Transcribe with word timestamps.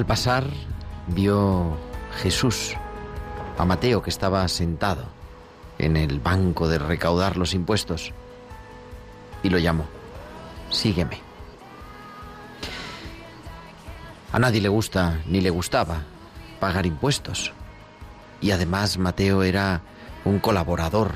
Al 0.00 0.06
pasar, 0.06 0.44
vio 1.08 1.76
Jesús 2.22 2.74
a 3.58 3.66
Mateo 3.66 4.00
que 4.00 4.08
estaba 4.08 4.48
sentado 4.48 5.04
en 5.76 5.98
el 5.98 6.20
banco 6.20 6.68
de 6.68 6.78
recaudar 6.78 7.36
los 7.36 7.52
impuestos 7.52 8.10
y 9.42 9.50
lo 9.50 9.58
llamó. 9.58 9.84
Sígueme. 10.70 11.20
A 14.32 14.38
nadie 14.38 14.62
le 14.62 14.70
gusta 14.70 15.20
ni 15.26 15.42
le 15.42 15.50
gustaba 15.50 16.04
pagar 16.60 16.86
impuestos. 16.86 17.52
Y 18.40 18.52
además 18.52 18.96
Mateo 18.96 19.42
era 19.42 19.82
un 20.24 20.38
colaborador 20.38 21.12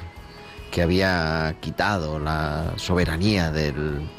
que 0.70 0.82
había 0.82 1.56
quitado 1.62 2.18
la 2.18 2.74
soberanía 2.76 3.50
del 3.50 4.10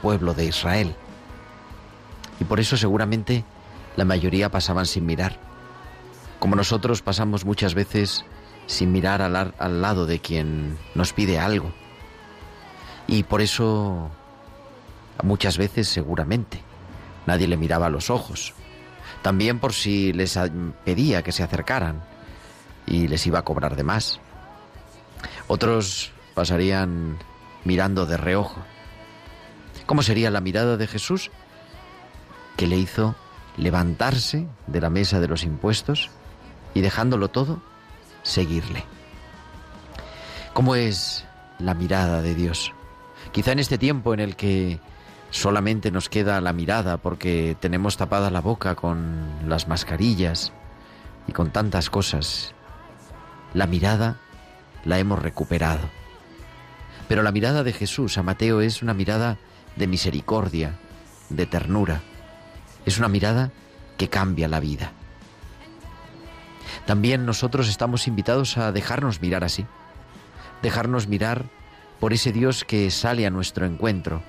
pueblo 0.00 0.32
de 0.32 0.46
Israel. 0.46 0.96
Y 2.40 2.44
por 2.44 2.58
eso 2.58 2.78
seguramente 2.78 3.44
la 3.96 4.04
mayoría 4.04 4.50
pasaban 4.50 4.86
sin 4.86 5.06
mirar. 5.06 5.38
Como 6.38 6.56
nosotros 6.56 7.02
pasamos 7.02 7.44
muchas 7.44 7.74
veces 7.74 8.24
sin 8.66 8.92
mirar 8.92 9.22
al, 9.22 9.54
al 9.58 9.82
lado 9.82 10.06
de 10.06 10.20
quien 10.20 10.78
nos 10.94 11.12
pide 11.12 11.38
algo. 11.38 11.72
Y 13.06 13.22
por 13.22 13.40
eso 13.40 14.10
muchas 15.22 15.56
veces 15.58 15.88
seguramente 15.88 16.60
nadie 17.26 17.48
le 17.48 17.56
miraba 17.56 17.86
a 17.86 17.90
los 17.90 18.10
ojos. 18.10 18.54
También 19.22 19.58
por 19.58 19.72
si 19.72 20.12
les 20.12 20.38
pedía 20.84 21.22
que 21.22 21.32
se 21.32 21.42
acercaran 21.42 22.02
y 22.86 23.08
les 23.08 23.26
iba 23.26 23.38
a 23.38 23.44
cobrar 23.44 23.76
de 23.76 23.84
más. 23.84 24.20
Otros 25.48 26.12
pasarían 26.34 27.18
mirando 27.64 28.06
de 28.06 28.16
reojo. 28.16 28.62
¿Cómo 29.86 30.02
sería 30.02 30.30
la 30.30 30.40
mirada 30.40 30.76
de 30.76 30.86
Jesús? 30.86 31.30
que 32.56 32.66
le 32.66 32.76
hizo 32.76 33.14
levantarse 33.56 34.46
de 34.66 34.80
la 34.80 34.90
mesa 34.90 35.20
de 35.20 35.28
los 35.28 35.44
impuestos 35.44 36.10
y 36.74 36.80
dejándolo 36.80 37.28
todo, 37.28 37.62
seguirle. 38.22 38.84
¿Cómo 40.52 40.74
es 40.74 41.24
la 41.58 41.74
mirada 41.74 42.22
de 42.22 42.34
Dios? 42.34 42.72
Quizá 43.32 43.52
en 43.52 43.58
este 43.58 43.78
tiempo 43.78 44.14
en 44.14 44.20
el 44.20 44.36
que 44.36 44.80
solamente 45.30 45.90
nos 45.90 46.08
queda 46.08 46.40
la 46.40 46.52
mirada 46.52 46.96
porque 46.96 47.56
tenemos 47.60 47.96
tapada 47.96 48.30
la 48.30 48.40
boca 48.40 48.74
con 48.74 49.48
las 49.48 49.68
mascarillas 49.68 50.52
y 51.26 51.32
con 51.32 51.50
tantas 51.50 51.90
cosas, 51.90 52.54
la 53.52 53.66
mirada 53.66 54.16
la 54.84 54.98
hemos 54.98 55.20
recuperado. 55.20 55.88
Pero 57.08 57.22
la 57.22 57.32
mirada 57.32 57.62
de 57.62 57.72
Jesús 57.72 58.18
a 58.18 58.22
Mateo 58.22 58.60
es 58.60 58.82
una 58.82 58.94
mirada 58.94 59.38
de 59.76 59.86
misericordia, 59.86 60.78
de 61.28 61.46
ternura. 61.46 62.02
Es 62.86 62.98
una 62.98 63.08
mirada 63.08 63.50
que 63.98 64.08
cambia 64.08 64.48
la 64.48 64.60
vida. 64.60 64.92
También 66.86 67.26
nosotros 67.26 67.68
estamos 67.68 68.06
invitados 68.06 68.56
a 68.58 68.70
dejarnos 68.70 69.20
mirar 69.20 69.42
así, 69.42 69.66
dejarnos 70.62 71.08
mirar 71.08 71.44
por 71.98 72.12
ese 72.12 72.32
Dios 72.32 72.64
que 72.64 72.90
sale 72.90 73.26
a 73.26 73.30
nuestro 73.30 73.66
encuentro 73.66 74.22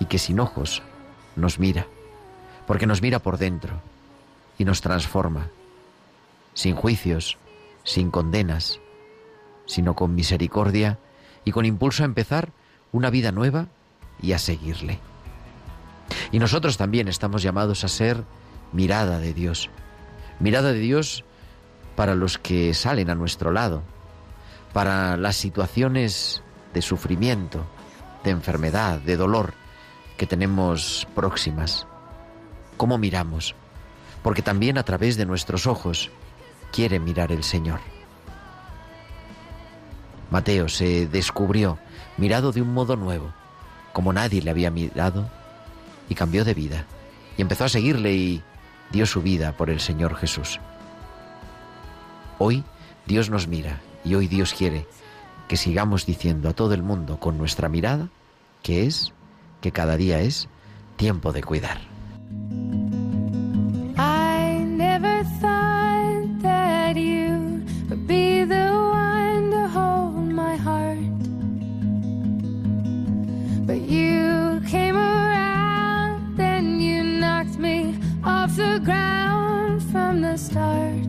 y 0.00 0.06
que 0.06 0.18
sin 0.18 0.40
ojos 0.40 0.82
nos 1.36 1.58
mira, 1.58 1.86
porque 2.66 2.86
nos 2.86 3.02
mira 3.02 3.18
por 3.18 3.36
dentro 3.36 3.80
y 4.58 4.64
nos 4.64 4.80
transforma, 4.80 5.48
sin 6.54 6.74
juicios, 6.74 7.36
sin 7.84 8.10
condenas, 8.10 8.80
sino 9.66 9.94
con 9.94 10.14
misericordia 10.14 10.98
y 11.44 11.52
con 11.52 11.66
impulso 11.66 12.02
a 12.02 12.06
empezar 12.06 12.50
una 12.92 13.10
vida 13.10 13.30
nueva 13.30 13.66
y 14.22 14.32
a 14.32 14.38
seguirle. 14.38 14.98
Y 16.32 16.38
nosotros 16.38 16.78
también 16.78 17.08
estamos 17.08 17.42
llamados 17.42 17.84
a 17.84 17.88
ser 17.88 18.24
mirada 18.72 19.20
de 19.20 19.34
Dios. 19.34 19.68
Mirada 20.40 20.72
de 20.72 20.80
Dios 20.80 21.24
para 21.94 22.14
los 22.14 22.38
que 22.38 22.72
salen 22.72 23.10
a 23.10 23.14
nuestro 23.14 23.52
lado, 23.52 23.82
para 24.72 25.18
las 25.18 25.36
situaciones 25.36 26.42
de 26.72 26.80
sufrimiento, 26.80 27.66
de 28.24 28.30
enfermedad, 28.30 28.98
de 29.00 29.18
dolor 29.18 29.52
que 30.16 30.26
tenemos 30.26 31.06
próximas. 31.14 31.86
¿Cómo 32.78 32.96
miramos? 32.96 33.54
Porque 34.22 34.40
también 34.40 34.78
a 34.78 34.84
través 34.84 35.18
de 35.18 35.26
nuestros 35.26 35.66
ojos 35.66 36.10
quiere 36.72 36.98
mirar 36.98 37.30
el 37.30 37.44
Señor. 37.44 37.80
Mateo 40.30 40.68
se 40.70 41.06
descubrió 41.06 41.78
mirado 42.16 42.52
de 42.52 42.62
un 42.62 42.72
modo 42.72 42.96
nuevo, 42.96 43.34
como 43.92 44.14
nadie 44.14 44.40
le 44.40 44.50
había 44.50 44.70
mirado, 44.70 45.28
y 46.08 46.14
cambió 46.14 46.44
de 46.44 46.54
vida, 46.54 46.86
y 47.36 47.42
empezó 47.42 47.64
a 47.64 47.68
seguirle 47.68 48.14
y 48.14 48.42
dio 48.90 49.06
su 49.06 49.22
vida 49.22 49.52
por 49.56 49.70
el 49.70 49.80
Señor 49.80 50.16
Jesús. 50.16 50.60
Hoy 52.38 52.64
Dios 53.06 53.30
nos 53.30 53.48
mira 53.48 53.80
y 54.04 54.14
hoy 54.14 54.28
Dios 54.28 54.54
quiere 54.54 54.86
que 55.48 55.56
sigamos 55.56 56.06
diciendo 56.06 56.48
a 56.48 56.54
todo 56.54 56.74
el 56.74 56.82
mundo 56.82 57.18
con 57.18 57.38
nuestra 57.38 57.68
mirada 57.68 58.08
que 58.62 58.86
es, 58.86 59.12
que 59.60 59.72
cada 59.72 59.96
día 59.96 60.20
es 60.20 60.48
tiempo 60.96 61.32
de 61.32 61.42
cuidar. 61.42 61.91
Ground 78.84 79.82
from 79.92 80.22
the 80.22 80.36
start. 80.36 81.01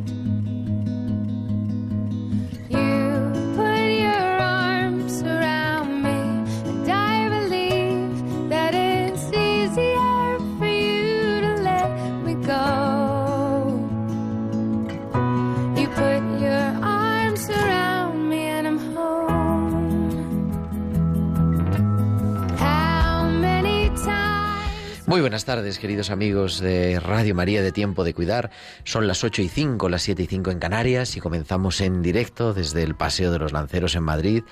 Muy 25.13 25.21
buenas 25.21 25.45
tardes, 25.45 25.77
queridos 25.77 26.09
amigos 26.09 26.59
de 26.59 26.99
Radio 26.99 27.35
María 27.35 27.61
de 27.61 27.71
Tiempo 27.71 28.03
de 28.03 28.15
Cuidar. 28.15 28.49
Son 28.83 29.05
las 29.05 29.23
8 29.23 29.43
y 29.43 29.47
5, 29.47 29.87
las 29.87 30.01
7 30.01 30.23
y 30.23 30.25
5 30.25 30.49
en 30.49 30.57
Canarias 30.57 31.15
y 31.15 31.19
comenzamos 31.19 31.81
en 31.81 32.01
directo 32.01 32.55
desde 32.55 32.81
el 32.81 32.95
Paseo 32.95 33.31
de 33.31 33.37
los 33.37 33.53
Lanceros 33.53 33.93
en 33.93 34.01
Madrid, 34.01 34.43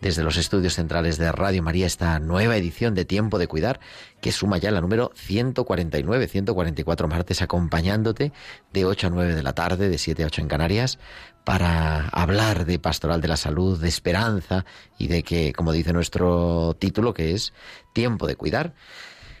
desde 0.00 0.22
los 0.22 0.36
estudios 0.36 0.74
centrales 0.74 1.18
de 1.18 1.32
Radio 1.32 1.64
María 1.64 1.86
esta 1.86 2.20
nueva 2.20 2.56
edición 2.56 2.94
de 2.94 3.04
Tiempo 3.04 3.40
de 3.40 3.48
Cuidar, 3.48 3.80
que 4.20 4.30
suma 4.30 4.58
ya 4.58 4.70
la 4.70 4.80
número 4.80 5.10
149, 5.16 6.28
144 6.28 7.08
martes, 7.08 7.42
acompañándote 7.42 8.32
de 8.72 8.84
8 8.84 9.08
a 9.08 9.10
9 9.10 9.34
de 9.34 9.42
la 9.42 9.54
tarde, 9.54 9.88
de 9.88 9.98
7 9.98 10.22
a 10.22 10.26
8 10.26 10.42
en 10.42 10.48
Canarias, 10.48 11.00
para 11.42 12.06
hablar 12.10 12.66
de 12.66 12.78
pastoral 12.78 13.20
de 13.20 13.26
la 13.26 13.36
salud, 13.36 13.80
de 13.80 13.88
esperanza 13.88 14.64
y 14.96 15.08
de 15.08 15.24
que, 15.24 15.52
como 15.52 15.72
dice 15.72 15.92
nuestro 15.92 16.76
título, 16.78 17.14
que 17.14 17.32
es 17.32 17.52
Tiempo 17.92 18.28
de 18.28 18.36
Cuidar 18.36 18.74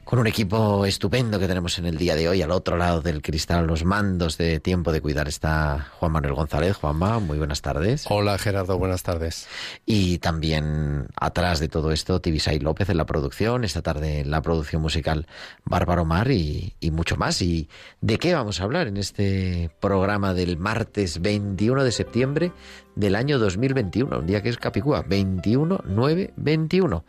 con 0.04 0.18
un 0.18 0.26
equipo 0.26 0.84
estupendo 0.84 1.38
que 1.38 1.48
tenemos 1.48 1.78
en 1.78 1.86
el 1.86 1.96
día 1.96 2.14
de 2.14 2.28
hoy. 2.28 2.42
Al 2.42 2.50
otro 2.50 2.76
lado 2.76 3.00
del 3.00 3.22
cristal, 3.22 3.66
los 3.66 3.84
mandos 3.84 4.36
de 4.36 4.60
tiempo 4.60 4.92
de 4.92 5.00
cuidar 5.00 5.28
está 5.28 5.88
Juan 5.98 6.12
Manuel 6.12 6.34
González. 6.34 6.76
Juanma, 6.76 7.18
muy 7.20 7.38
buenas 7.38 7.62
tardes. 7.62 8.04
Hola 8.10 8.36
Gerardo, 8.38 8.78
buenas 8.78 9.02
tardes. 9.02 9.48
Y 9.86 10.18
también 10.18 11.06
atrás 11.16 11.58
de 11.58 11.68
todo 11.68 11.90
esto, 11.90 12.20
Tibisay 12.20 12.58
López 12.58 12.90
en 12.90 12.98
la 12.98 13.06
producción, 13.06 13.64
esta 13.64 13.80
tarde 13.80 14.20
en 14.20 14.30
la 14.30 14.42
producción 14.42 14.82
musical 14.82 15.26
Bárbaro 15.64 16.04
Mar 16.04 16.30
y, 16.30 16.74
y 16.80 16.90
mucho 16.90 17.16
más. 17.16 17.40
¿Y 17.40 17.68
de 18.02 18.18
qué 18.18 18.34
vamos 18.34 18.60
a 18.60 18.64
hablar 18.64 18.88
en 18.88 18.98
este 18.98 19.70
programa 19.80 20.34
del 20.34 20.58
martes 20.58 21.22
21 21.22 21.82
de 21.82 21.92
septiembre 21.92 22.52
del 22.94 23.16
año 23.16 23.38
2021? 23.38 24.18
Un 24.18 24.26
día 24.26 24.42
que 24.42 24.50
es 24.50 24.58
Capicúa, 24.58 25.04
21-9-21. 25.04 27.02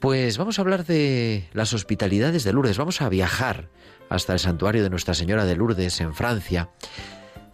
Pues 0.00 0.38
vamos 0.38 0.58
a 0.58 0.62
hablar 0.62 0.86
de 0.86 1.46
las 1.52 1.74
hospitalidades 1.74 2.42
de 2.42 2.54
Lourdes. 2.54 2.78
Vamos 2.78 3.02
a 3.02 3.10
viajar 3.10 3.68
hasta 4.08 4.32
el 4.32 4.38
santuario 4.38 4.82
de 4.82 4.88
Nuestra 4.88 5.12
Señora 5.12 5.44
de 5.44 5.56
Lourdes 5.56 6.00
en 6.00 6.14
Francia, 6.14 6.70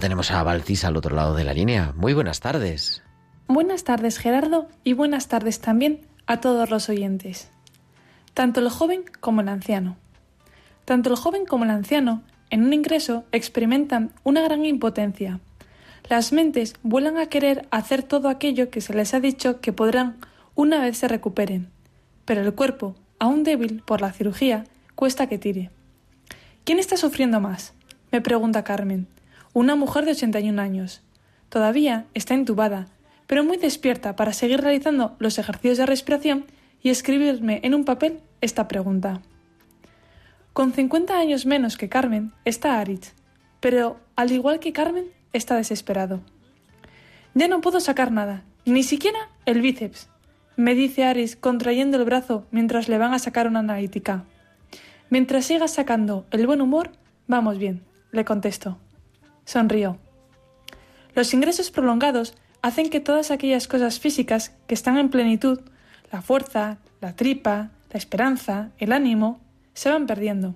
Tenemos 0.00 0.30
a 0.30 0.42
Valcisa 0.44 0.88
al 0.88 0.96
otro 0.96 1.16
lado 1.16 1.34
de 1.34 1.42
la 1.42 1.52
línea. 1.52 1.92
Muy 1.96 2.14
buenas 2.14 2.38
tardes. 2.38 3.02
Buenas 3.48 3.82
tardes, 3.82 4.18
Gerardo, 4.18 4.68
y 4.84 4.92
buenas 4.92 5.26
tardes 5.26 5.60
también 5.60 6.06
a 6.26 6.40
todos 6.40 6.70
los 6.70 6.88
oyentes. 6.88 7.50
Tanto 8.32 8.60
el 8.60 8.68
joven 8.68 9.04
como 9.20 9.40
el 9.40 9.48
anciano. 9.48 9.96
Tanto 10.84 11.10
el 11.10 11.16
joven 11.16 11.46
como 11.46 11.64
el 11.64 11.70
anciano, 11.70 12.22
en 12.50 12.62
un 12.62 12.72
ingreso, 12.72 13.24
experimentan 13.32 14.12
una 14.22 14.42
gran 14.42 14.64
impotencia. 14.64 15.40
Las 16.08 16.32
mentes 16.32 16.74
vuelan 16.82 17.18
a 17.18 17.26
querer 17.26 17.66
hacer 17.70 18.04
todo 18.04 18.28
aquello 18.28 18.70
que 18.70 18.80
se 18.80 18.94
les 18.94 19.14
ha 19.14 19.20
dicho 19.20 19.60
que 19.60 19.72
podrán 19.72 20.18
una 20.54 20.80
vez 20.80 20.98
se 20.98 21.08
recuperen, 21.08 21.70
pero 22.24 22.42
el 22.42 22.54
cuerpo, 22.54 22.94
aún 23.18 23.42
débil 23.42 23.82
por 23.84 24.00
la 24.00 24.12
cirugía, 24.12 24.64
cuesta 24.94 25.26
que 25.26 25.38
tire. 25.38 25.70
¿Quién 26.64 26.78
está 26.78 26.96
sufriendo 26.96 27.40
más? 27.40 27.74
me 28.10 28.22
pregunta 28.22 28.64
Carmen, 28.64 29.06
una 29.58 29.76
mujer 29.76 30.04
de 30.04 30.12
81 30.12 30.60
años. 30.60 31.02
Todavía 31.48 32.06
está 32.14 32.34
entubada, 32.34 32.86
pero 33.26 33.44
muy 33.44 33.56
despierta 33.56 34.14
para 34.16 34.32
seguir 34.32 34.60
realizando 34.60 35.16
los 35.18 35.38
ejercicios 35.38 35.78
de 35.78 35.86
respiración 35.86 36.44
y 36.82 36.90
escribirme 36.90 37.60
en 37.64 37.74
un 37.74 37.84
papel 37.84 38.20
esta 38.40 38.68
pregunta. 38.68 39.20
Con 40.52 40.72
50 40.72 41.18
años 41.18 41.44
menos 41.44 41.76
que 41.76 41.88
Carmen 41.88 42.32
está 42.44 42.78
Aritz, 42.78 43.14
pero 43.60 43.98
al 44.16 44.32
igual 44.32 44.60
que 44.60 44.72
Carmen 44.72 45.06
está 45.32 45.56
desesperado. 45.56 46.20
Ya 47.34 47.48
no 47.48 47.60
puedo 47.60 47.80
sacar 47.80 48.12
nada, 48.12 48.44
ni 48.64 48.82
siquiera 48.82 49.28
el 49.44 49.60
bíceps, 49.60 50.08
me 50.56 50.74
dice 50.74 51.04
Aris 51.04 51.36
contrayendo 51.36 51.98
el 51.98 52.04
brazo 52.04 52.46
mientras 52.50 52.88
le 52.88 52.98
van 52.98 53.14
a 53.14 53.20
sacar 53.20 53.46
una 53.46 53.60
analítica. 53.60 54.24
Mientras 55.08 55.44
sigas 55.44 55.72
sacando 55.72 56.26
el 56.32 56.46
buen 56.46 56.60
humor, 56.60 56.90
vamos 57.28 57.58
bien, 57.58 57.82
le 58.10 58.24
contesto. 58.24 58.78
Sonrió. 59.48 59.96
Los 61.14 61.32
ingresos 61.32 61.70
prolongados 61.70 62.34
hacen 62.60 62.90
que 62.90 63.00
todas 63.00 63.30
aquellas 63.30 63.66
cosas 63.66 63.98
físicas 63.98 64.52
que 64.66 64.74
están 64.74 64.98
en 64.98 65.08
plenitud, 65.08 65.60
la 66.12 66.20
fuerza, 66.20 66.76
la 67.00 67.16
tripa, 67.16 67.70
la 67.90 67.96
esperanza, 67.96 68.72
el 68.76 68.92
ánimo, 68.92 69.40
se 69.72 69.88
van 69.88 70.06
perdiendo. 70.06 70.54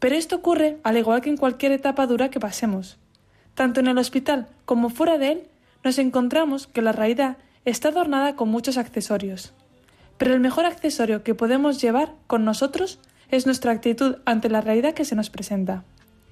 Pero 0.00 0.16
esto 0.16 0.36
ocurre 0.36 0.76
al 0.82 0.98
igual 0.98 1.22
que 1.22 1.30
en 1.30 1.38
cualquier 1.38 1.72
etapa 1.72 2.06
dura 2.06 2.28
que 2.28 2.38
pasemos. 2.38 2.98
Tanto 3.54 3.80
en 3.80 3.86
el 3.86 3.96
hospital 3.96 4.48
como 4.66 4.90
fuera 4.90 5.16
de 5.16 5.32
él, 5.32 5.42
nos 5.82 5.96
encontramos 5.98 6.66
que 6.66 6.82
la 6.82 6.92
realidad 6.92 7.38
está 7.64 7.88
adornada 7.88 8.36
con 8.36 8.50
muchos 8.50 8.76
accesorios. 8.76 9.54
Pero 10.18 10.34
el 10.34 10.40
mejor 10.40 10.66
accesorio 10.66 11.22
que 11.22 11.34
podemos 11.34 11.80
llevar 11.80 12.12
con 12.26 12.44
nosotros 12.44 12.98
es 13.30 13.46
nuestra 13.46 13.72
actitud 13.72 14.16
ante 14.26 14.50
la 14.50 14.60
realidad 14.60 14.92
que 14.92 15.06
se 15.06 15.16
nos 15.16 15.30
presenta. 15.30 15.84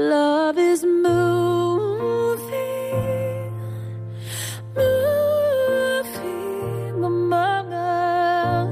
love 0.00 0.56
is 0.56 0.82
moving, 0.82 1.12
moving 4.74 6.24
among 7.04 7.72
us. 7.72 8.68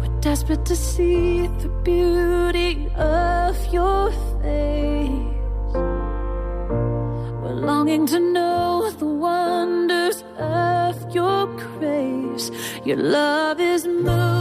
We're 0.00 0.20
desperate 0.20 0.64
to 0.66 0.74
see 0.76 1.46
the 1.46 1.68
beauty 1.84 2.90
of 2.96 3.56
your 3.72 4.10
face. 4.42 5.74
We're 7.42 7.60
longing 7.70 8.06
to 8.08 8.18
know 8.18 8.90
the 8.98 9.06
one 9.06 9.45
your 11.16 11.46
grace. 11.78 12.50
Your 12.84 12.98
love 12.98 13.58
is 13.58 13.86
moving. 13.86 14.35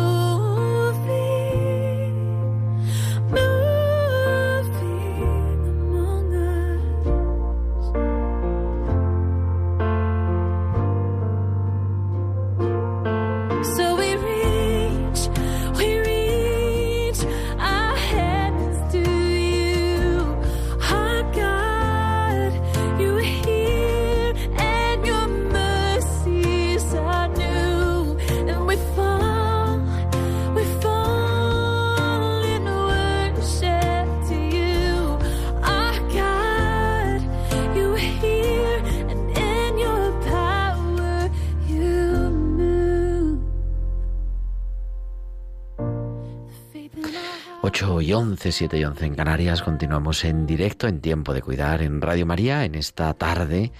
Y 48.05 48.13
11, 48.13 48.51
7 48.51 48.77
y 48.77 48.85
11 48.85 49.05
en 49.07 49.15
Canarias. 49.15 49.63
Continuamos 49.63 50.25
en 50.25 50.45
directo, 50.45 50.87
en 50.87 51.01
Tiempo 51.01 51.33
de 51.33 51.41
Cuidar, 51.41 51.81
en 51.81 52.01
Radio 52.01 52.27
María, 52.27 52.63
en 52.63 52.75
esta 52.75 53.11
tarde 53.15 53.71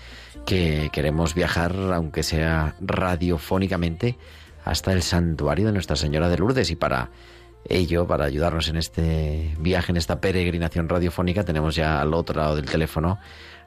que 0.48 0.90
queremos 0.92 1.36
viajar, 1.36 1.76
aunque 1.94 2.24
sea 2.24 2.76
radiofónicamente, 2.82 4.18
hasta 4.64 4.94
el 4.94 5.04
santuario 5.04 5.68
de 5.68 5.74
Nuestra 5.74 5.96
Señora 5.96 6.28
de 6.28 6.40
Lourdes. 6.40 6.72
Y 6.72 6.76
para 6.76 7.12
ello, 7.70 8.08
para 8.08 8.26
ayudarnos 8.26 8.68
en 8.68 8.78
este 8.78 9.56
viaje, 9.60 9.92
en 9.92 9.98
esta 9.98 10.20
peregrinación 10.20 10.90
radiofónica, 10.90 11.44
tenemos 11.44 11.76
ya 11.76 12.02
al 12.02 12.16
otro 12.16 12.42
lado 12.42 12.56
del 12.56 12.66
teléfono 12.66 13.20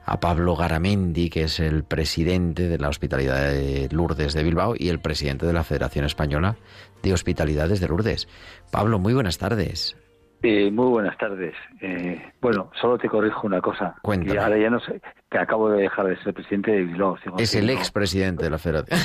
a 0.03 0.19
Pablo 0.19 0.57
Garamendi, 0.57 1.29
que 1.29 1.43
es 1.43 1.61
el 1.61 1.85
presidente 1.85 2.67
de 2.67 2.77
la 2.77 2.89
Hospitalidad 2.89 3.49
de 3.49 3.87
Lourdes 3.91 4.33
de 4.33 4.43
Bilbao 4.43 4.75
y 4.77 4.89
el 4.89 4.99
presidente 4.99 5.45
de 5.45 5.53
la 5.53 5.63
Federación 5.63 6.03
Española 6.03 6.57
de 7.01 7.13
Hospitalidades 7.13 7.79
de 7.79 7.87
Lourdes. 7.87 8.27
Pablo, 8.71 8.99
muy 8.99 9.13
buenas 9.13 9.37
tardes. 9.37 9.95
Eh, 10.41 10.71
muy 10.71 10.87
buenas 10.87 11.17
tardes. 11.17 11.53
Eh, 11.81 12.21
bueno, 12.39 12.71
solo 12.79 12.97
te 12.97 13.09
corrijo 13.09 13.45
una 13.45 13.59
cosa. 13.59 13.95
Cuéntame. 14.01 14.39
ahora 14.39 14.57
ya 14.57 14.69
no 14.69 14.79
sé, 14.79 15.01
que 15.29 15.37
acabo 15.37 15.69
de 15.69 15.81
dejar 15.81 16.07
de 16.07 16.17
ser 16.23 16.33
presidente 16.33 16.71
de 16.71 16.83
Bilbao. 16.83 17.17
es 17.37 17.55
el 17.55 17.69
expresidente 17.69 18.45
de 18.45 18.49
la 18.49 18.57
federación. 18.57 18.99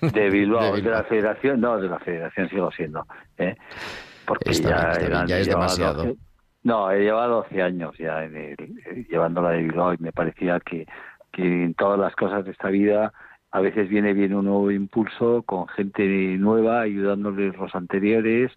De 0.12 0.30
Bilbao, 0.30 0.76
de, 0.76 0.82
la 0.82 1.02
federación, 1.04 1.60
no, 1.60 1.78
de 1.80 1.88
la 1.88 1.98
federación 1.98 2.48
sigo 2.50 2.70
siendo. 2.70 3.06
¿eh? 3.38 3.56
Porque 4.26 4.52
ya, 4.52 4.92
es 4.92 5.46
demasiado. 5.46 6.14
no, 6.62 6.90
he 6.90 7.00
llevado 7.00 7.42
12 7.48 7.62
años 7.62 7.96
ya 7.98 8.28
llevándola 9.08 9.50
de 9.50 9.62
Bilbao 9.62 9.94
y 9.94 9.96
me 9.98 10.12
parecía 10.12 10.60
que, 10.60 10.86
que 11.32 11.42
en 11.42 11.74
todas 11.74 11.98
las 11.98 12.14
cosas 12.14 12.44
de 12.44 12.50
esta 12.50 12.68
vida 12.68 13.12
a 13.50 13.60
veces 13.60 13.88
viene 13.88 14.12
bien 14.12 14.34
un 14.34 14.44
nuevo 14.44 14.70
impulso 14.70 15.42
con 15.42 15.66
gente 15.68 16.04
nueva 16.04 16.82
ayudándoles 16.82 17.56
los 17.56 17.74
anteriores 17.74 18.52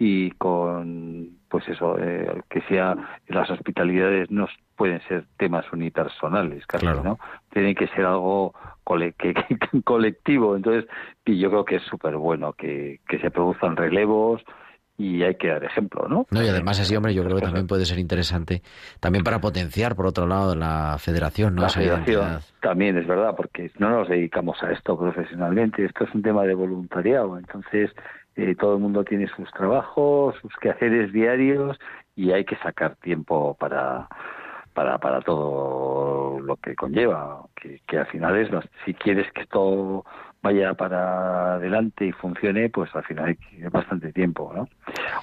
y 0.00 0.30
con 0.32 1.28
pues 1.50 1.68
eso 1.68 1.98
eh, 1.98 2.40
que 2.48 2.62
sea 2.62 2.96
las 3.28 3.50
hospitalidades 3.50 4.30
no 4.30 4.48
pueden 4.74 5.00
ser 5.06 5.26
temas 5.36 5.70
unipersonales 5.74 6.66
casi 6.66 6.86
no 6.86 7.18
tienen 7.52 7.74
que 7.74 7.86
ser 7.88 8.06
algo 8.06 8.54
colectivo. 9.84 10.56
Entonces 10.56 10.86
y 11.26 11.38
yo 11.38 11.50
creo 11.50 11.64
que 11.66 11.76
es 11.76 11.82
súper 11.82 12.16
bueno 12.16 12.54
que, 12.54 13.00
que 13.06 13.18
se 13.18 13.30
produzcan 13.30 13.76
relevos 13.76 14.42
y 14.96 15.22
hay 15.22 15.34
que 15.36 15.48
dar 15.48 15.64
ejemplo, 15.64 16.06
¿no? 16.08 16.26
No, 16.30 16.42
y 16.42 16.48
además 16.48 16.78
así, 16.78 16.94
hombre, 16.94 17.14
yo 17.14 17.24
creo 17.24 17.36
que 17.36 17.42
también 17.42 17.66
puede 17.66 17.86
ser 17.86 17.98
interesante 17.98 18.62
también 19.00 19.24
para 19.24 19.40
potenciar, 19.40 19.96
por 19.96 20.06
otro 20.06 20.26
lado, 20.26 20.54
la 20.54 20.96
federación, 20.98 21.54
¿no? 21.54 21.62
La 21.62 21.68
federación 21.70 22.40
también 22.60 22.98
es 22.98 23.06
verdad, 23.06 23.34
porque 23.34 23.70
no 23.78 23.88
nos 23.88 24.08
dedicamos 24.08 24.62
a 24.62 24.72
esto 24.72 24.98
profesionalmente, 24.98 25.86
esto 25.86 26.04
es 26.04 26.14
un 26.14 26.20
tema 26.20 26.44
de 26.44 26.54
voluntariado, 26.54 27.38
entonces 27.38 27.90
eh, 28.36 28.54
todo 28.54 28.74
el 28.74 28.80
mundo 28.80 29.04
tiene 29.04 29.28
sus 29.28 29.50
trabajos, 29.52 30.36
sus 30.40 30.54
quehaceres 30.56 31.12
diarios 31.12 31.78
y 32.14 32.32
hay 32.32 32.44
que 32.44 32.56
sacar 32.56 32.96
tiempo 32.96 33.56
para 33.58 34.08
para, 34.74 34.98
para 34.98 35.20
todo 35.20 36.40
lo 36.40 36.56
que 36.56 36.74
conlleva, 36.74 37.42
que, 37.56 37.80
que 37.86 37.98
al 37.98 38.06
final 38.06 38.36
es, 38.36 38.48
si 38.84 38.94
quieres 38.94 39.30
que 39.32 39.46
todo 39.46 40.04
vaya 40.42 40.74
para 40.74 41.54
adelante 41.54 42.06
y 42.06 42.12
funcione, 42.12 42.70
pues 42.70 42.94
al 42.94 43.04
final 43.04 43.26
hay 43.26 43.68
bastante 43.68 44.12
tiempo, 44.12 44.52
¿no? 44.54 44.68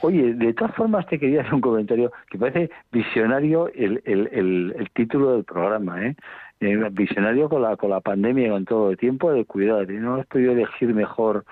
Oye, 0.02 0.34
de 0.34 0.54
todas 0.54 0.76
formas 0.76 1.08
te 1.08 1.18
quería 1.18 1.42
hacer 1.42 1.56
un 1.56 1.62
comentario 1.62 2.12
que 2.30 2.38
parece 2.38 2.70
visionario 2.92 3.70
el, 3.74 4.02
el, 4.06 4.30
el, 4.32 4.76
el 4.78 4.90
título 4.92 5.32
del 5.32 5.44
programa, 5.44 6.06
¿eh? 6.06 6.16
Eh, 6.60 6.76
visionario 6.92 7.50
con 7.50 7.62
la 7.62 7.78
con 7.78 7.92
la 7.92 8.02
pandemia 8.02 8.50
con 8.50 8.66
todo 8.66 8.90
el 8.90 8.98
tiempo 8.98 9.32
de 9.32 9.46
cuidado 9.46 9.86
no 9.86 10.16
has 10.16 10.26
podido 10.26 10.54
elegir 10.54 10.92
mejor 10.92 11.46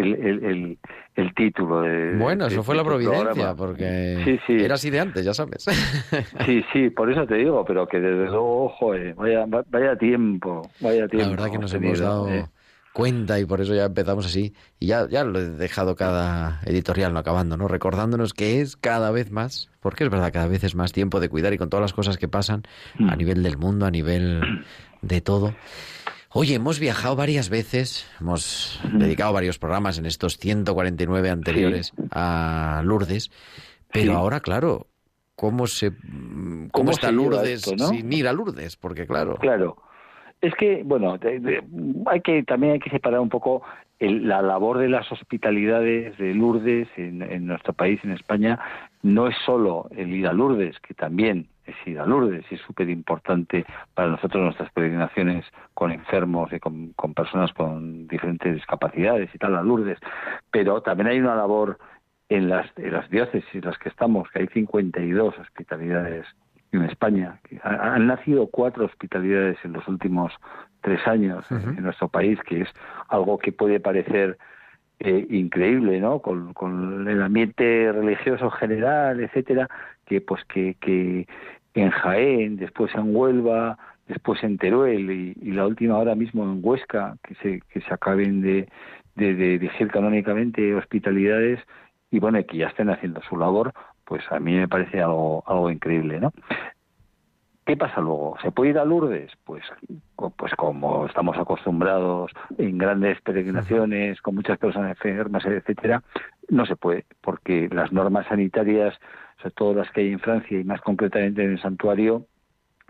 el, 0.00 0.44
el, 0.44 0.78
el, 1.14 1.34
título 1.34 1.82
de, 1.82 2.16
bueno 2.16 2.46
eso 2.46 2.62
fue 2.62 2.74
la 2.76 2.84
providencia 2.84 3.54
porque 3.54 4.38
era 4.48 4.74
así 4.74 4.90
de 4.90 5.00
antes 5.00 5.24
ya 5.24 5.34
sabes 5.34 5.64
sí 6.46 6.64
sí 6.72 6.90
por 6.90 7.10
eso 7.10 7.26
te 7.26 7.36
digo 7.36 7.64
pero 7.64 7.86
que 7.86 7.98
desde 7.98 8.26
luego 8.26 8.64
ojo 8.66 8.92
vaya 9.16 9.46
vaya 9.46 9.96
tiempo 9.96 10.62
vaya 10.80 11.08
tiempo 11.08 11.24
la 11.24 11.30
verdad 11.30 11.50
que 11.50 11.58
nos 11.58 11.74
hemos 11.74 11.98
dado 11.98 12.28
eh 12.28 12.44
cuenta 12.98 13.38
y 13.38 13.44
por 13.44 13.60
eso 13.60 13.76
ya 13.76 13.84
empezamos 13.84 14.26
así. 14.26 14.54
Y 14.80 14.86
ya, 14.86 15.08
ya 15.08 15.22
lo 15.22 15.38
he 15.38 15.48
dejado 15.50 15.94
cada 15.94 16.60
editorial 16.64 17.12
no 17.12 17.20
acabando, 17.20 17.56
¿no? 17.56 17.68
Recordándonos 17.68 18.34
que 18.34 18.60
es 18.60 18.76
cada 18.76 19.12
vez 19.12 19.30
más, 19.30 19.70
porque 19.78 20.02
es 20.02 20.10
verdad, 20.10 20.32
cada 20.32 20.48
vez 20.48 20.64
es 20.64 20.74
más 20.74 20.90
tiempo 20.90 21.20
de 21.20 21.28
cuidar 21.28 21.52
y 21.52 21.58
con 21.58 21.70
todas 21.70 21.82
las 21.82 21.92
cosas 21.92 22.18
que 22.18 22.26
pasan 22.26 22.64
a 22.98 23.14
mm. 23.14 23.18
nivel 23.18 23.42
del 23.44 23.56
mundo, 23.56 23.86
a 23.86 23.92
nivel 23.92 24.64
de 25.02 25.20
todo. 25.20 25.54
Oye, 26.32 26.54
hemos 26.54 26.78
viajado 26.78 27.16
varias 27.16 27.48
veces, 27.48 28.06
hemos 28.20 28.80
dedicado 28.92 29.32
varios 29.32 29.58
programas 29.58 29.98
en 29.98 30.04
estos 30.04 30.36
149 30.36 31.30
anteriores 31.30 31.94
a 32.10 32.82
Lourdes, 32.84 33.30
pero 33.90 34.14
ahora, 34.14 34.40
claro, 34.40 34.88
¿cómo 35.34 35.66
se 35.66 35.92
cómo, 36.70 36.90
está 36.90 37.10
Lourdes 37.10 37.62
sin 37.62 38.12
ir 38.12 38.28
a 38.28 38.32
Lourdes? 38.34 38.76
Porque 38.76 39.06
claro. 39.06 39.36
Claro. 39.36 39.78
Es 40.40 40.54
que, 40.54 40.82
bueno, 40.84 41.18
hay 42.06 42.20
que 42.20 42.42
también 42.44 42.74
hay 42.74 42.78
que 42.78 42.90
separar 42.90 43.20
un 43.20 43.28
poco 43.28 43.62
la 43.98 44.42
labor 44.42 44.78
de 44.78 44.88
las 44.88 45.10
hospitalidades 45.10 46.16
de 46.18 46.34
Lourdes 46.34 46.88
en, 46.96 47.46
nuestro 47.46 47.72
país, 47.72 47.98
en 48.04 48.12
España, 48.12 48.58
no 49.02 49.26
es 49.26 49.34
solo 49.44 49.88
el 49.96 50.12
ir 50.12 50.26
a 50.28 50.32
Lourdes, 50.32 50.78
que 50.80 50.94
también 50.94 51.48
es 51.68 51.76
ir 51.86 52.00
a 52.00 52.06
Lourdes 52.06 52.44
y 52.50 52.56
es 52.56 52.60
súper 52.62 52.88
importante 52.88 53.64
para 53.94 54.08
nosotros 54.08 54.42
nuestras 54.42 54.70
peregrinaciones 54.72 55.44
con 55.74 55.92
enfermos 55.92 56.52
y 56.52 56.58
con, 56.58 56.92
con, 56.94 57.14
personas 57.14 57.52
con 57.52 58.08
diferentes 58.08 58.54
discapacidades 58.54 59.30
y 59.34 59.38
tal 59.38 59.56
a 59.56 59.62
Lourdes, 59.62 59.98
pero 60.50 60.80
también 60.82 61.08
hay 61.08 61.20
una 61.20 61.36
labor 61.36 61.78
en 62.28 62.48
las, 62.48 62.66
en 62.76 62.92
las 62.92 63.08
diócesis 63.10 63.54
en 63.54 63.64
las 63.64 63.78
que 63.78 63.88
estamos, 63.88 64.28
que 64.30 64.40
hay 64.40 64.48
52 64.48 65.38
hospitalidades 65.38 66.26
en 66.72 66.82
España. 66.84 67.40
Han 67.62 68.06
nacido 68.06 68.48
cuatro 68.48 68.84
hospitalidades 68.84 69.56
en 69.64 69.72
los 69.72 69.86
últimos 69.88 70.32
tres 70.82 71.06
años 71.06 71.44
en 71.50 71.82
nuestro 71.82 72.08
país, 72.08 72.38
que 72.46 72.62
es 72.62 72.68
algo 73.08 73.38
que 73.38 73.52
puede 73.52 73.80
parecer 73.80 74.36
eh, 75.00 75.26
increíble, 75.30 76.00
¿no? 76.00 76.20
Con, 76.20 77.08
el 77.08 77.22
ambiente 77.22 77.92
religioso 77.92 78.50
general, 78.50 79.20
etcétera, 79.20 79.68
que 80.06 80.20
pues 80.20 80.44
que, 80.44 80.76
que 80.80 81.26
en 81.80 81.90
Jaén, 81.90 82.56
después 82.56 82.94
en 82.94 83.14
Huelva, 83.14 83.78
después 84.06 84.42
en 84.42 84.58
Teruel 84.58 85.10
y, 85.10 85.52
la 85.52 85.66
última 85.66 85.94
ahora 85.94 86.14
mismo 86.14 86.44
en 86.44 86.60
Huesca, 86.62 87.16
que 87.22 87.34
se, 87.36 87.60
que 87.72 87.80
se 87.80 87.94
acaben 87.94 88.40
de, 88.40 88.68
de, 89.16 89.34
de 89.34 89.58
dirigir 89.58 89.88
canónicamente 89.88 90.74
hospitalidades 90.74 91.60
y 92.10 92.18
bueno, 92.18 92.38
que 92.46 92.56
ya 92.56 92.68
estén 92.68 92.90
haciendo 92.90 93.20
su 93.22 93.36
labor, 93.36 93.72
pues 94.04 94.22
a 94.30 94.40
mí 94.40 94.54
me 94.54 94.68
parece 94.68 95.02
algo, 95.02 95.44
algo 95.46 95.70
increíble, 95.70 96.20
¿no? 96.20 96.32
¿Qué 97.68 97.76
pasa 97.76 98.00
luego? 98.00 98.34
¿Se 98.40 98.50
puede 98.50 98.70
ir 98.70 98.78
a 98.78 98.84
Lourdes? 98.86 99.30
Pues, 99.44 99.62
pues 100.16 100.54
como 100.54 101.04
estamos 101.04 101.36
acostumbrados 101.36 102.32
en 102.56 102.78
grandes 102.78 103.20
peregrinaciones, 103.20 104.22
con 104.22 104.36
muchas 104.36 104.56
personas 104.56 104.92
enfermas, 104.92 105.44
etcétera, 105.44 106.02
no 106.48 106.64
se 106.64 106.76
puede, 106.76 107.04
porque 107.20 107.68
las 107.70 107.92
normas 107.92 108.26
sanitarias, 108.26 108.98
sobre 109.42 109.54
todo 109.54 109.74
las 109.74 109.90
que 109.90 110.00
hay 110.00 110.12
en 110.12 110.18
Francia 110.18 110.58
y 110.58 110.64
más 110.64 110.80
concretamente 110.80 111.44
en 111.44 111.50
el 111.50 111.60
santuario, 111.60 112.24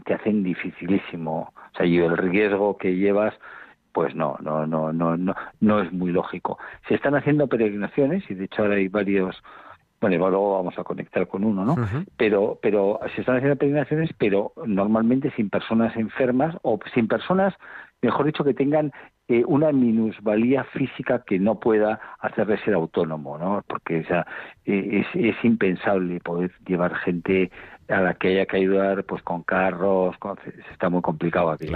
te 0.05 0.15
hacen 0.15 0.45
dificilísimo. 0.45 1.53
O 1.57 1.77
sea, 1.77 1.85
y 1.85 1.99
el 1.99 2.17
riesgo 2.17 2.79
que 2.79 2.95
llevas, 2.95 3.35
pues 3.91 4.15
no, 4.15 4.37
no, 4.43 4.65
no, 4.65 4.93
no, 4.93 5.17
no, 5.17 5.35
no 5.59 5.83
es 5.83 5.93
muy 5.93 6.13
lógico. 6.13 6.57
Se 6.87 6.95
están 6.95 7.17
haciendo 7.17 7.49
peregrinaciones 7.49 8.23
y 8.31 8.35
de 8.35 8.45
hecho 8.45 8.63
ahora 8.63 8.77
hay 8.77 8.87
varios 8.87 9.43
bueno, 10.01 10.29
luego 10.29 10.55
vamos 10.55 10.79
a 10.79 10.85
conectar 10.85 11.27
con 11.27 11.45
uno, 11.45 11.65
¿no? 11.65 11.77
Pero, 12.17 12.59
pero 12.63 13.01
se 13.15 13.21
están 13.21 13.37
haciendo 13.37 13.57
peregrinaciones, 13.57 14.11
pero 14.17 14.53
normalmente 14.65 15.31
sin 15.33 15.51
personas 15.51 15.97
enfermas 15.97 16.57
o 16.63 16.79
sin 16.95 17.09
personas, 17.09 17.55
mejor 18.01 18.27
dicho, 18.27 18.45
que 18.45 18.55
tengan 18.55 18.93
eh, 19.27 19.43
una 19.47 19.73
minusvalía 19.73 20.65
física 20.65 21.25
que 21.27 21.39
no 21.39 21.59
pueda 21.59 22.01
hacerle 22.21 22.59
ser 22.65 22.75
autónomo, 22.75 23.39
¿no? 23.39 23.63
Porque 23.67 24.01
o 24.01 24.05
sea, 24.05 24.27
eh, 24.65 25.05
es, 25.05 25.07
es 25.15 25.45
impensable 25.45 26.21
poder 26.21 26.53
llevar 26.67 26.95
gente 26.97 27.51
a 27.89 28.01
la 28.01 28.15
que 28.15 28.29
haya 28.29 28.47
que 28.47 28.59
ayudar 28.59 29.05
pues 29.05 29.23
con 29.23 29.43
carros 29.43 30.15
está 30.71 30.91
muy 30.91 31.01
complicado 31.01 31.51
aquí 31.51 31.73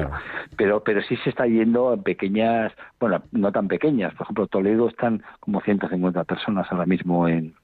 pero 0.58 0.84
pero 0.84 1.00
sí 1.02 1.16
se 1.24 1.30
está 1.30 1.46
yendo 1.46 1.94
en 1.94 2.02
pequeñas 2.02 2.70
bueno 3.00 3.22
no 3.32 3.50
tan 3.50 3.66
pequeñas 3.66 4.12
por 4.14 4.26
ejemplo 4.26 4.46
Toledo 4.46 4.88
están 4.88 5.22
como 5.40 5.62
150 5.62 6.24
personas 6.24 6.70
ahora 6.70 6.84
mismo 6.84 7.28
en 7.28 7.54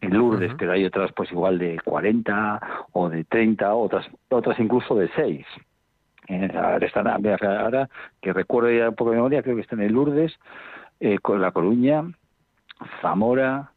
en 0.00 0.16
Lourdes, 0.16 0.52
pero 0.58 0.72
hay 0.72 0.84
otras 0.84 1.12
pues 1.12 1.30
igual 1.30 1.58
de 1.58 1.78
40 1.84 2.60
o 2.92 3.08
de 3.08 3.24
30, 3.24 3.74
otras 3.74 4.06
otras 4.28 4.58
incluso 4.58 4.94
de 4.94 5.10
6. 5.14 5.46
Eh, 6.28 6.50
ahora, 6.54 6.86
están, 6.86 7.08
ahora 7.08 7.88
que 8.20 8.32
recuerdo 8.32 8.70
ya 8.70 8.88
un 8.88 8.94
poco 8.94 9.10
de 9.10 9.16
memoria, 9.16 9.42
creo 9.42 9.56
que 9.56 9.62
están 9.62 9.80
en 9.80 9.92
Lourdes, 9.92 10.32
eh, 11.00 11.18
con 11.18 11.40
La 11.40 11.50
Coruña, 11.50 12.04
Zamora, 13.02 13.72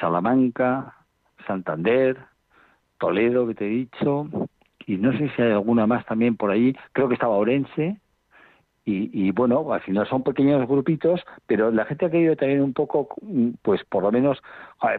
Salamanca, 0.00 0.94
Santander, 1.46 2.16
Toledo, 2.98 3.46
que 3.46 3.54
te 3.54 3.66
he 3.66 3.70
dicho, 3.70 4.26
y 4.86 4.96
no 4.96 5.12
sé 5.12 5.30
si 5.36 5.42
hay 5.42 5.52
alguna 5.52 5.86
más 5.86 6.04
también 6.06 6.36
por 6.36 6.50
ahí, 6.50 6.74
creo 6.92 7.08
que 7.08 7.14
estaba 7.14 7.36
Orense, 7.36 8.00
y, 9.12 9.30
bueno, 9.32 9.72
al 9.72 9.80
final 9.80 10.06
son 10.08 10.22
pequeños 10.22 10.66
grupitos, 10.68 11.20
pero 11.46 11.70
la 11.70 11.84
gente 11.84 12.06
ha 12.06 12.10
querido 12.10 12.36
también 12.36 12.62
un 12.62 12.72
poco, 12.72 13.08
pues 13.62 13.84
por 13.84 14.02
lo 14.02 14.12
menos, 14.12 14.42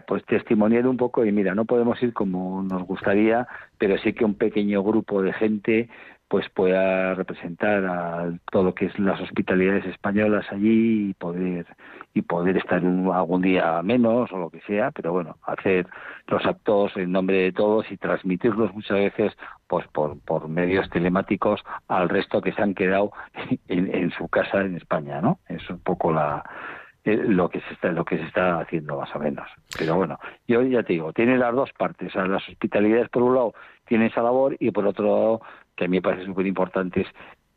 pues 0.07 0.25
testimoniar 0.25 0.87
un 0.87 0.97
poco 0.97 1.25
y 1.25 1.31
mira, 1.31 1.55
no 1.55 1.65
podemos 1.65 2.01
ir 2.03 2.13
como 2.13 2.63
nos 2.63 2.83
gustaría, 2.83 3.47
pero 3.77 3.97
sí 3.97 4.13
que 4.13 4.25
un 4.25 4.35
pequeño 4.35 4.83
grupo 4.83 5.21
de 5.21 5.33
gente 5.33 5.89
pues 6.31 6.47
pueda 6.47 7.13
representar 7.13 7.85
a 7.85 8.31
todo 8.49 8.63
lo 8.63 8.73
que 8.73 8.85
es 8.85 8.97
las 8.97 9.19
hospitalidades 9.19 9.83
españolas 9.83 10.45
allí 10.49 11.09
y 11.09 11.13
poder 11.13 11.65
y 12.13 12.21
poder 12.21 12.55
estar 12.55 12.77
algún 12.77 13.41
día 13.41 13.81
menos 13.81 14.31
o 14.31 14.37
lo 14.37 14.49
que 14.49 14.61
sea, 14.61 14.91
pero 14.91 15.11
bueno, 15.11 15.35
hacer 15.43 15.87
los 16.27 16.45
actos 16.45 16.95
en 16.95 17.11
nombre 17.11 17.35
de 17.35 17.51
todos 17.51 17.91
y 17.91 17.97
transmitirlos 17.97 18.73
muchas 18.73 18.97
veces 18.97 19.33
pues 19.67 19.85
por, 19.89 20.21
por 20.21 20.47
medios 20.47 20.89
telemáticos 20.89 21.59
al 21.89 22.07
resto 22.07 22.39
que 22.39 22.53
se 22.53 22.61
han 22.61 22.75
quedado 22.75 23.11
en, 23.67 23.93
en 23.93 24.11
su 24.11 24.29
casa 24.29 24.61
en 24.61 24.77
España, 24.77 25.19
¿no? 25.19 25.39
Es 25.49 25.69
un 25.69 25.79
poco 25.79 26.13
la 26.13 26.45
eh, 27.03 27.17
lo 27.17 27.49
que 27.49 27.59
se 27.59 27.73
está 27.73 27.91
lo 27.91 28.05
que 28.05 28.17
se 28.17 28.23
está 28.23 28.59
haciendo 28.59 28.95
más 28.95 29.13
o 29.15 29.19
menos 29.19 29.49
pero 29.75 29.95
bueno 29.95 30.19
yo 30.47 30.61
ya 30.61 30.83
te 30.83 30.93
digo 30.93 31.11
tiene 31.13 31.35
las 31.35 31.55
dos 31.55 31.71
partes 31.73 32.13
las 32.13 32.47
hospitalidades 32.47 33.09
por 33.09 33.23
un 33.23 33.33
lado 33.33 33.53
tiene 33.87 34.05
esa 34.05 34.21
labor 34.21 34.55
y 34.59 34.69
por 34.69 34.85
otro 34.85 35.05
lado 35.05 35.41
que 35.81 35.85
a 35.85 35.87
mí 35.87 35.97
me 35.97 36.01
parece 36.03 36.25
súper 36.27 36.45
importante 36.45 37.01
es 37.01 37.07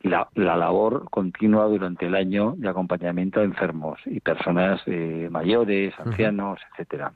la, 0.01 0.29
la, 0.35 0.57
labor 0.57 1.09
continua 1.11 1.67
durante 1.67 2.07
el 2.07 2.15
año 2.15 2.55
de 2.57 2.69
acompañamiento 2.71 3.41
a 3.41 3.45
enfermos 3.45 4.01
y 4.07 4.21
personas 4.21 4.81
eh, 4.87 5.29
mayores, 5.31 5.93
ancianos, 5.99 6.59
etcétera. 6.73 7.13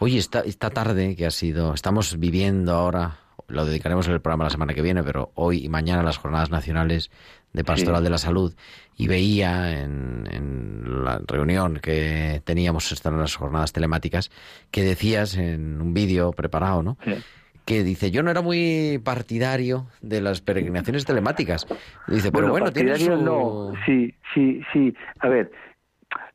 Oye, 0.00 0.18
esta, 0.18 0.40
esta 0.40 0.70
tarde 0.70 1.14
que 1.14 1.26
ha 1.26 1.30
sido, 1.30 1.72
estamos 1.72 2.18
viviendo 2.18 2.72
ahora, 2.72 3.18
lo 3.46 3.64
dedicaremos 3.64 4.08
en 4.08 4.14
el 4.14 4.20
programa 4.20 4.44
la 4.44 4.50
semana 4.50 4.74
que 4.74 4.82
viene, 4.82 5.04
pero 5.04 5.30
hoy 5.34 5.64
y 5.64 5.68
mañana 5.68 6.02
las 6.02 6.18
jornadas 6.18 6.50
nacionales 6.50 7.12
de 7.52 7.62
Pastoral 7.62 8.02
de 8.02 8.10
la 8.10 8.18
Salud 8.18 8.54
y 8.96 9.06
veía 9.06 9.82
en, 9.82 10.28
en, 10.32 11.04
la 11.04 11.20
reunión 11.24 11.78
que 11.80 12.42
teníamos 12.44 12.90
en 13.04 13.18
las 13.18 13.36
jornadas 13.36 13.72
telemáticas 13.72 14.32
que 14.72 14.82
decías 14.82 15.36
en 15.36 15.80
un 15.80 15.94
vídeo 15.94 16.32
preparado, 16.32 16.82
¿no? 16.82 16.96
Que 17.64 17.82
dice, 17.82 18.10
yo 18.10 18.22
no 18.22 18.30
era 18.30 18.42
muy 18.42 19.00
partidario 19.04 19.86
de 20.02 20.20
las 20.20 20.40
peregrinaciones 20.40 21.04
telemáticas. 21.04 21.66
Dice, 22.06 22.30
pero 22.30 22.50
bueno, 22.50 22.66
su... 22.96 23.16
no, 23.16 23.72
sí, 23.86 24.14
sí, 24.34 24.60
sí. 24.72 24.94
A 25.20 25.28
ver, 25.28 25.50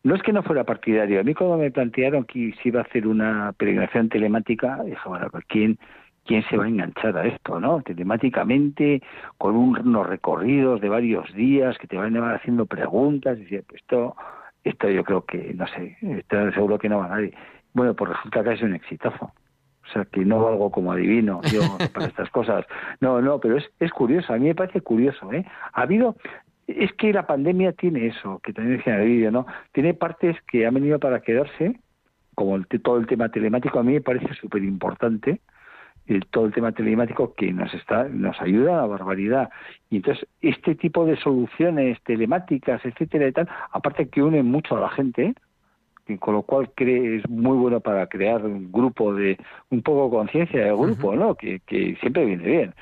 no 0.03 0.15
es 0.15 0.23
que 0.23 0.33
no 0.33 0.43
fuera 0.43 0.63
partidario. 0.63 1.19
A 1.19 1.23
mí 1.23 1.33
cuando 1.33 1.57
me 1.57 1.71
plantearon 1.71 2.25
que 2.25 2.53
se 2.61 2.69
iba 2.69 2.81
a 2.81 2.83
hacer 2.83 3.07
una 3.07 3.53
peregrinación 3.53 4.09
telemática, 4.09 4.81
dije, 4.83 5.01
bueno, 5.05 5.27
pues 5.29 5.45
¿quién, 5.47 5.77
quién 6.25 6.43
se 6.49 6.57
va 6.57 6.65
a 6.65 6.69
enganchar 6.69 7.15
a 7.17 7.27
esto, 7.27 7.59
¿no? 7.59 7.81
Telemáticamente, 7.81 9.01
con 9.37 9.55
unos 9.55 10.07
recorridos 10.07 10.81
de 10.81 10.89
varios 10.89 11.33
días 11.35 11.77
que 11.77 11.87
te 11.87 11.97
van 11.97 12.17
a 12.17 12.35
haciendo 12.35 12.65
preguntas. 12.65 13.37
Y 13.39 13.57
pues 13.59 13.81
esto, 13.81 14.15
esto 14.63 14.89
yo 14.89 15.03
creo 15.03 15.25
que, 15.25 15.53
no 15.53 15.67
sé, 15.67 15.97
esto 16.01 16.51
seguro 16.53 16.79
que 16.79 16.89
no 16.89 16.99
va 16.99 17.05
a 17.05 17.09
nadie. 17.09 17.33
Bueno, 17.73 17.93
pues 17.93 18.11
resulta 18.11 18.43
que 18.43 18.53
es 18.53 18.61
un 18.63 18.73
exitazo. 18.73 19.31
O 19.89 19.93
sea, 19.93 20.05
que 20.05 20.23
no 20.23 20.43
valgo 20.43 20.71
como 20.71 20.91
adivino 20.91 21.41
yo 21.51 21.61
para 21.93 22.07
estas 22.07 22.29
cosas. 22.29 22.65
No, 23.01 23.21
no, 23.21 23.39
pero 23.39 23.57
es, 23.57 23.65
es 23.79 23.91
curioso, 23.91 24.33
a 24.33 24.37
mí 24.37 24.47
me 24.47 24.55
parece 24.55 24.81
curioso. 24.81 25.31
¿eh? 25.33 25.45
Ha 25.73 25.81
habido, 25.81 26.15
es 26.67 26.93
que 26.93 27.11
la 27.11 27.25
pandemia 27.25 27.73
tiene 27.73 28.07
eso, 28.07 28.39
que 28.43 28.53
también 28.53 28.77
decía 28.77 28.95
en 28.95 29.01
el 29.01 29.07
vídeo, 29.07 29.31
¿no? 29.31 29.45
Tiene 29.71 29.93
partes 29.93 30.37
que 30.51 30.65
han 30.65 30.75
venido 30.75 30.99
para 30.99 31.21
quedarse, 31.21 31.79
como 32.35 32.55
el, 32.55 32.67
todo 32.67 32.97
el 32.97 33.07
tema 33.07 33.29
telemático, 33.29 33.79
a 33.79 33.83
mí 33.83 33.93
me 33.93 34.01
parece 34.01 34.33
súper 34.35 34.63
importante, 34.63 35.41
todo 36.31 36.45
el 36.45 36.53
tema 36.53 36.71
telemático 36.71 37.33
que 37.35 37.53
nos 37.53 37.73
está 37.73 38.05
nos 38.05 38.39
ayuda 38.41 38.73
a 38.73 38.81
la 38.81 38.87
barbaridad. 38.87 39.49
Y 39.89 39.97
entonces, 39.97 40.27
este 40.41 40.75
tipo 40.75 41.05
de 41.05 41.17
soluciones 41.17 42.01
telemáticas, 42.03 42.83
etcétera 42.83 43.27
y 43.27 43.31
tal, 43.31 43.47
aparte 43.71 44.09
que 44.09 44.23
unen 44.23 44.45
mucho 44.45 44.77
a 44.77 44.81
la 44.81 44.89
gente, 44.89 45.35
con 46.17 46.33
lo 46.35 46.41
cual 46.43 46.71
cree, 46.75 47.17
es 47.17 47.29
muy 47.29 47.57
bueno 47.57 47.79
para 47.79 48.07
crear 48.07 48.45
un 48.45 48.71
grupo 48.71 49.13
de, 49.13 49.37
un 49.69 49.81
poco 49.81 50.09
conciencia 50.09 50.65
de 50.65 50.73
grupo, 50.73 51.15
¿no? 51.15 51.35
Que, 51.35 51.59
que 51.65 51.95
siempre 52.01 52.25
viene 52.25 52.43
bien. 52.43 52.73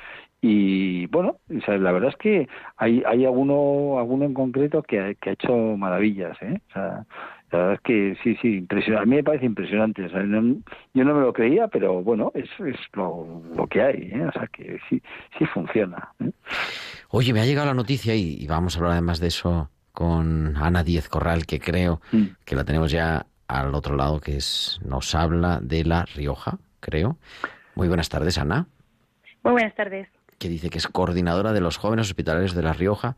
Y 0.41 1.07
bueno, 1.07 1.37
la 1.49 1.91
verdad 1.91 2.09
es 2.09 2.15
que 2.17 2.47
hay, 2.77 3.03
hay 3.05 3.25
alguno, 3.25 3.97
alguno 3.97 4.25
en 4.25 4.33
concreto 4.33 4.83
que 4.83 4.99
ha, 4.99 5.13
que 5.15 5.31
ha 5.31 5.33
hecho 5.33 5.53
maravillas, 5.77 6.37
¿eh? 6.41 6.61
O 6.69 6.73
sea, 6.73 7.05
la 7.51 7.59
verdad 7.59 7.73
es 7.73 7.81
que 7.81 8.17
sí, 8.23 8.37
sí, 8.41 8.57
impresionante. 8.57 9.03
A 9.03 9.09
mí 9.09 9.15
me 9.15 9.23
parece 9.23 9.45
impresionante. 9.45 10.03
O 10.05 10.09
sea, 10.09 10.21
yo 10.21 11.03
no 11.03 11.15
me 11.15 11.21
lo 11.21 11.33
creía, 11.33 11.67
pero 11.69 12.03
bueno, 12.03 12.31
es, 12.35 12.49
es 12.59 12.77
lo, 12.93 13.41
lo 13.55 13.67
que 13.67 13.81
hay. 13.81 14.11
¿eh? 14.13 14.25
O 14.27 14.31
sea, 14.33 14.47
que 14.47 14.79
sí, 14.89 15.01
sí 15.37 15.45
funciona. 15.45 16.09
¿eh? 16.19 16.31
Oye, 17.09 17.33
me 17.33 17.39
ha 17.39 17.45
llegado 17.45 17.67
la 17.67 17.73
noticia 17.73 18.13
y, 18.15 18.35
y, 18.39 18.47
vamos 18.47 18.75
a 18.75 18.79
hablar 18.79 18.91
además 18.93 19.19
de 19.19 19.27
eso 19.27 19.69
con 19.97 20.55
Ana 20.57 20.83
Díez 20.83 21.09
Corral, 21.09 21.47
que 21.47 21.59
creo 21.59 22.01
mm. 22.11 22.25
que 22.45 22.55
la 22.55 22.63
tenemos 22.63 22.91
ya 22.91 23.25
al 23.47 23.73
otro 23.73 23.95
lado, 23.95 24.19
que 24.19 24.37
es 24.37 24.79
nos 24.85 25.15
habla 25.15 25.59
de 25.59 25.83
La 25.83 26.05
Rioja, 26.05 26.59
creo. 26.79 27.17
Muy 27.73 27.87
buenas 27.87 28.07
tardes, 28.07 28.37
Ana. 28.37 28.67
Muy 29.41 29.53
buenas 29.53 29.73
tardes. 29.73 30.07
Que 30.37 30.49
dice 30.49 30.69
que 30.69 30.77
es 30.77 30.87
coordinadora 30.87 31.51
de 31.51 31.61
los 31.61 31.77
jóvenes 31.77 32.05
hospitalarios 32.05 32.53
de 32.53 32.61
La 32.61 32.73
Rioja, 32.73 33.15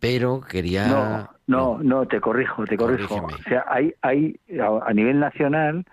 pero 0.00 0.40
quería... 0.40 0.86
No, 0.86 1.28
no, 1.46 1.78
no, 1.82 2.08
te 2.08 2.22
corrijo, 2.22 2.64
te 2.64 2.78
corrijo. 2.78 3.16
O 3.16 3.42
sea, 3.46 3.66
hay, 3.68 3.92
hay 4.00 4.40
a 4.80 4.94
nivel 4.94 5.20
nacional, 5.20 5.84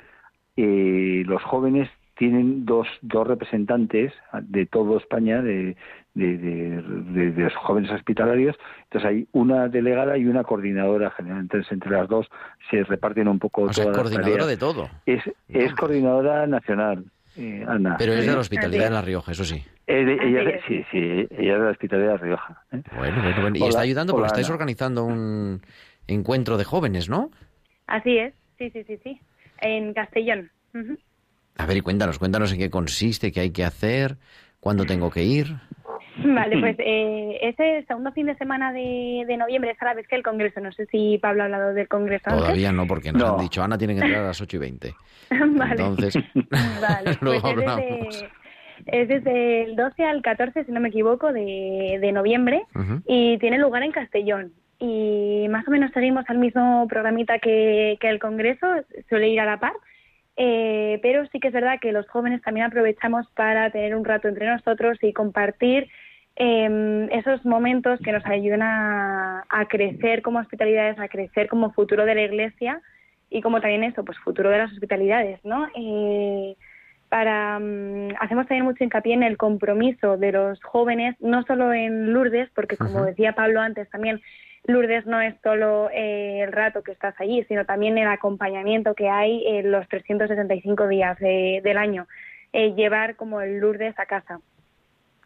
eh, 0.55 1.23
los 1.25 1.43
jóvenes 1.43 1.89
tienen 2.21 2.67
dos, 2.67 2.87
dos 3.01 3.25
representantes 3.25 4.13
de 4.43 4.67
toda 4.67 4.99
España, 4.99 5.41
de, 5.41 5.75
de, 6.13 6.37
de, 6.37 7.31
de, 7.31 7.41
los 7.45 7.55
jóvenes 7.55 7.89
hospitalarios. 7.89 8.55
Entonces 8.83 9.09
hay 9.09 9.27
una 9.31 9.67
delegada 9.69 10.19
y 10.19 10.27
una 10.27 10.43
coordinadora 10.43 11.09
general. 11.09 11.39
Entonces 11.39 11.71
entre 11.71 11.89
las 11.89 12.07
dos 12.07 12.27
se 12.69 12.83
reparten 12.83 13.27
un 13.27 13.39
poco 13.39 13.63
o 13.63 13.73
sea, 13.73 13.91
coordinadora 13.91 14.45
de 14.45 14.55
todo. 14.55 14.87
Es, 15.07 15.23
es 15.49 15.73
coordinadora 15.73 16.45
nacional. 16.45 17.05
Eh, 17.37 17.65
Ana. 17.67 17.95
Pero 17.97 18.13
es 18.13 18.27
de 18.27 18.33
la 18.33 18.39
hospitalidad 18.39 18.83
de 18.83 18.91
La 18.91 19.01
Rioja, 19.01 19.31
eso 19.31 19.43
sí. 19.43 19.63
ella, 19.87 20.59
sí, 20.67 20.85
sí, 20.91 20.97
ella 20.99 21.53
es 21.53 21.59
de 21.59 21.65
la 21.65 21.71
hospitalidad 21.71 22.07
de 22.07 22.13
La 22.13 22.23
Rioja. 22.23 22.61
¿eh? 22.71 22.83
Bueno, 22.95 23.19
bueno, 23.23 23.41
bueno. 23.41 23.57
Y 23.57 23.63
está 23.63 23.81
ayudando 23.81 24.13
porque 24.13 24.27
estáis 24.27 24.49
organizando 24.51 25.05
un 25.05 25.59
encuentro 26.05 26.57
de 26.57 26.65
jóvenes, 26.65 27.09
¿no? 27.09 27.31
Así 27.87 28.19
es, 28.19 28.35
sí, 28.59 28.69
sí, 28.69 28.83
sí, 28.83 28.99
sí. 29.03 29.19
En 29.59 29.95
Castellón. 29.95 30.51
A 31.61 31.65
ver, 31.67 31.77
y 31.77 31.81
cuéntanos, 31.81 32.17
cuéntanos 32.17 32.51
en 32.53 32.57
qué 32.57 32.71
consiste, 32.71 33.31
qué 33.31 33.41
hay 33.41 33.51
que 33.51 33.63
hacer, 33.63 34.17
cuándo 34.59 34.83
tengo 34.83 35.11
que 35.11 35.21
ir. 35.21 35.57
Vale, 36.17 36.59
pues 36.59 36.75
eh, 36.79 37.37
ese 37.39 37.85
segundo 37.87 38.11
fin 38.13 38.25
de 38.25 38.35
semana 38.35 38.73
de, 38.73 39.25
de, 39.27 39.37
noviembre 39.37 39.69
es 39.69 39.79
a 39.79 39.85
la 39.85 39.93
vez 39.93 40.07
que 40.07 40.15
el 40.15 40.23
Congreso. 40.23 40.59
No 40.59 40.71
sé 40.71 40.87
si 40.87 41.19
Pablo 41.19 41.43
ha 41.43 41.45
hablado 41.45 41.73
del 41.75 41.87
Congreso. 41.87 42.31
Todavía 42.31 42.71
no, 42.71 42.87
porque 42.87 43.11
nos 43.11 43.29
han 43.29 43.37
dicho, 43.37 43.61
Ana 43.61 43.77
tiene 43.77 43.93
que 43.93 44.01
entrar 44.01 44.23
a 44.23 44.27
las 44.27 44.41
8 44.41 44.55
y 44.55 44.59
20. 44.59 44.95
vale. 45.29 45.71
Entonces, 45.71 46.15
vale. 46.81 47.17
luego 47.21 47.41
pues 47.41 47.53
hablamos. 47.53 48.25
Es 48.87 49.07
desde, 49.07 49.19
es 49.19 49.23
desde, 49.23 49.63
el 49.65 49.75
12 49.75 50.03
al 50.03 50.21
14, 50.23 50.65
si 50.65 50.71
no 50.71 50.79
me 50.79 50.89
equivoco, 50.89 51.31
de, 51.31 51.99
de 52.01 52.11
noviembre 52.11 52.63
uh 52.73 52.79
-huh. 52.79 53.03
y 53.05 53.37
tiene 53.37 53.59
lugar 53.59 53.83
en 53.83 53.91
Castellón. 53.91 54.51
Y 54.79 55.45
más 55.51 55.67
o 55.67 55.71
menos 55.71 55.91
seguimos 55.93 56.25
al 56.27 56.39
mismo 56.39 56.87
programita 56.89 57.37
que, 57.37 57.97
que 58.01 58.09
el 58.09 58.17
Congreso, 58.17 58.65
suele 59.09 59.29
ir 59.29 59.39
a 59.39 59.45
la 59.45 59.59
par. 59.59 59.73
Eh, 60.37 60.99
pero 61.01 61.25
sí 61.27 61.39
que 61.39 61.49
es 61.49 61.53
verdad 61.53 61.79
que 61.81 61.91
los 61.91 62.07
jóvenes 62.07 62.41
también 62.41 62.65
aprovechamos 62.65 63.27
para 63.35 63.69
tener 63.69 63.95
un 63.95 64.05
rato 64.05 64.27
entre 64.27 64.47
nosotros 64.47 64.97
y 65.01 65.13
compartir 65.13 65.89
eh, 66.37 67.09
esos 67.11 67.45
momentos 67.45 67.99
que 67.99 68.11
nos 68.11 68.25
ayudan 68.25 68.61
a, 68.61 69.45
a, 69.49 69.65
crecer 69.67 70.21
como 70.21 70.39
hospitalidades, 70.39 70.97
a 70.99 71.09
crecer 71.09 71.49
como 71.49 71.73
futuro 71.73 72.05
de 72.05 72.15
la 72.15 72.21
Iglesia 72.21 72.81
y 73.29 73.41
como 73.41 73.61
también 73.61 73.83
eso, 73.83 74.03
pues 74.05 74.17
futuro 74.19 74.49
de 74.49 74.59
las 74.59 74.71
hospitalidades, 74.71 75.39
¿no? 75.43 75.67
Eh, 75.75 76.55
para 77.09 77.59
mm, 77.59 78.15
hacemos 78.19 78.47
también 78.47 78.65
mucho 78.65 78.83
hincapié 78.83 79.13
en 79.13 79.23
el 79.23 79.37
compromiso 79.37 80.17
de 80.17 80.31
los 80.31 80.61
jóvenes, 80.63 81.15
no 81.19 81.43
solo 81.43 81.73
en 81.73 82.13
Lourdes, 82.13 82.49
porque 82.55 82.77
como 82.77 83.03
decía 83.03 83.33
Pablo 83.33 83.61
antes 83.61 83.89
también, 83.89 84.21
Lourdes 84.65 85.05
no 85.05 85.19
es 85.19 85.35
solo 85.43 85.89
eh, 85.89 86.41
el 86.43 86.51
rato 86.51 86.83
que 86.83 86.91
estás 86.91 87.15
allí, 87.19 87.43
sino 87.47 87.65
también 87.65 87.97
el 87.97 88.07
acompañamiento 88.07 88.93
que 88.93 89.09
hay 89.09 89.43
en 89.45 89.71
los 89.71 89.87
365 89.87 90.87
días 90.87 91.17
del 91.19 91.77
año, 91.77 92.07
eh, 92.53 92.73
llevar 92.75 93.15
como 93.15 93.41
el 93.41 93.59
Lourdes 93.59 93.97
a 93.97 94.05
casa. 94.05 94.39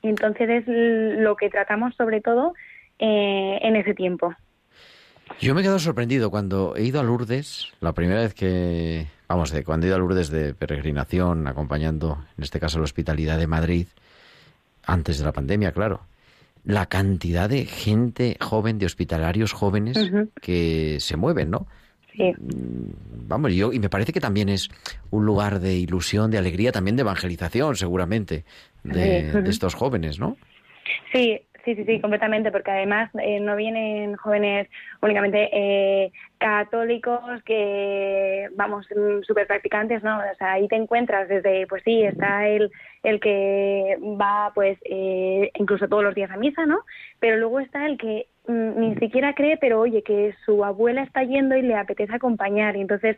Entonces 0.01 0.49
es 0.49 0.63
lo 0.67 1.35
que 1.35 1.49
tratamos 1.49 1.95
sobre 1.95 2.21
todo 2.21 2.53
eh, 2.99 3.59
en 3.61 3.75
ese 3.75 3.93
tiempo. 3.93 4.33
Yo 5.39 5.53
me 5.53 5.61
he 5.61 5.63
quedado 5.63 5.79
sorprendido 5.79 6.29
cuando 6.29 6.75
he 6.75 6.83
ido 6.83 6.99
a 6.99 7.03
Lourdes, 7.03 7.73
la 7.81 7.93
primera 7.93 8.21
vez 8.21 8.33
que, 8.33 9.07
vamos, 9.27 9.51
de 9.51 9.63
cuando 9.63 9.85
he 9.85 9.89
ido 9.89 9.95
a 9.95 9.99
Lourdes 9.99 10.29
de 10.29 10.53
peregrinación, 10.53 11.47
acompañando, 11.47 12.23
en 12.37 12.43
este 12.43 12.59
caso, 12.59 12.77
la 12.77 12.83
Hospitalidad 12.83 13.39
de 13.39 13.47
Madrid, 13.47 13.87
antes 14.85 15.17
de 15.17 15.25
la 15.25 15.31
pandemia, 15.31 15.71
claro. 15.71 16.01
La 16.65 16.87
cantidad 16.87 17.49
de 17.49 17.65
gente 17.65 18.37
joven, 18.41 18.79
de 18.79 18.85
hospitalarios 18.85 19.53
jóvenes 19.53 20.11
que 20.41 20.97
se 20.99 21.15
mueven, 21.15 21.51
¿no? 21.51 21.67
Sí. 22.15 22.33
Mm, 22.37 23.27
vamos, 23.27 23.53
yo, 23.53 23.71
y 23.73 23.79
me 23.79 23.89
parece 23.89 24.13
que 24.13 24.19
también 24.19 24.49
es 24.49 24.69
un 25.11 25.25
lugar 25.25 25.59
de 25.59 25.75
ilusión, 25.75 26.31
de 26.31 26.37
alegría, 26.37 26.71
también 26.71 26.95
de 26.95 27.01
evangelización, 27.01 27.75
seguramente, 27.75 28.45
de, 28.83 29.31
de 29.31 29.49
estos 29.49 29.75
jóvenes, 29.75 30.19
¿no? 30.19 30.37
Sí, 31.11 31.41
Sí, 31.65 31.73
sí, 31.73 31.83
sí, 31.83 31.99
completamente, 31.99 32.51
porque 32.51 32.69
además 32.69 33.09
eh, 33.19 33.39
no 33.39 33.55
vienen 33.55 34.15
jóvenes 34.17 34.69
únicamente 35.01 35.49
eh, 35.51 36.11
católicos 36.37 37.41
que, 37.43 38.47
vamos, 38.55 38.85
mm, 38.95 39.23
súper 39.23 39.47
practicantes, 39.47 40.03
¿no? 40.03 40.19
O 40.19 40.35
sea, 40.37 40.53
ahí 40.53 40.67
te 40.67 40.75
encuentras 40.75 41.27
desde, 41.27 41.65
pues 41.65 41.81
sí, 41.83 42.03
está 42.03 42.47
el, 42.47 42.69
el 43.01 43.19
que 43.19 43.97
va, 43.99 44.51
pues, 44.53 44.77
eh, 44.85 45.49
incluso 45.55 45.87
todos 45.87 46.03
los 46.03 46.13
días 46.13 46.29
a 46.29 46.37
misa, 46.37 46.67
¿no? 46.67 46.81
Pero 47.19 47.37
luego 47.37 47.59
está 47.59 47.87
el 47.87 47.97
que 47.97 48.27
mm, 48.47 48.79
ni 48.79 48.95
siquiera 48.97 49.33
cree, 49.33 49.57
pero 49.57 49.79
oye, 49.79 50.03
que 50.03 50.35
su 50.45 50.63
abuela 50.63 51.01
está 51.01 51.23
yendo 51.23 51.57
y 51.57 51.63
le 51.63 51.73
apetece 51.73 52.13
acompañar. 52.13 52.75
Y 52.75 52.81
entonces, 52.81 53.17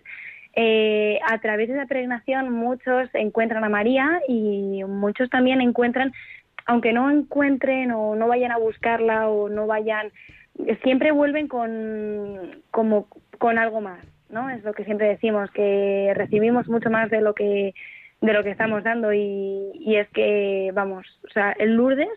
a 1.29 1.38
través 1.39 1.67
de 1.67 1.75
esa 1.75 1.86
peregrinación 1.86 2.49
muchos 2.51 3.10
encuentran 3.13 3.63
a 3.63 3.69
María 3.69 4.21
y 4.27 4.83
muchos 4.86 5.29
también 5.29 5.62
encuentran 5.62 6.13
aunque 6.67 6.91
no 6.91 7.10
encuentren 7.10 7.91
o 7.91 8.15
no 8.15 8.27
vayan 8.27 8.51
a 8.51 8.58
buscarla 8.58 9.30
o 9.30 9.47
no 9.49 9.67
vayan, 9.67 10.12
siempre 10.84 11.12
vuelven 11.12 11.47
con, 11.47 12.62
como, 12.71 13.08
con 13.38 13.58
algo 13.58 13.80
más, 13.80 14.06
¿no? 14.30 14.49
Es 14.49 14.63
lo 14.63 14.73
que 14.73 14.84
siempre 14.84 15.08
decimos, 15.08 15.49
que 15.51 16.12
recibimos 16.13 16.67
mucho 16.67 16.89
más 16.89 17.10
de 17.10 17.21
lo 17.21 17.34
que, 17.34 17.73
de 18.19 18.34
lo 18.34 18.43
que 18.43 18.51
estamos 18.51 18.84
dando 18.84 19.13
y, 19.13 19.95
es 19.95 20.10
que, 20.10 20.71
vamos, 20.73 21.08
o 21.25 21.32
sea, 21.32 21.56
en 21.58 21.77
Lourdes, 21.77 22.10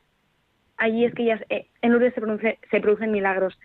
allí 0.76 1.04
es 1.04 1.14
que 1.14 1.26
ya, 1.26 1.40
eh, 1.48 1.66
en 1.80 1.92
Lourdes 1.92 2.14
se, 2.14 2.58
se 2.70 2.80
producen 2.80 3.12
milagros 3.12 3.56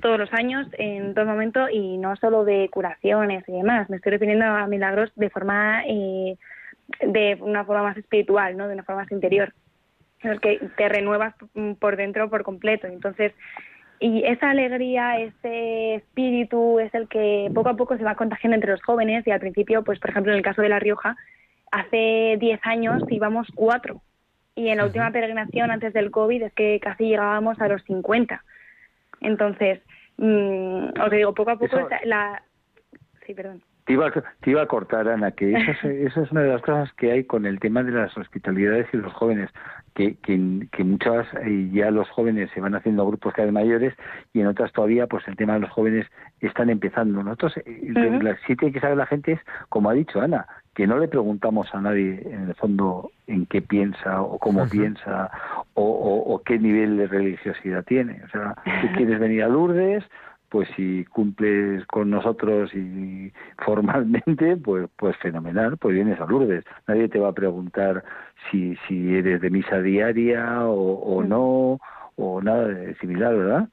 todos 0.00 0.18
los 0.18 0.32
años, 0.32 0.66
en 0.78 1.12
todo 1.12 1.26
momento, 1.26 1.68
y 1.68 1.98
no 1.98 2.16
solo 2.16 2.46
de 2.46 2.70
curaciones 2.72 3.46
y 3.46 3.52
demás, 3.52 3.90
me 3.90 3.96
estoy 3.96 4.12
refiriendo 4.12 4.46
a 4.46 4.66
milagros 4.66 5.12
de 5.16 5.28
forma, 5.28 5.82
eh, 5.86 6.38
de 7.02 7.36
una 7.42 7.66
forma 7.66 7.82
más 7.82 7.98
espiritual, 7.98 8.56
¿no? 8.56 8.68
De 8.68 8.72
una 8.72 8.84
forma 8.84 9.02
más 9.02 9.12
interior 9.12 9.52
en 10.22 10.30
el 10.30 10.40
que 10.40 10.60
te 10.76 10.88
renuevas 10.88 11.34
por 11.78 11.96
dentro 11.96 12.28
por 12.28 12.42
completo. 12.42 12.86
Entonces, 12.86 13.32
y 14.00 14.24
esa 14.24 14.50
alegría, 14.50 15.20
ese 15.20 15.96
espíritu 15.96 16.78
es 16.78 16.92
el 16.94 17.08
que 17.08 17.50
poco 17.54 17.68
a 17.68 17.76
poco 17.76 17.96
se 17.96 18.04
va 18.04 18.14
contagiando 18.14 18.54
entre 18.54 18.70
los 18.70 18.82
jóvenes 18.82 19.26
y 19.26 19.30
al 19.30 19.40
principio, 19.40 19.84
pues 19.84 19.98
por 19.98 20.10
ejemplo 20.10 20.32
en 20.32 20.38
el 20.38 20.44
caso 20.44 20.62
de 20.62 20.70
La 20.70 20.78
Rioja, 20.78 21.16
hace 21.70 22.36
10 22.40 22.60
años 22.64 23.02
íbamos 23.10 23.48
cuatro 23.54 24.00
y 24.54 24.68
en 24.68 24.78
la 24.78 24.84
última 24.84 25.10
peregrinación 25.10 25.70
antes 25.70 25.92
del 25.92 26.10
COVID 26.10 26.42
es 26.42 26.52
que 26.54 26.80
casi 26.80 27.04
llegábamos 27.04 27.60
a 27.60 27.68
los 27.68 27.82
50. 27.84 28.42
Entonces, 29.20 29.80
mmm, 30.16 30.88
os 31.00 31.10
digo, 31.10 31.34
poco 31.34 31.50
a 31.52 31.58
poco 31.58 31.88
la... 32.04 32.42
Sí, 33.30 33.34
perdón. 33.34 33.62
Te 33.84 33.92
iba, 33.92 34.10
te 34.10 34.50
iba 34.50 34.62
a 34.62 34.66
cortar, 34.66 35.08
Ana, 35.08 35.30
que 35.30 35.52
esa 35.52 35.70
es, 35.70 35.84
esa 35.84 36.22
es, 36.22 36.32
una 36.32 36.42
de 36.42 36.48
las 36.48 36.62
cosas 36.62 36.92
que 36.94 37.12
hay 37.12 37.24
con 37.24 37.46
el 37.46 37.60
tema 37.60 37.84
de 37.84 37.92
las 37.92 38.16
hospitalidades 38.16 38.88
y 38.92 38.96
los 38.96 39.12
jóvenes 39.12 39.50
que, 39.94 40.16
que, 40.16 40.84
muchas 40.84 41.28
eh, 41.44 41.68
ya 41.72 41.92
los 41.92 42.08
jóvenes 42.10 42.50
se 42.52 42.60
van 42.60 42.74
haciendo 42.74 43.06
grupos 43.06 43.32
cada 43.32 43.46
vez 43.46 43.54
mayores 43.54 43.94
y 44.32 44.40
en 44.40 44.48
otras 44.48 44.72
todavía 44.72 45.06
pues 45.06 45.26
el 45.28 45.36
tema 45.36 45.54
de 45.54 45.60
los 45.60 45.70
jóvenes 45.70 46.08
están 46.40 46.70
empezando. 46.70 47.22
Nosotros 47.22 47.56
uh 47.58 47.60
-huh. 47.60 48.38
sí 48.48 48.56
tiene 48.56 48.72
que 48.72 48.80
saber 48.80 48.96
la 48.96 49.06
gente 49.06 49.32
es, 49.32 49.40
como 49.68 49.90
ha 49.90 49.94
dicho 49.94 50.20
Ana, 50.20 50.46
que 50.74 50.88
no 50.88 50.98
le 50.98 51.06
preguntamos 51.06 51.72
a 51.72 51.80
nadie 51.80 52.20
en 52.24 52.48
el 52.48 52.54
fondo 52.56 53.12
en 53.28 53.46
qué 53.46 53.62
piensa 53.62 54.22
o 54.22 54.38
cómo 54.38 54.68
piensa 54.68 55.30
o, 55.74 55.84
o, 55.84 56.34
o, 56.34 56.42
qué 56.42 56.58
nivel 56.58 56.96
de 56.96 57.06
religiosidad 57.06 57.84
tiene. 57.84 58.22
O 58.24 58.28
sea, 58.30 58.56
si 58.80 58.88
quieres 58.96 59.20
venir 59.20 59.44
a 59.44 59.48
Lourdes, 59.48 60.04
pues 60.50 60.68
si 60.76 61.04
cumples 61.06 61.86
con 61.86 62.10
nosotros 62.10 62.74
y 62.74 63.32
formalmente, 63.64 64.56
pues, 64.56 64.88
pues 64.96 65.16
fenomenal, 65.18 65.78
pues 65.78 65.94
vienes 65.94 66.20
a 66.20 66.26
Lourdes. 66.26 66.64
Nadie 66.86 67.08
te 67.08 67.18
va 67.18 67.28
a 67.28 67.34
preguntar 67.34 68.04
si, 68.50 68.76
si 68.86 69.14
eres 69.14 69.40
de 69.40 69.48
misa 69.48 69.80
diaria 69.80 70.66
o, 70.66 70.94
o 70.94 71.22
no, 71.22 71.78
o 72.16 72.42
nada 72.42 72.66
de 72.68 72.94
similar, 72.96 73.34
¿verdad? 73.34 73.68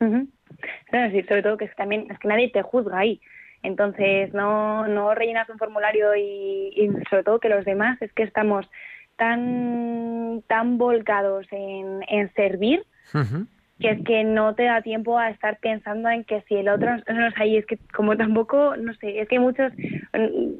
Uh 0.00 0.04
-huh. 0.06 1.10
sí, 1.12 1.22
sobre 1.28 1.42
todo 1.42 1.56
que 1.58 1.66
es, 1.66 1.76
también 1.76 2.06
es 2.10 2.18
que 2.18 2.28
nadie 2.28 2.50
te 2.50 2.62
juzga 2.62 2.98
ahí. 2.98 3.20
Entonces, 3.62 4.34
no, 4.34 4.88
no 4.88 5.14
rellenas 5.14 5.48
un 5.48 5.58
formulario 5.58 6.16
y, 6.16 6.72
y 6.74 6.90
sobre 7.08 7.22
todo 7.22 7.38
que 7.38 7.48
los 7.48 7.64
demás 7.64 8.00
es 8.02 8.12
que 8.12 8.24
estamos 8.24 8.68
tan, 9.16 10.42
tan 10.48 10.78
volcados 10.78 11.46
en, 11.52 12.02
en 12.08 12.32
servir 12.34 12.82
uh 13.14 13.18
-huh 13.18 13.46
que 13.82 13.90
es 13.90 14.04
que 14.04 14.24
no 14.24 14.54
te 14.54 14.64
da 14.64 14.80
tiempo 14.80 15.18
a 15.18 15.30
estar 15.30 15.58
pensando 15.58 16.08
en 16.08 16.24
que 16.24 16.42
si 16.48 16.54
el 16.54 16.68
otro 16.68 16.88
no 17.12 17.26
es 17.26 17.34
ahí, 17.36 17.56
es 17.56 17.66
que 17.66 17.78
como 17.94 18.16
tampoco, 18.16 18.76
no 18.76 18.94
sé, 18.94 19.20
es 19.20 19.28
que 19.28 19.40
muchos, 19.40 19.72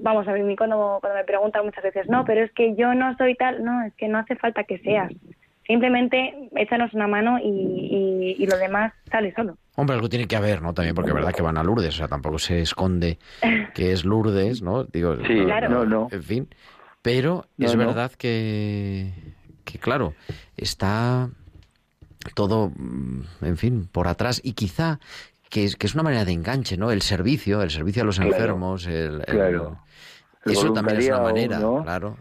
vamos 0.03 0.27
a 0.29 0.33
mí 0.33 0.57
cuando, 0.57 0.99
cuando 1.01 1.19
me 1.19 1.25
preguntan 1.25 1.65
muchas 1.65 1.85
veces, 1.85 2.09
no, 2.09 2.25
pero 2.25 2.43
es 2.43 2.53
que 2.53 2.75
yo 2.75 2.95
no 2.95 3.17
soy 3.17 3.35
tal, 3.37 3.65
no, 3.65 3.85
es 3.85 3.95
que 3.95 4.09
no 4.09 4.19
hace 4.19 4.37
falta 4.37 4.65
que 4.65 4.79
seas. 4.79 5.13
Simplemente 5.67 6.51
échanos 6.57 6.93
una 6.93 7.07
mano 7.07 7.39
y, 7.39 7.47
y, 7.47 8.43
y 8.43 8.47
lo 8.47 8.59
demás 8.59 8.93
sale 9.11 9.33
solo. 9.35 9.57
Hombre, 9.77 9.95
algo 9.95 10.09
tiene 10.09 10.27
que 10.27 10.37
haber, 10.37 10.61
¿no? 10.61 10.75
También 10.75 10.95
porque 10.95 11.11
es 11.11 11.15
verdad 11.15 11.33
que 11.33 11.43
van 11.43 11.57
a 11.57 11.63
Lourdes, 11.63 11.95
o 11.95 11.99
sea, 11.99 12.09
tampoco 12.09 12.39
se 12.39 12.61
esconde 12.61 13.19
que 13.75 13.93
es 13.93 14.05
Lourdes, 14.05 14.61
¿no? 14.61 14.85
Digo, 14.85 15.17
sí, 15.25 15.35
no, 15.35 15.45
claro. 15.45 15.69
no, 15.69 15.85
no. 15.87 16.09
En 16.11 16.23
fin, 16.23 16.49
pero 17.01 17.47
no, 17.57 17.67
es 17.67 17.77
verdad 17.77 18.11
que, 18.13 19.13
que, 19.65 19.79
claro, 19.79 20.15
está 20.57 21.31
todo, 22.35 22.71
mm, 22.75 23.23
en 23.43 23.57
fin, 23.57 23.89
por 23.91 24.09
atrás 24.09 24.41
y 24.45 24.53
quizá 24.53 24.99
que 25.51 25.65
es, 25.65 25.77
que 25.77 25.87
es 25.87 25.95
una 25.95 26.03
manera 26.03 26.25
de 26.25 26.33
enganche, 26.33 26.77
¿no? 26.77 26.91
El 26.91 27.03
servicio, 27.03 27.63
el 27.63 27.71
servicio 27.71 28.03
a 28.03 28.07
los 28.07 28.19
claro, 28.19 28.33
enfermos, 28.33 28.87
el, 28.87 29.23
claro. 29.27 29.79
el, 30.45 30.53
eso 30.53 30.73
también 30.73 30.99
es 30.99 31.09
una 31.09 31.21
manera, 31.21 31.59
¿no? 31.59 31.83
claro. 31.83 32.17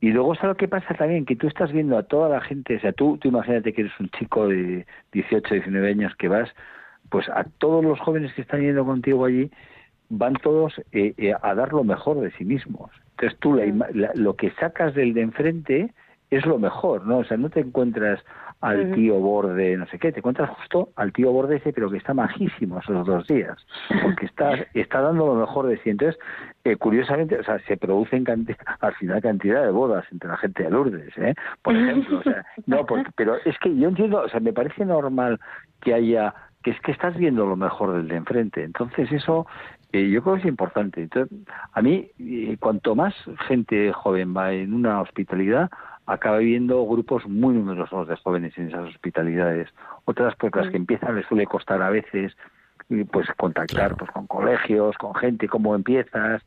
Y 0.00 0.10
luego, 0.10 0.34
¿sabes 0.34 0.48
lo 0.48 0.56
que 0.56 0.66
pasa 0.66 0.94
también? 0.94 1.24
Que 1.24 1.36
tú 1.36 1.46
estás 1.46 1.70
viendo 1.70 1.96
a 1.96 2.02
toda 2.02 2.28
la 2.28 2.40
gente, 2.40 2.76
o 2.76 2.80
sea, 2.80 2.92
tú, 2.92 3.18
tú 3.18 3.28
imagínate 3.28 3.72
que 3.72 3.82
eres 3.82 3.92
un 4.00 4.10
chico 4.10 4.48
de 4.48 4.84
18, 5.12 5.54
19 5.54 5.88
años 5.88 6.12
que 6.18 6.26
vas, 6.26 6.48
pues 7.08 7.28
a 7.28 7.44
todos 7.58 7.84
los 7.84 8.00
jóvenes 8.00 8.32
que 8.34 8.42
están 8.42 8.62
yendo 8.62 8.84
contigo 8.84 9.24
allí, 9.24 9.48
van 10.08 10.34
todos 10.34 10.74
eh, 10.90 11.14
eh, 11.16 11.34
a 11.40 11.54
dar 11.54 11.72
lo 11.72 11.84
mejor 11.84 12.20
de 12.20 12.32
sí 12.32 12.44
mismos. 12.44 12.90
Entonces 13.12 13.38
tú 13.38 13.54
la, 13.54 13.64
la, 13.94 14.10
lo 14.14 14.34
que 14.34 14.50
sacas 14.52 14.94
del 14.94 15.14
de 15.14 15.22
enfrente 15.22 15.94
es 16.30 16.46
lo 16.46 16.58
mejor, 16.58 17.06
¿no? 17.06 17.18
O 17.18 17.24
sea, 17.24 17.36
no 17.36 17.50
te 17.50 17.60
encuentras 17.60 18.20
al 18.62 18.92
tío 18.92 19.16
borde, 19.16 19.76
no 19.76 19.86
sé 19.86 19.98
qué, 19.98 20.12
te 20.12 20.20
encuentras 20.20 20.48
justo 20.50 20.90
al 20.94 21.12
tío 21.12 21.32
borde 21.32 21.56
ese, 21.56 21.72
pero 21.72 21.90
que 21.90 21.98
está 21.98 22.14
majísimo 22.14 22.78
esos 22.78 23.04
dos 23.04 23.26
días, 23.26 23.56
porque 24.02 24.26
está, 24.26 24.52
está 24.74 25.00
dando 25.00 25.26
lo 25.26 25.34
mejor 25.34 25.66
de 25.66 25.76
sí. 25.78 25.90
Entonces, 25.90 26.18
eh, 26.64 26.76
curiosamente, 26.76 27.38
o 27.38 27.42
sea, 27.42 27.58
se 27.66 27.76
producen 27.76 28.24
al 28.80 28.94
final 28.94 29.20
cantidad 29.20 29.64
de 29.64 29.70
bodas 29.70 30.04
entre 30.12 30.28
la 30.28 30.36
gente 30.36 30.62
de 30.62 30.70
Lourdes, 30.70 31.18
¿eh? 31.18 31.34
Por 31.62 31.76
ejemplo, 31.76 32.20
o 32.20 32.22
sea, 32.22 32.46
no, 32.66 32.86
porque, 32.86 33.10
pero 33.16 33.34
es 33.44 33.58
que 33.58 33.76
yo 33.76 33.88
entiendo, 33.88 34.22
o 34.22 34.28
sea, 34.28 34.38
me 34.38 34.52
parece 34.52 34.84
normal 34.84 35.40
que 35.80 35.94
haya, 35.94 36.32
que 36.62 36.70
es 36.70 36.80
que 36.82 36.92
estás 36.92 37.16
viendo 37.16 37.44
lo 37.44 37.56
mejor 37.56 37.96
del 37.96 38.06
de 38.06 38.16
enfrente. 38.16 38.62
Entonces, 38.62 39.10
eso 39.10 39.46
eh, 39.92 40.08
yo 40.08 40.22
creo 40.22 40.36
que 40.36 40.42
es 40.42 40.46
importante. 40.46 41.02
Entonces, 41.02 41.36
a 41.72 41.82
mí, 41.82 42.08
eh, 42.20 42.56
cuanto 42.60 42.94
más 42.94 43.14
gente 43.48 43.92
joven 43.92 44.34
va 44.36 44.52
en 44.52 44.72
una 44.72 45.00
hospitalidad, 45.00 45.68
acaba 46.06 46.38
viendo 46.38 46.84
grupos 46.86 47.26
muy 47.26 47.54
numerosos 47.54 48.08
de 48.08 48.16
jóvenes 48.16 48.56
en 48.58 48.68
esas 48.68 48.88
hospitalidades. 48.88 49.68
Otras, 50.04 50.34
pues 50.36 50.54
las 50.54 50.68
que 50.70 50.76
empiezan 50.76 51.16
les 51.16 51.26
suele 51.26 51.46
costar 51.46 51.82
a 51.82 51.90
veces 51.90 52.36
pues 53.10 53.28
contactar 53.36 53.78
claro. 53.78 53.96
pues 53.96 54.10
con 54.10 54.26
colegios, 54.26 54.96
con 54.98 55.14
gente, 55.14 55.48
cómo 55.48 55.74
empiezas. 55.74 56.42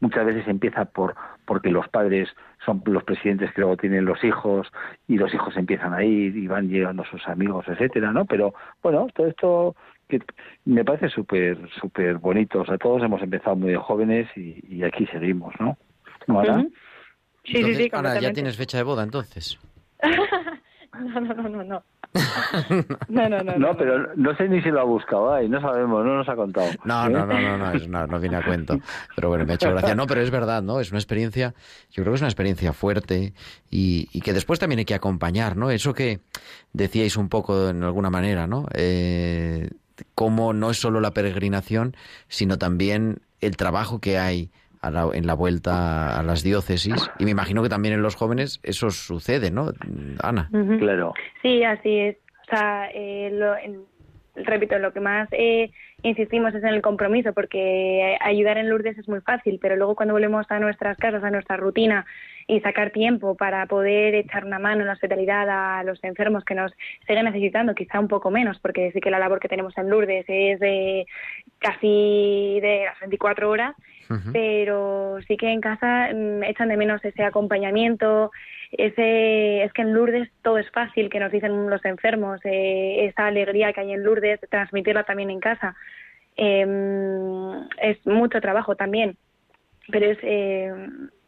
Muchas 0.00 0.24
veces 0.26 0.46
empieza 0.48 0.84
por 0.84 1.14
porque 1.44 1.70
los 1.70 1.88
padres 1.88 2.28
son 2.64 2.82
los 2.86 3.02
presidentes 3.04 3.52
que 3.52 3.60
luego 3.60 3.76
tienen 3.76 4.04
los 4.04 4.22
hijos 4.22 4.70
y 5.08 5.16
los 5.16 5.34
hijos 5.34 5.56
empiezan 5.56 5.92
a 5.92 6.04
ir 6.04 6.36
y 6.36 6.46
van 6.46 6.68
llegando 6.68 7.04
sus 7.04 7.26
amigos, 7.26 7.66
etcétera, 7.68 8.12
¿no? 8.12 8.24
Pero 8.24 8.54
bueno, 8.82 9.08
todo 9.14 9.26
esto 9.26 9.76
me 10.64 10.84
parece 10.84 11.08
súper 11.08 11.58
súper 11.80 12.18
bonito. 12.18 12.60
O 12.60 12.66
sea, 12.66 12.78
todos 12.78 13.02
hemos 13.02 13.22
empezado 13.22 13.56
muy 13.56 13.74
jóvenes 13.74 14.28
y, 14.36 14.82
aquí 14.84 15.06
seguimos, 15.06 15.54
¿no? 15.58 15.76
¿No, 16.26 16.42
Sí, 17.44 17.62
sí, 17.62 17.74
sí. 17.74 17.90
Ana, 17.92 18.20
¿ya 18.20 18.32
tienes 18.32 18.56
fecha 18.56 18.76
de 18.78 18.84
boda 18.84 19.02
entonces? 19.02 19.58
no, 20.98 21.20
no, 21.20 21.34
no, 21.48 21.64
no. 21.64 21.82
No, 23.08 23.28
no, 23.28 23.40
no. 23.40 23.56
No, 23.56 23.76
pero 23.76 24.14
no 24.16 24.36
sé 24.36 24.48
ni 24.48 24.60
si 24.62 24.68
lo 24.70 24.80
ha 24.80 24.84
buscado 24.84 25.32
ahí, 25.32 25.48
no 25.48 25.60
sabemos, 25.60 26.04
no 26.04 26.16
nos 26.16 26.28
ha 26.28 26.34
contado. 26.34 26.68
No, 26.84 27.08
no, 27.08 27.24
no, 27.24 27.40
no, 27.40 27.56
no, 27.56 27.72
no, 27.72 28.06
no 28.06 28.20
viene 28.20 28.36
a 28.36 28.44
cuento. 28.44 28.78
Pero 29.14 29.28
bueno, 29.28 29.46
me 29.46 29.52
ha 29.52 29.54
hecho 29.54 29.70
gracia. 29.70 29.94
No, 29.94 30.06
pero 30.06 30.20
es 30.20 30.30
verdad, 30.30 30.62
¿no? 30.62 30.80
Es 30.80 30.90
una 30.90 30.98
experiencia, 30.98 31.54
yo 31.90 32.02
creo 32.02 32.12
que 32.12 32.16
es 32.16 32.20
una 32.20 32.28
experiencia 32.28 32.72
fuerte 32.72 33.32
y, 33.70 34.08
y 34.12 34.20
que 34.22 34.32
después 34.32 34.58
también 34.58 34.80
hay 34.80 34.84
que 34.84 34.94
acompañar, 34.94 35.56
¿no? 35.56 35.70
Eso 35.70 35.94
que 35.94 36.20
decíais 36.72 37.16
un 37.16 37.28
poco 37.28 37.68
en 37.68 37.84
alguna 37.84 38.10
manera, 38.10 38.48
¿no? 38.48 38.66
Eh, 38.74 39.70
cómo 40.16 40.52
no 40.52 40.70
es 40.70 40.80
solo 40.80 41.00
la 41.00 41.12
peregrinación, 41.12 41.96
sino 42.28 42.58
también 42.58 43.20
el 43.40 43.56
trabajo 43.56 44.00
que 44.00 44.18
hay 44.18 44.50
en 44.82 45.26
la 45.26 45.34
vuelta 45.34 46.18
a 46.18 46.22
las 46.22 46.42
diócesis. 46.42 47.10
Y 47.18 47.24
me 47.24 47.30
imagino 47.30 47.62
que 47.62 47.68
también 47.68 47.94
en 47.94 48.02
los 48.02 48.16
jóvenes 48.16 48.60
eso 48.62 48.90
sucede, 48.90 49.50
¿no, 49.50 49.72
Ana? 50.22 50.50
Claro. 50.78 51.12
Sí, 51.42 51.62
así 51.64 51.98
es. 51.98 52.16
O 52.46 52.50
sea, 52.50 52.88
eh, 52.92 53.30
lo, 53.32 53.54
repito, 54.34 54.78
lo 54.78 54.92
que 54.92 55.00
más 55.00 55.28
eh, 55.32 55.70
insistimos 56.02 56.54
es 56.54 56.62
en 56.62 56.70
el 56.70 56.82
compromiso, 56.82 57.32
porque 57.32 58.16
ayudar 58.20 58.58
en 58.58 58.68
Lourdes 58.70 58.98
es 58.98 59.08
muy 59.08 59.20
fácil, 59.20 59.58
pero 59.60 59.76
luego 59.76 59.94
cuando 59.94 60.14
volvemos 60.14 60.46
a 60.50 60.58
nuestras 60.58 60.96
casas, 60.96 61.22
a 61.22 61.30
nuestra 61.30 61.56
rutina 61.56 62.06
y 62.50 62.60
sacar 62.60 62.90
tiempo 62.90 63.36
para 63.36 63.64
poder 63.66 64.14
echar 64.16 64.44
una 64.44 64.58
mano 64.58 64.80
en 64.80 64.88
la 64.88 64.94
hospitalidad 64.94 65.48
a 65.48 65.84
los 65.84 66.02
enfermos 66.02 66.44
que 66.44 66.56
nos 66.56 66.72
siguen 67.06 67.26
necesitando, 67.26 67.76
quizá 67.76 68.00
un 68.00 68.08
poco 68.08 68.30
menos, 68.30 68.58
porque 68.58 68.90
sí 68.90 69.00
que 69.00 69.10
la 69.10 69.20
labor 69.20 69.38
que 69.38 69.48
tenemos 69.48 69.76
en 69.78 69.88
Lourdes 69.88 70.24
es 70.26 70.58
de 70.58 71.06
casi 71.60 72.58
de 72.60 72.86
las 72.86 72.98
24 72.98 73.48
horas, 73.48 73.76
pero 74.32 75.18
sí 75.28 75.36
que 75.36 75.52
en 75.52 75.60
casa 75.60 76.08
mm, 76.12 76.42
echan 76.42 76.68
de 76.68 76.76
menos 76.76 77.04
ese 77.04 77.22
acompañamiento, 77.22 78.32
ese 78.72 79.62
es 79.62 79.72
que 79.72 79.82
en 79.82 79.94
Lourdes 79.94 80.28
todo 80.42 80.58
es 80.58 80.68
fácil, 80.72 81.08
que 81.08 81.20
nos 81.20 81.30
dicen 81.30 81.70
los 81.70 81.84
enfermos, 81.84 82.40
eh, 82.42 83.06
esa 83.06 83.26
alegría 83.28 83.72
que 83.72 83.82
hay 83.82 83.92
en 83.92 84.02
Lourdes, 84.02 84.40
transmitirla 84.50 85.04
también 85.04 85.30
en 85.30 85.38
casa. 85.38 85.76
Em, 86.36 87.68
es 87.80 88.04
mucho 88.06 88.40
trabajo 88.40 88.74
también, 88.74 89.16
pero 89.92 90.06
es, 90.06 90.18
eh, 90.22 90.72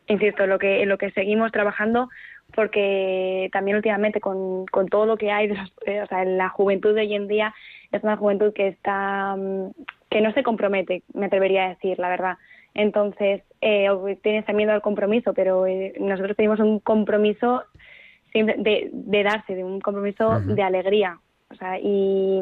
insisto, 0.07 0.47
lo 0.47 0.59
que, 0.59 0.83
en 0.83 0.88
lo 0.88 0.99
que 0.99 1.11
seguimos 1.12 1.53
trabajando 1.53 2.09
porque 2.55 3.49
también 3.53 3.77
últimamente 3.77 4.21
con, 4.21 4.67
con 4.67 4.88
todo 4.88 5.07
lo 5.07 5.17
que 5.17 5.31
hay, 5.31 5.49
de 5.49 5.57
eh, 5.87 6.03
o 6.03 6.07
sea, 6.07 6.23
en 6.23 6.37
la 6.37 6.49
juventud 6.49 6.95
de 6.95 7.03
hoy 7.03 7.15
en 7.15 7.29
día 7.29 7.55
es 7.91 8.03
una 8.03 8.17
juventud 8.17 8.53
que 8.53 8.69
está, 8.69 9.35
mm, 9.37 9.71
que 10.11 10.21
no 10.21 10.33
se 10.33 10.43
compromete, 10.43 11.03
me 11.15 11.27
atrevería 11.27 11.67
a 11.67 11.69
decir, 11.71 11.99
la 11.99 12.09
verdad. 12.09 12.37
Entonces, 12.75 13.43
eh, 13.61 13.88
tienes 14.23 14.49
miedo 14.55 14.73
al 14.73 14.83
compromiso, 14.83 15.35
pero 15.35 15.67
eh, 15.67 15.95
nosotros 16.01 16.37
tenemos 16.37 16.59
un 16.61 16.81
compromiso 16.81 17.65
de, 18.33 18.88
de 18.93 19.23
darse, 19.23 19.55
de 19.55 19.62
un 19.62 19.81
compromiso 19.81 20.41
de 20.41 20.62
alegría. 20.62 21.19
O 21.51 21.55
sea, 21.55 21.79
y, 21.79 22.41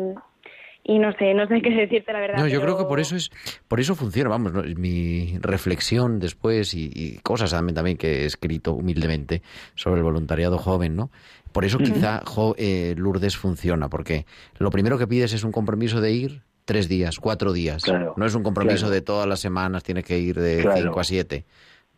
y 0.83 0.99
no 0.99 1.13
sé, 1.13 1.35
no 1.35 1.47
sé 1.47 1.61
qué 1.63 1.71
decirte 1.71 2.13
la 2.13 2.21
verdad. 2.21 2.39
No, 2.39 2.47
yo 2.47 2.61
creo 2.61 2.79
que 2.79 2.85
por 2.85 3.01
eso 3.01 3.17
es, 3.17 3.31
por 3.69 3.81
eso 3.81 3.95
funciona, 3.95 4.31
vamos, 4.31 4.53
mi 4.77 5.39
reflexión 5.41 6.19
después 6.19 6.75
y, 6.75 7.19
cosas 7.23 7.51
también, 7.51 7.75
también 7.75 7.97
que 7.97 8.23
he 8.23 8.25
escrito 8.25 8.73
humildemente 8.73 9.43
sobre 9.75 9.99
el 9.99 10.05
voluntariado 10.05 10.59
joven, 10.59 10.97
¿no? 10.97 11.11
Por 11.53 11.65
eso 11.65 11.79
quizá 11.79 12.23
eh, 12.57 12.95
Lourdes 12.97 13.37
funciona, 13.37 13.89
porque 13.89 14.25
lo 14.59 14.71
primero 14.71 14.99
que 14.99 15.07
pides 15.07 15.33
es 15.33 15.43
un 15.43 15.53
compromiso 15.53 16.01
de 16.01 16.13
ir, 16.13 16.43
tres 16.65 16.89
días, 16.89 17.19
cuatro 17.19 17.53
días. 17.53 17.83
no 18.17 18.25
es 18.25 18.35
un 18.35 18.43
compromiso 18.43 18.89
de 18.89 19.01
todas 19.01 19.27
las 19.27 19.41
semanas, 19.41 19.83
tiene 19.83 20.03
que 20.03 20.19
ir 20.19 20.39
de 20.39 20.69
cinco 20.77 21.01
a 21.01 21.05
siete, 21.05 21.45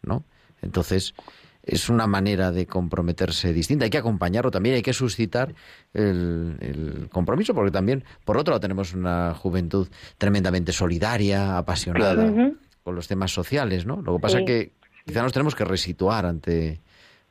¿no? 0.02 0.24
Entonces, 0.62 1.14
es 1.62 1.88
una 1.88 2.06
manera 2.06 2.50
de 2.50 2.66
comprometerse 2.66 3.52
distinta. 3.52 3.84
Hay 3.84 3.90
que 3.90 3.98
acompañarlo 3.98 4.50
también, 4.50 4.76
hay 4.76 4.82
que 4.82 4.92
suscitar 4.92 5.54
el, 5.94 7.08
compromiso, 7.10 7.54
porque 7.54 7.70
también, 7.70 8.04
por 8.24 8.36
otro 8.36 8.52
lado, 8.52 8.60
tenemos 8.60 8.94
una 8.94 9.34
juventud 9.34 9.88
tremendamente 10.18 10.72
solidaria, 10.72 11.56
apasionada 11.58 12.52
con 12.82 12.94
los 12.94 13.06
temas 13.06 13.32
sociales, 13.32 13.86
¿no? 13.86 14.02
Lo 14.02 14.16
que 14.16 14.20
pasa 14.20 14.40
es 14.40 14.46
que 14.46 14.72
quizá 15.06 15.22
nos 15.22 15.32
tenemos 15.32 15.54
que 15.54 15.64
resituar 15.64 16.26
ante, 16.26 16.80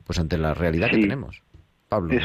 pues 0.05 0.17
ante 0.19 0.37
la 0.37 0.53
realidad 0.53 0.89
que 0.89 0.99
tenemos. 0.99 1.41
Pablo. 1.89 2.17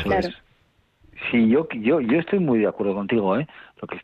Sí, 1.30 1.48
yo, 1.48 1.66
yo, 1.80 2.00
yo 2.00 2.18
estoy 2.20 2.38
muy 2.38 2.60
de 2.60 2.68
acuerdo 2.68 2.94
contigo, 2.94 3.36
¿eh? 3.36 3.48
Lo 3.80 3.88
que 3.88 3.96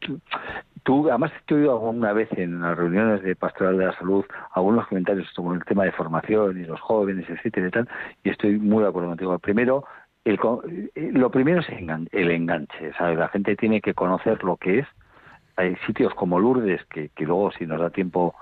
tú, 0.82 1.08
además 1.08 1.32
te 1.46 1.54
he 1.54 1.58
oído 1.58 1.72
alguna 1.72 2.12
vez 2.12 2.28
en 2.32 2.60
las 2.60 2.76
reuniones 2.76 3.22
de 3.22 3.36
Pastoral 3.36 3.78
de 3.78 3.86
la 3.86 3.98
Salud 3.98 4.24
algunos 4.52 4.86
comentarios 4.86 5.28
sobre 5.34 5.58
el 5.58 5.64
tema 5.64 5.84
de 5.84 5.92
formación 5.92 6.60
y 6.60 6.64
los 6.64 6.80
jóvenes, 6.80 7.28
etcétera 7.28 7.68
y 7.68 7.70
tal, 7.70 7.88
y 8.24 8.30
estoy 8.30 8.58
muy 8.58 8.82
de 8.82 8.88
acuerdo 8.88 9.10
contigo. 9.10 9.38
Primero, 9.38 9.84
el, 10.24 10.38
eh, 10.94 11.10
lo 11.12 11.30
primero 11.30 11.60
es 11.60 11.68
el 11.68 12.30
enganche, 12.30 12.92
¿sabes? 12.96 13.18
La 13.18 13.28
gente 13.28 13.56
tiene 13.56 13.80
que 13.80 13.94
conocer 13.94 14.42
lo 14.44 14.56
que 14.56 14.80
es. 14.80 14.86
Hay 15.56 15.76
sitios 15.86 16.14
como 16.14 16.38
Lourdes, 16.38 16.84
que, 16.86 17.10
que 17.10 17.24
luego 17.24 17.52
si 17.52 17.66
nos 17.66 17.80
da 17.80 17.90
tiempo, 17.90 18.34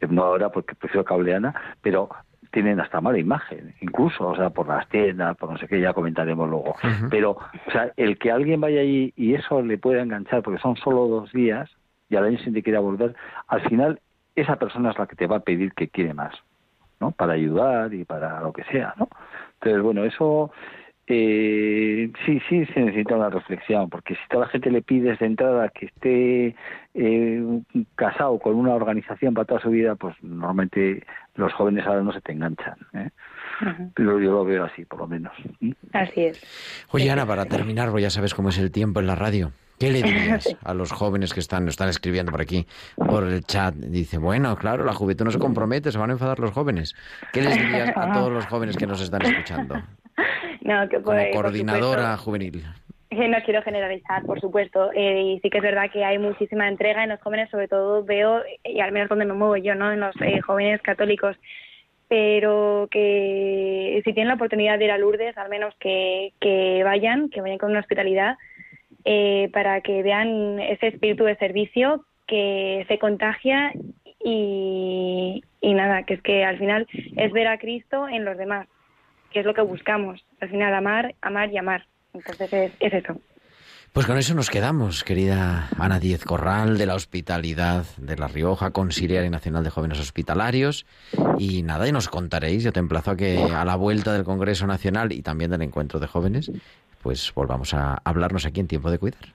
eh, 0.00 0.06
no 0.08 0.24
ahora 0.24 0.50
porque 0.50 0.74
prefiero 0.74 1.04
Cableana, 1.04 1.54
pero 1.80 2.10
tienen 2.52 2.80
hasta 2.80 3.00
mala 3.00 3.18
imagen, 3.18 3.74
incluso, 3.80 4.28
o 4.28 4.36
sea, 4.36 4.50
por 4.50 4.68
las 4.68 4.86
tiendas, 4.88 5.36
por 5.38 5.50
no 5.50 5.58
sé 5.58 5.66
qué, 5.66 5.80
ya 5.80 5.94
comentaremos 5.94 6.48
luego. 6.48 6.74
Pero, 7.10 7.30
o 7.30 7.70
sea, 7.72 7.90
el 7.96 8.18
que 8.18 8.30
alguien 8.30 8.60
vaya 8.60 8.82
allí 8.82 9.12
y 9.16 9.34
eso 9.34 9.62
le 9.62 9.78
pueda 9.78 10.02
enganchar, 10.02 10.42
porque 10.42 10.60
son 10.60 10.76
solo 10.76 11.08
dos 11.08 11.32
días, 11.32 11.70
y 12.12 12.16
al 12.16 12.24
año 12.24 12.36
siguiente 12.36 12.62
quiera 12.62 12.80
volver, 12.80 13.16
al 13.48 13.62
final 13.62 14.00
esa 14.36 14.56
persona 14.56 14.90
es 14.90 14.98
la 14.98 15.06
que 15.06 15.16
te 15.16 15.26
va 15.26 15.36
a 15.36 15.40
pedir 15.40 15.72
que 15.72 15.88
quiere 15.88 16.12
más, 16.12 16.34
¿no? 17.00 17.10
Para 17.10 17.32
ayudar 17.32 17.92
y 17.94 18.04
para 18.04 18.40
lo 18.42 18.52
que 18.52 18.64
sea, 18.64 18.94
¿no? 18.98 19.08
Entonces, 19.54 19.82
bueno, 19.82 20.04
eso 20.04 20.52
eh, 21.06 22.12
sí, 22.26 22.40
sí 22.48 22.66
se 22.66 22.80
necesita 22.80 23.16
una 23.16 23.30
reflexión, 23.30 23.88
porque 23.88 24.14
si 24.14 24.20
toda 24.28 24.44
la 24.44 24.50
gente 24.50 24.70
le 24.70 24.82
pides 24.82 25.18
de 25.18 25.26
entrada 25.26 25.70
que 25.70 25.86
esté 25.86 26.54
eh, 26.94 27.62
casado 27.94 28.38
con 28.38 28.56
una 28.56 28.74
organización 28.74 29.32
para 29.32 29.46
toda 29.46 29.60
su 29.60 29.70
vida, 29.70 29.94
pues 29.94 30.14
normalmente 30.22 31.04
los 31.36 31.52
jóvenes 31.54 31.86
ahora 31.86 32.02
no 32.02 32.12
se 32.12 32.20
te 32.20 32.32
enganchan. 32.32 32.76
¿eh? 32.92 33.08
Pero 33.94 34.20
yo 34.20 34.32
lo 34.32 34.44
veo 34.44 34.64
así, 34.64 34.84
por 34.84 35.00
lo 35.00 35.06
menos. 35.06 35.32
Así 35.92 36.24
es. 36.26 36.86
Oye, 36.90 37.10
Ana, 37.10 37.24
para 37.24 37.46
terminar, 37.46 37.90
pues 37.90 38.02
ya 38.02 38.10
sabes 38.10 38.34
cómo 38.34 38.50
es 38.50 38.58
el 38.58 38.70
tiempo 38.70 39.00
en 39.00 39.06
la 39.06 39.14
radio. 39.14 39.52
¿Qué 39.82 39.90
le 39.90 40.00
dirías 40.00 40.56
a 40.64 40.74
los 40.74 40.92
jóvenes 40.92 41.34
que 41.34 41.40
están, 41.40 41.66
están 41.66 41.88
escribiendo 41.88 42.30
por 42.30 42.40
aquí, 42.40 42.64
por 42.94 43.24
el 43.24 43.42
chat? 43.42 43.74
Dice, 43.74 44.16
bueno, 44.16 44.54
claro, 44.54 44.84
la 44.84 44.92
juventud 44.92 45.24
no 45.24 45.32
se 45.32 45.40
compromete, 45.40 45.90
se 45.90 45.98
van 45.98 46.10
a 46.10 46.12
enfadar 46.12 46.38
los 46.38 46.52
jóvenes. 46.52 46.94
¿Qué 47.32 47.42
les 47.42 47.58
dirías 47.58 47.90
a 47.96 48.12
todos 48.12 48.30
los 48.30 48.46
jóvenes 48.46 48.76
que 48.76 48.86
nos 48.86 49.00
están 49.00 49.22
escuchando? 49.22 49.74
No, 50.60 50.88
que 50.88 51.02
Como 51.02 51.18
coordinadora 51.32 52.16
juvenil. 52.16 52.62
No 53.10 53.36
quiero 53.44 53.62
generalizar, 53.62 54.22
por 54.24 54.40
supuesto, 54.40 54.92
eh, 54.94 55.22
y 55.22 55.40
sí 55.40 55.50
que 55.50 55.58
es 55.58 55.64
verdad 55.64 55.90
que 55.92 56.04
hay 56.04 56.18
muchísima 56.18 56.68
entrega 56.68 57.02
en 57.02 57.08
los 57.08 57.20
jóvenes, 57.20 57.50
sobre 57.50 57.66
todo 57.66 58.04
veo, 58.04 58.42
y 58.62 58.78
al 58.78 58.92
menos 58.92 59.08
donde 59.08 59.24
me 59.24 59.34
muevo 59.34 59.56
yo, 59.56 59.74
¿no? 59.74 59.90
En 59.90 59.98
los 59.98 60.14
eh, 60.20 60.40
jóvenes 60.40 60.80
católicos, 60.82 61.36
pero 62.06 62.86
que 62.92 64.00
si 64.04 64.12
tienen 64.12 64.28
la 64.28 64.34
oportunidad 64.34 64.78
de 64.78 64.84
ir 64.84 64.92
a 64.92 64.98
Lourdes, 64.98 65.36
al 65.36 65.48
menos 65.48 65.74
que, 65.80 66.32
que 66.40 66.82
vayan, 66.84 67.28
que 67.28 67.40
vayan 67.40 67.58
con 67.58 67.72
una 67.72 67.80
hospitalidad, 67.80 68.36
eh, 69.04 69.50
para 69.52 69.80
que 69.80 70.02
vean 70.02 70.58
ese 70.60 70.88
espíritu 70.88 71.24
de 71.24 71.36
servicio 71.36 72.04
que 72.26 72.84
se 72.88 72.98
contagia 72.98 73.72
y, 74.24 75.42
y 75.60 75.74
nada, 75.74 76.04
que 76.04 76.14
es 76.14 76.22
que 76.22 76.44
al 76.44 76.58
final 76.58 76.86
es 77.16 77.32
ver 77.32 77.48
a 77.48 77.58
Cristo 77.58 78.08
en 78.08 78.24
los 78.24 78.38
demás 78.38 78.68
que 79.32 79.40
es 79.40 79.46
lo 79.46 79.54
que 79.54 79.62
buscamos. 79.62 80.24
Al 80.40 80.50
final, 80.50 80.74
amar, 80.74 81.14
amar 81.20 81.50
y 81.50 81.58
amar. 81.58 81.86
Entonces 82.12 82.52
es, 82.52 82.92
eso. 82.92 83.18
Pues 83.92 84.06
con 84.06 84.16
eso 84.16 84.34
nos 84.34 84.48
quedamos, 84.48 85.04
querida 85.04 85.68
Ana 85.78 85.98
Díez 85.98 86.24
Corral, 86.24 86.78
de 86.78 86.86
la 86.86 86.94
Hospitalidad 86.94 87.84
de 87.98 88.16
La 88.16 88.26
Rioja, 88.26 88.70
Conciliar 88.70 89.24
y 89.24 89.30
Nacional 89.30 89.64
de 89.64 89.70
Jóvenes 89.70 90.00
Hospitalarios. 90.00 90.86
Y 91.38 91.62
nada, 91.62 91.86
y 91.86 91.92
nos 91.92 92.08
contaréis, 92.08 92.64
yo 92.64 92.72
te 92.72 92.80
emplazo 92.80 93.10
a 93.10 93.16
que 93.16 93.42
a 93.42 93.64
la 93.64 93.76
vuelta 93.76 94.12
del 94.14 94.24
Congreso 94.24 94.66
Nacional 94.66 95.12
y 95.12 95.22
también 95.22 95.50
del 95.50 95.62
Encuentro 95.62 96.00
de 96.00 96.06
Jóvenes, 96.06 96.50
pues 97.02 97.32
volvamos 97.34 97.74
a 97.74 98.00
hablarnos 98.04 98.46
aquí 98.46 98.60
en 98.60 98.68
Tiempo 98.68 98.90
de 98.90 98.98
Cuidar. 98.98 99.34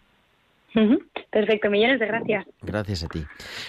Perfecto, 1.31 1.69
millones 1.69 1.99
de 1.99 2.07
gracias. 2.07 2.45
Gracias 2.61 3.03
a 3.03 3.07
ti. 3.07 3.25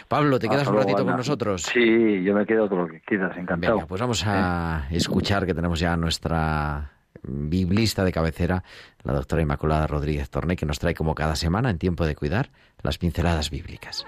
Pablo, 0.08 0.38
¿te 0.38 0.48
quedas 0.48 0.68
un 0.68 0.76
ratito 0.76 1.04
con 1.04 1.16
nosotros? 1.16 1.62
Sí, 1.62 2.22
yo 2.22 2.34
me 2.34 2.46
quedo 2.46 2.68
con 2.68 2.78
lo 2.78 2.88
que 2.88 3.00
quieras, 3.00 3.36
encantado. 3.36 3.76
Venga, 3.76 3.86
pues 3.86 4.00
vamos 4.00 4.24
a 4.26 4.86
escuchar 4.90 5.46
que 5.46 5.54
tenemos 5.54 5.80
ya 5.80 5.96
nuestra 5.96 6.92
biblista 7.22 8.04
de 8.04 8.12
cabecera, 8.12 8.62
la 9.02 9.12
doctora 9.14 9.42
Inmaculada 9.42 9.86
Rodríguez 9.86 10.30
Torné, 10.30 10.56
que 10.56 10.66
nos 10.66 10.78
trae 10.78 10.94
como 10.94 11.14
cada 11.14 11.36
semana 11.36 11.70
en 11.70 11.78
tiempo 11.78 12.06
de 12.06 12.14
cuidar 12.14 12.50
las 12.82 12.98
pinceladas 12.98 13.50
bíblicas. 13.50 14.04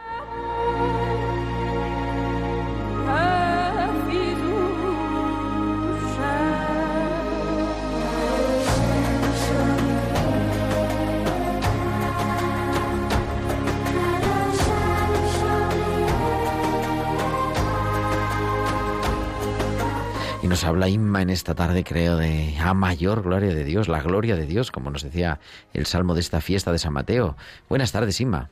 Nos 20.50 20.64
habla 20.64 20.88
Inma 20.88 21.22
en 21.22 21.30
esta 21.30 21.54
tarde, 21.54 21.84
creo, 21.84 22.16
de 22.16 22.56
a 22.58 22.74
mayor 22.74 23.22
gloria 23.22 23.54
de 23.54 23.62
Dios, 23.62 23.86
la 23.86 24.02
gloria 24.02 24.34
de 24.34 24.46
Dios, 24.46 24.72
como 24.72 24.90
nos 24.90 25.04
decía 25.04 25.38
el 25.72 25.86
salmo 25.86 26.12
de 26.14 26.20
esta 26.20 26.40
fiesta 26.40 26.72
de 26.72 26.80
San 26.80 26.92
Mateo. 26.92 27.36
Buenas 27.68 27.92
tardes, 27.92 28.20
Inma. 28.20 28.50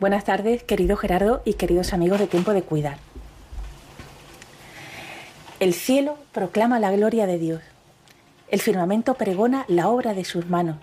Buenas 0.00 0.24
tardes, 0.24 0.62
querido 0.62 0.96
Gerardo 0.96 1.42
y 1.44 1.54
queridos 1.54 1.92
amigos 1.92 2.20
de 2.20 2.26
Tiempo 2.26 2.54
de 2.54 2.62
Cuidar. 2.62 2.96
El 5.60 5.74
cielo 5.74 6.16
proclama 6.32 6.80
la 6.80 6.90
gloria 6.90 7.26
de 7.26 7.36
Dios. 7.36 7.60
El 8.48 8.62
firmamento 8.62 9.12
pregona 9.12 9.66
la 9.68 9.88
obra 9.88 10.14
de 10.14 10.24
sus 10.24 10.48
manos. 10.48 10.78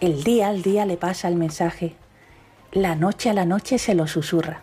El 0.00 0.24
día 0.24 0.48
al 0.48 0.62
día 0.62 0.84
le 0.84 0.96
pasa 0.96 1.28
el 1.28 1.36
mensaje. 1.36 1.94
La 2.72 2.96
noche 2.96 3.30
a 3.30 3.34
la 3.34 3.44
noche 3.44 3.78
se 3.78 3.94
lo 3.94 4.08
susurra. 4.08 4.62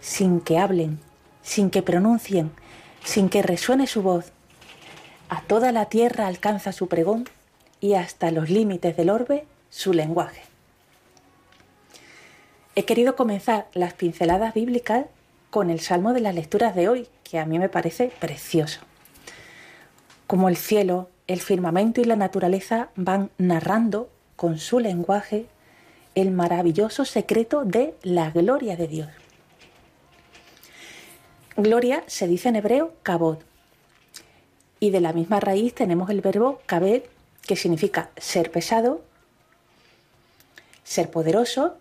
Sin 0.00 0.40
que 0.40 0.58
hablen, 0.58 0.98
sin 1.42 1.68
que 1.68 1.82
pronuncien, 1.82 2.52
sin 3.04 3.28
que 3.28 3.42
resuene 3.42 3.86
su 3.86 4.02
voz. 4.02 4.32
A 5.28 5.42
toda 5.42 5.72
la 5.72 5.86
tierra 5.86 6.26
alcanza 6.26 6.72
su 6.72 6.88
pregón 6.88 7.28
y 7.80 7.94
hasta 7.94 8.30
los 8.30 8.50
límites 8.50 8.96
del 8.96 9.10
orbe 9.10 9.44
su 9.70 9.92
lenguaje. 9.92 10.42
He 12.74 12.84
querido 12.84 13.14
comenzar 13.14 13.68
las 13.72 13.94
pinceladas 13.94 14.54
bíblicas 14.54 15.06
con 15.50 15.70
el 15.70 15.80
salmo 15.80 16.12
de 16.12 16.20
las 16.20 16.34
lecturas 16.34 16.74
de 16.74 16.88
hoy, 16.88 17.08
que 17.22 17.38
a 17.38 17.46
mí 17.46 17.58
me 17.58 17.68
parece 17.68 18.10
precioso. 18.18 18.80
Como 20.26 20.48
el 20.48 20.56
cielo, 20.56 21.08
el 21.28 21.40
firmamento 21.40 22.00
y 22.00 22.04
la 22.04 22.16
naturaleza 22.16 22.88
van 22.96 23.30
narrando 23.38 24.08
con 24.34 24.58
su 24.58 24.80
lenguaje 24.80 25.46
el 26.14 26.30
maravilloso 26.30 27.04
secreto 27.04 27.64
de 27.64 27.94
la 28.02 28.30
gloria 28.30 28.76
de 28.76 28.88
Dios. 28.88 29.23
Gloria 31.56 32.02
se 32.08 32.26
dice 32.26 32.48
en 32.48 32.56
hebreo 32.56 32.94
kabod. 33.04 33.38
Y 34.80 34.90
de 34.90 35.00
la 35.00 35.12
misma 35.12 35.38
raíz 35.38 35.72
tenemos 35.72 36.10
el 36.10 36.20
verbo 36.20 36.60
kabed, 36.66 37.02
que 37.46 37.54
significa 37.54 38.10
ser 38.16 38.50
pesado, 38.50 39.02
ser 40.82 41.10
poderoso, 41.10 41.76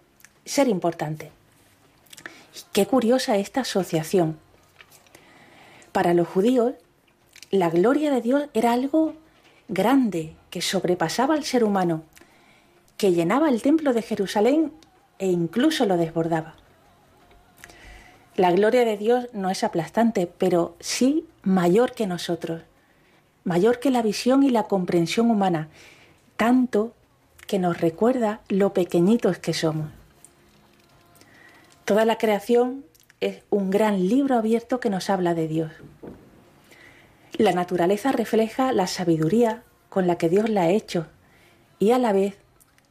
ser 0.45 0.67
importante. 0.67 1.31
Qué 2.71 2.85
curiosa 2.85 3.37
esta 3.37 3.61
asociación. 3.61 4.37
Para 5.91 6.13
los 6.13 6.27
judíos, 6.27 6.73
la 7.49 7.71
gloria 7.71 8.11
de 8.11 8.21
Dios 8.21 8.49
era 8.53 8.73
algo 8.73 9.15
grande 9.69 10.35
que 10.51 10.61
sobrepasaba 10.61 11.33
al 11.33 11.45
ser 11.45 11.63
humano, 11.63 12.03
que 12.97 13.11
llenaba 13.11 13.49
el 13.49 13.63
templo 13.63 13.93
de 13.93 14.03
Jerusalén 14.03 14.71
e 15.17 15.27
incluso 15.27 15.87
lo 15.87 15.97
desbordaba. 15.97 16.62
La 18.35 18.51
gloria 18.51 18.83
de 18.83 18.97
Dios 18.97 19.27
no 19.33 19.51
es 19.51 19.63
aplastante, 19.63 20.25
pero 20.25 20.75
sí 20.79 21.27
mayor 21.43 21.91
que 21.91 22.07
nosotros, 22.07 22.63
mayor 23.43 23.79
que 23.79 23.91
la 23.91 24.01
visión 24.01 24.41
y 24.41 24.49
la 24.49 24.63
comprensión 24.63 25.29
humana, 25.29 25.67
tanto 26.35 26.93
que 27.45 27.59
nos 27.59 27.79
recuerda 27.79 28.41
lo 28.49 28.73
pequeñitos 28.73 29.37
que 29.37 29.53
somos. 29.53 29.91
Toda 31.85 32.05
la 32.05 32.17
creación 32.17 32.85
es 33.21 33.43
un 33.51 33.69
gran 33.69 34.07
libro 34.07 34.35
abierto 34.35 34.79
que 34.79 34.89
nos 34.89 35.11
habla 35.11 35.35
de 35.35 35.47
Dios. 35.47 35.71
La 37.37 37.51
naturaleza 37.51 38.11
refleja 38.11 38.71
la 38.71 38.87
sabiduría 38.87 39.61
con 39.89 40.07
la 40.07 40.17
que 40.17 40.29
Dios 40.29 40.49
la 40.49 40.63
ha 40.63 40.69
hecho 40.69 41.05
y 41.77 41.91
a 41.91 41.99
la 41.99 42.13
vez 42.13 42.35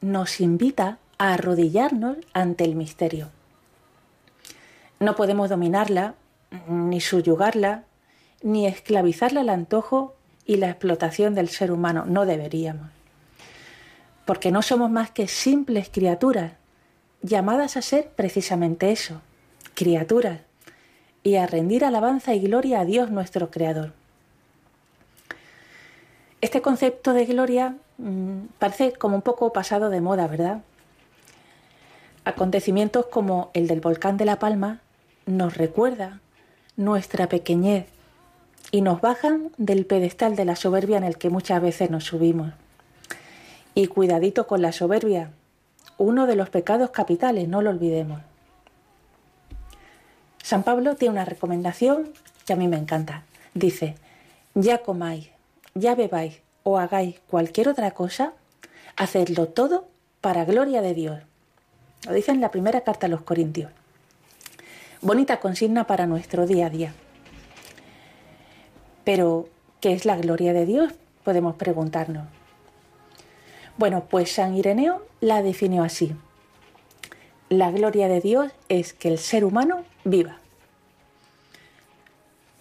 nos 0.01 0.41
invita 0.41 0.99
a 1.19 1.35
arrodillarnos 1.35 2.19
ante 2.33 2.63
el 2.63 2.77
misterio. 2.77 3.31
No 5.03 5.17
podemos 5.17 5.51
dominarla, 5.51 6.15
ni 6.69 7.01
subyugarla, 7.01 7.83
ni 8.41 8.69
esclavizarla 8.69 9.41
al 9.41 9.49
antojo 9.49 10.15
y 10.47 10.59
la 10.59 10.69
explotación 10.69 11.35
del 11.35 11.49
ser 11.49 11.73
humano. 11.73 12.05
No 12.07 12.25
deberíamos. 12.25 12.89
Porque 14.25 14.53
no 14.53 14.63
somos 14.63 14.93
más 14.93 15.11
que 15.11 15.27
simples 15.27 15.91
criaturas, 15.93 16.53
llamadas 17.21 17.77
a 17.77 17.83
ser 17.83 18.11
precisamente 18.11 18.93
eso, 18.93 19.21
criaturas, 19.75 20.39
y 21.25 21.35
a 21.35 21.49
rendir 21.49 21.85
alabanza 21.85 22.35
y 22.35 22.41
gloria 22.41 22.79
a 22.79 22.85
Dios 22.85 23.11
nuestro 23.11 23.51
Creador. 23.51 23.93
Este 26.41 26.63
concepto 26.63 27.13
de 27.13 27.27
gloria 27.27 27.75
mm, 27.99 28.43
parece 28.61 28.93
como 28.93 29.17
un 29.17 29.23
poco 29.23 29.53
pasado 29.53 29.91
de 29.91 30.01
moda, 30.01 30.29
¿verdad? 30.29 30.63
Acontecimientos 32.25 33.07
como 33.07 33.51
el 33.53 33.67
del 33.67 33.81
volcán 33.81 34.17
de 34.17 34.27
La 34.27 34.39
Palma 34.39 34.79
nos 35.27 35.57
recuerda 35.57 36.21
nuestra 36.77 37.29
pequeñez 37.29 37.87
y 38.71 38.81
nos 38.81 39.01
bajan 39.01 39.51
del 39.59 39.87
pedestal 39.87 40.37
de 40.37 40.45
la 40.45 40.57
soberbia 40.57 40.97
en 40.97 41.05
el 41.05 41.19
que 41.19 41.31
muchas 41.31 41.61
veces 41.61 41.91
nos 41.91 42.05
subimos. 42.05 42.53
Y 43.75 43.87
cuidadito 43.87 44.47
con 44.47 44.63
la 44.63 44.73
soberbia, 44.73 45.31
uno 45.99 46.27
de 46.27 46.37
los 46.37 46.51
pecados 46.51 46.91
capitales, 46.91 47.49
no 47.49 47.63
lo 47.63 47.71
olvidemos. 47.71 48.21
San 50.43 50.63
Pablo 50.63 50.97
tiene 50.97 51.13
una 51.13 51.25
recomendación 51.25 52.13
que 52.47 52.53
a 52.53 52.57
mí 52.57 52.69
me 52.69 52.77
encanta. 52.77 53.23
Dice, 53.55 53.95
ya 54.55 54.79
comáis, 54.79 55.31
ya 55.75 55.95
bebáis 55.95 56.41
o 56.65 56.79
hagáis 56.79 57.21
cualquier 57.29 57.69
otra 57.69 57.93
cosa, 57.93 58.33
hacedlo 58.97 59.49
todo 59.49 59.87
para 60.21 60.45
gloria 60.45 60.83
de 60.83 60.95
Dios. 60.95 61.21
Lo 62.07 62.13
dice 62.13 62.33
en 62.33 62.41
la 62.41 62.51
primera 62.51 62.81
carta 62.83 63.07
a 63.07 63.11
los 63.11 63.23
Corintios. 63.23 63.71
Bonita 65.05 65.41
consigna 65.41 65.89
para 65.89 66.07
nuestro 66.07 66.47
día 66.47 66.67
a 66.67 66.71
día. 66.71 66.95
Pero, 69.03 69.49
¿qué 69.81 69.95
es 69.95 70.05
la 70.05 70.17
gloria 70.17 70.53
de 70.53 70.65
Dios? 70.65 70.93
Podemos 71.25 71.57
preguntarnos. 71.57 72.29
Bueno, 73.77 74.05
pues 74.09 74.31
San 74.31 74.55
Ireneo 74.55 75.05
la 75.21 75.43
definió 75.43 75.83
así. 75.83 76.15
La 77.49 77.73
gloria 77.73 78.07
de 78.07 78.21
Dios 78.21 78.53
es 78.69 78.93
que 78.93 79.09
el 79.09 79.19
ser 79.19 79.45
humano 79.45 79.83
viva. 80.05 80.39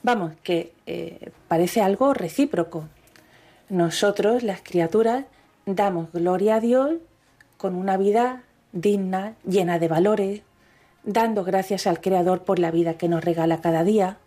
Vamos, 0.01 0.33
que 0.41 0.73
eh, 0.87 1.29
parece 1.47 1.81
algo 1.81 2.15
recíproco. 2.15 2.85
Nosotros, 3.69 4.41
las 4.41 4.61
criaturas, 4.63 5.25
damos 5.67 6.11
gloria 6.11 6.55
a 6.55 6.59
Dios 6.59 6.95
con 7.57 7.75
una 7.75 7.97
vida 7.97 8.41
digna, 8.71 9.35
llena 9.45 9.77
de 9.77 9.87
valores, 9.87 10.41
dando 11.03 11.43
gracias 11.43 11.87
al 11.87 12.01
Creador 12.01 12.43
por 12.43 12.59
la 12.59 12.71
vida 12.71 12.95
que 12.95 13.07
nos 13.07 13.23
regala 13.23 13.61
cada 13.61 13.83
día, 13.83 14.17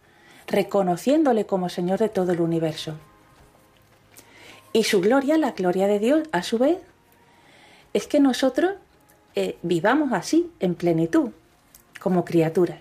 reconociéndole 0.46 1.46
como 1.46 1.68
Señor 1.68 1.98
de 1.98 2.08
todo 2.08 2.32
el 2.32 2.40
universo. 2.40 2.94
Y 4.72 4.84
su 4.84 5.00
gloria, 5.00 5.38
la 5.38 5.52
gloria 5.52 5.86
de 5.86 5.98
Dios, 5.98 6.28
a 6.32 6.42
su 6.42 6.58
vez, 6.58 6.78
es 7.92 8.06
que 8.06 8.18
nosotros 8.18 8.74
eh, 9.36 9.56
vivamos 9.62 10.12
así, 10.12 10.50
en 10.60 10.74
plenitud, 10.74 11.30
como 12.00 12.24
criaturas. 12.24 12.78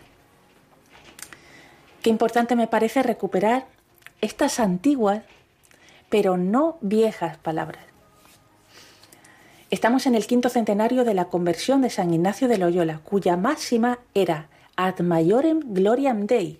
Qué 2.01 2.09
importante 2.09 2.55
me 2.55 2.67
parece 2.67 3.03
recuperar 3.03 3.67
estas 4.21 4.59
antiguas, 4.59 5.23
pero 6.09 6.35
no 6.37 6.77
viejas 6.81 7.37
palabras. 7.37 7.92
Estamos 9.73 10.05
en 10.05 10.13
el 10.13 10.27
quinto 10.27 10.49
centenario 10.49 11.03
de 11.03 11.15
la 11.15 11.25
conversión 11.25 11.81
de 11.81 11.89
San 11.89 12.13
Ignacio 12.13 12.47
de 12.47 12.59
Loyola, 12.59 12.99
cuya 12.99 13.37
máxima 13.37 13.97
era 14.13 14.47
Ad 14.75 14.99
maiorem 14.99 15.61
gloriam 15.73 16.27
Dei, 16.27 16.59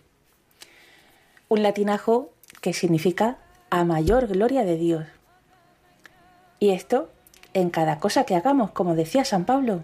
un 1.47 1.61
latinajo 1.61 2.32
que 2.59 2.74
significa 2.74 3.38
a 3.70 3.84
mayor 3.84 4.26
gloria 4.26 4.66
de 4.66 4.78
Dios. 4.78 5.05
Y 6.57 6.72
esto 6.72 7.11
en 7.53 7.70
cada 7.70 7.99
cosa 7.99 8.24
que 8.24 8.36
hagamos, 8.36 8.72
como 8.72 8.95
decía 8.95 9.26
San 9.26 9.45
Pablo. 9.45 9.84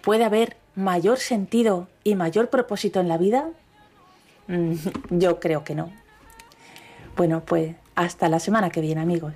¿Puede 0.00 0.24
haber 0.24 0.56
mayor 0.74 1.18
sentido 1.18 1.86
y 2.02 2.14
mayor 2.14 2.48
propósito 2.48 2.98
en 2.98 3.08
la 3.08 3.18
vida? 3.18 3.46
Mm, 4.46 4.72
yo 5.10 5.38
creo 5.38 5.64
que 5.64 5.74
no. 5.74 5.92
Bueno, 7.14 7.42
pues 7.44 7.76
hasta 7.94 8.30
la 8.30 8.38
semana 8.38 8.70
que 8.70 8.80
viene, 8.80 9.02
amigos. 9.02 9.34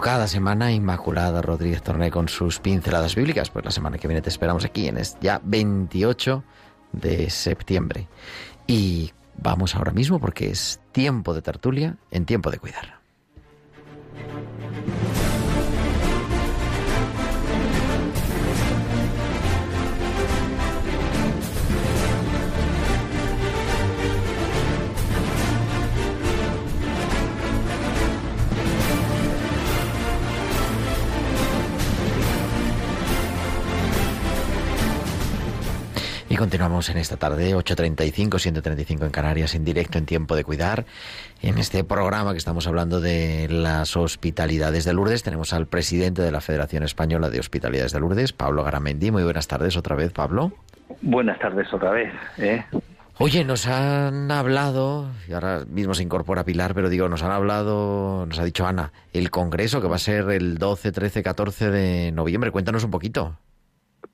Cada 0.00 0.26
semana, 0.28 0.72
Inmaculada 0.72 1.42
Rodríguez 1.42 1.82
Torné 1.82 2.10
con 2.10 2.28
sus 2.28 2.58
pinceladas 2.58 3.14
bíblicas. 3.14 3.50
Pues 3.50 3.64
la 3.64 3.70
semana 3.70 3.98
que 3.98 4.08
viene 4.08 4.22
te 4.22 4.28
esperamos 4.28 4.64
aquí 4.64 4.88
en 4.88 4.96
este 4.96 5.18
ya 5.20 5.40
28 5.44 6.44
de 6.92 7.30
septiembre. 7.30 8.08
Y 8.66 9.12
vamos 9.36 9.74
ahora 9.74 9.92
mismo 9.92 10.18
porque 10.18 10.50
es 10.50 10.80
tiempo 10.92 11.34
de 11.34 11.42
tertulia 11.42 11.96
en 12.10 12.24
tiempo 12.24 12.50
de 12.50 12.58
cuidar. 12.58 12.99
Continuamos 36.40 36.88
en 36.88 36.96
esta 36.96 37.18
tarde, 37.18 37.54
8.35, 37.54 38.38
135 38.38 39.04
en 39.04 39.10
Canarias, 39.10 39.54
en 39.54 39.62
directo 39.62 39.98
en 39.98 40.06
Tiempo 40.06 40.34
de 40.34 40.42
Cuidar. 40.42 40.86
En 41.42 41.58
este 41.58 41.84
programa 41.84 42.32
que 42.32 42.38
estamos 42.38 42.66
hablando 42.66 42.98
de 43.02 43.46
las 43.50 43.94
hospitalidades 43.94 44.86
de 44.86 44.94
Lourdes, 44.94 45.22
tenemos 45.22 45.52
al 45.52 45.66
presidente 45.66 46.22
de 46.22 46.32
la 46.32 46.40
Federación 46.40 46.82
Española 46.82 47.28
de 47.28 47.40
Hospitalidades 47.40 47.92
de 47.92 48.00
Lourdes, 48.00 48.32
Pablo 48.32 48.64
Garamendi. 48.64 49.10
Muy 49.10 49.22
buenas 49.22 49.48
tardes 49.48 49.76
otra 49.76 49.96
vez, 49.96 50.12
Pablo. 50.12 50.50
Buenas 51.02 51.38
tardes 51.40 51.70
otra 51.74 51.90
vez. 51.90 52.10
¿eh? 52.38 52.64
Oye, 53.18 53.44
nos 53.44 53.66
han 53.66 54.30
hablado, 54.30 55.10
y 55.28 55.34
ahora 55.34 55.66
mismo 55.68 55.92
se 55.92 56.04
incorpora 56.04 56.44
Pilar, 56.44 56.72
pero 56.72 56.88
digo, 56.88 57.06
nos 57.10 57.22
han 57.22 57.32
hablado, 57.32 58.24
nos 58.24 58.38
ha 58.38 58.44
dicho 58.44 58.66
Ana, 58.66 58.92
el 59.12 59.30
congreso 59.30 59.82
que 59.82 59.88
va 59.88 59.96
a 59.96 59.98
ser 59.98 60.30
el 60.30 60.56
12, 60.56 60.90
13, 60.90 61.22
14 61.22 61.70
de 61.70 62.12
noviembre. 62.12 62.50
Cuéntanos 62.50 62.82
un 62.82 62.90
poquito. 62.90 63.36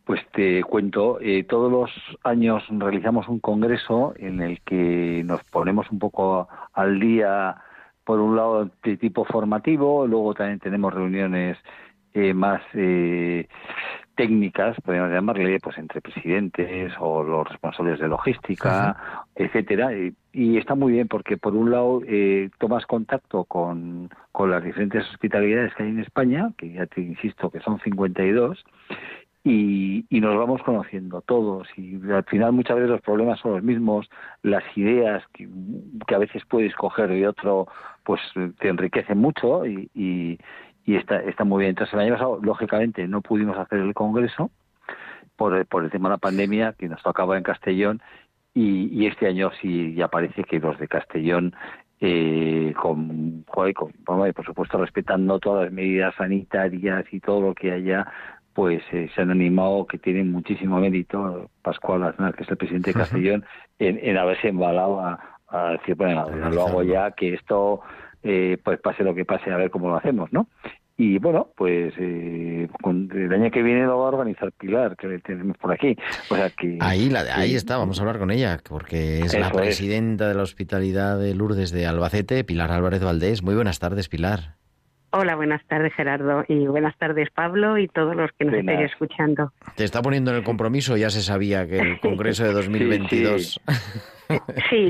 Pues 0.07 0.21
te 0.31 0.63
cuento, 0.63 1.19
eh, 1.21 1.43
todos 1.43 1.71
los 1.71 1.91
años 2.23 2.63
realizamos 2.71 3.27
un 3.27 3.41
congreso 3.41 4.15
en 4.17 4.41
el 4.41 4.61
que 4.61 5.23
nos 5.25 5.43
ponemos 5.43 5.91
un 5.91 5.99
poco 5.99 6.49
al 6.75 7.01
día, 7.01 7.57
por 8.05 8.21
un 8.21 8.37
lado, 8.37 8.71
de 8.85 8.97
tipo 8.99 9.25
formativo, 9.25 10.07
luego 10.07 10.33
también 10.33 10.61
tenemos 10.61 10.95
reuniones 10.95 11.59
eh, 12.15 12.33
más 12.33 12.63
eh, 12.75 13.49
técnicas, 14.15 14.77
podemos 14.85 15.11
llamarle, 15.11 15.59
pues 15.61 15.77
entre 15.77 16.01
presidentes 16.01 16.93
o 16.99 17.25
los 17.25 17.49
responsables 17.49 17.99
de 17.99 18.09
logística, 18.09 18.97
etcétera, 19.35 19.91
y, 20.33 20.57
está 20.57 20.75
muy 20.77 20.93
bien 20.93 21.09
porque 21.09 21.37
por 21.37 21.55
un 21.55 21.71
lado 21.71 22.01
eh, 22.07 22.49
tomas 22.59 22.87
contacto 22.87 23.45
con, 23.45 24.09
con 24.33 24.51
las 24.51 24.63
diferentes 24.63 25.05
hospitalidades 25.11 25.75
que 25.75 25.83
hay 25.83 25.91
en 25.91 26.01
España, 26.01 26.53
que 26.57 26.73
ya 26.73 26.87
te 26.87 27.01
insisto 27.01 27.51
que 27.51 27.61
son 27.61 27.81
52, 27.81 28.65
y, 29.49 30.05
y, 30.11 30.21
nos 30.21 30.37
vamos 30.37 30.61
conociendo 30.65 31.21
todos 31.21 31.69
y 31.77 32.01
al 32.11 32.25
final 32.25 32.51
muchas 32.53 32.75
veces 32.75 32.91
los 32.91 33.01
problemas 33.01 33.39
son 33.39 33.53
los 33.53 33.63
mismos, 33.63 34.11
las 34.43 34.65
ideas 34.77 35.23
que, 35.33 35.49
a 36.13 36.19
veces 36.19 36.43
puedes 36.49 36.75
coger 36.75 37.11
de 37.11 37.29
otro 37.29 37.69
pues 38.03 38.21
te 38.59 38.69
enriquecen 38.69 39.19
mucho 39.19 39.65
y, 39.65 39.89
y, 39.95 40.41
y 40.85 40.97
está, 40.97 41.21
está 41.21 41.45
muy 41.45 41.61
bien. 41.61 41.71
Entonces 41.71 41.95
el 41.95 42.01
año 42.01 42.15
pasado 42.15 42.41
lógicamente 42.43 43.07
no 43.07 43.21
pudimos 43.21 43.57
hacer 43.57 43.79
el 43.79 43.95
congreso 43.95 44.51
por, 45.37 45.65
por 45.67 45.85
el 45.85 45.93
tema 45.93 46.09
de 46.09 46.15
la 46.15 46.19
pandemia 46.19 46.73
que 46.77 46.89
nos 46.89 47.01
tocaba 47.05 47.37
en 47.37 47.45
Castellón 47.45 48.03
y, 48.53 48.89
y 48.91 49.07
este 49.07 49.29
año 49.29 49.53
sí 49.63 49.95
ya 49.95 50.09
parece 50.09 50.43
que 50.43 50.59
los 50.59 50.77
de 50.81 50.89
Castellón 50.89 51.55
eh, 52.01 52.75
con, 52.77 53.45
joder, 53.47 53.75
con, 53.75 53.93
por 54.05 54.45
supuesto 54.45 54.77
respetando 54.77 55.39
todas 55.39 55.65
las 55.65 55.73
medidas 55.73 56.15
sanitarias 56.17 57.05
y 57.11 57.21
todo 57.21 57.41
lo 57.41 57.55
que 57.55 57.73
haya 57.73 58.07
pues 58.57 58.83
eh, 58.91 59.11
se 59.15 59.21
han 59.21 59.31
animado, 59.31 59.87
que 59.87 59.99
tienen 59.99 60.33
muchísimo 60.33 60.81
mérito, 60.81 61.51
Pascual 61.61 62.05
Aznar, 62.05 62.35
que 62.35 62.43
es 62.43 62.49
el 62.49 62.57
presidente 62.57 62.91
de 62.91 62.99
Castellón, 62.99 63.45
en, 63.79 64.01
en 64.03 64.17
haberse 64.17 64.49
embalado 64.49 64.99
a, 64.99 65.73
decir, 65.73 65.95
bueno, 65.95 66.27
lo 66.31 66.67
hago 66.67 66.83
ya, 66.83 67.11
que 67.11 67.35
esto, 67.35 67.83
eh, 68.23 68.57
pues 68.65 68.81
pase 68.81 69.05
lo 69.05 69.15
que 69.15 69.27
pase, 69.27 69.51
a 69.51 69.59
ver 69.59 69.71
cómo 69.71 69.91
lo 69.91 69.97
hacemos, 69.97 70.33
¿no? 70.33 70.49
Y 70.97 71.19
bueno, 71.19 71.51
pues 71.55 71.93
eh, 71.99 72.67
el 72.83 73.33
año 73.35 73.51
que 73.51 73.63
viene 73.63 73.85
lo 73.85 73.99
va 73.99 74.07
a 74.07 74.13
organizar 74.13 74.51
Pilar, 74.53 74.97
que 74.97 75.19
tenemos 75.19 75.59
por 75.59 75.71
aquí. 75.73 75.95
O 76.31 76.35
sea 76.35 76.49
que, 76.49 76.79
ahí, 76.81 77.11
la, 77.11 77.21
ahí 77.37 77.55
está, 77.55 77.77
vamos 77.77 77.99
a 77.99 78.03
hablar 78.03 78.19
con 78.19 78.31
ella, 78.31 78.59
porque 78.67 79.19
es 79.19 79.39
la 79.39 79.51
presidenta 79.51 80.29
de 80.29 80.35
la 80.35 80.43
Hospitalidad 80.43 81.19
de 81.19 81.35
Lourdes 81.35 81.73
de 81.73 81.87
Albacete, 81.87 82.43
Pilar 82.45 82.73
Álvarez 82.73 83.05
Valdés. 83.05 83.43
Muy 83.43 83.55
buenas 83.55 83.79
tardes, 83.79 84.09
Pilar. 84.09 84.57
Hola, 85.19 85.35
buenas 85.35 85.65
tardes 85.67 85.95
Gerardo 85.95 86.45
y 86.47 86.67
buenas 86.67 86.95
tardes 86.99 87.31
Pablo 87.31 87.79
y 87.79 87.89
todos 87.89 88.15
los 88.15 88.31
que 88.39 88.45
nos 88.45 88.57
estén 88.57 88.81
escuchando. 88.83 89.51
¿Te 89.75 89.85
está 89.85 90.03
poniendo 90.03 90.31
en 90.31 90.37
el 90.37 90.45
compromiso? 90.45 90.95
Ya 90.99 91.09
se 91.09 91.23
sabía 91.23 91.67
que 91.67 91.79
el 91.79 92.01
Congreso 92.03 92.45
de 92.45 92.53
2022... 92.53 93.53
Sí, 93.55 93.61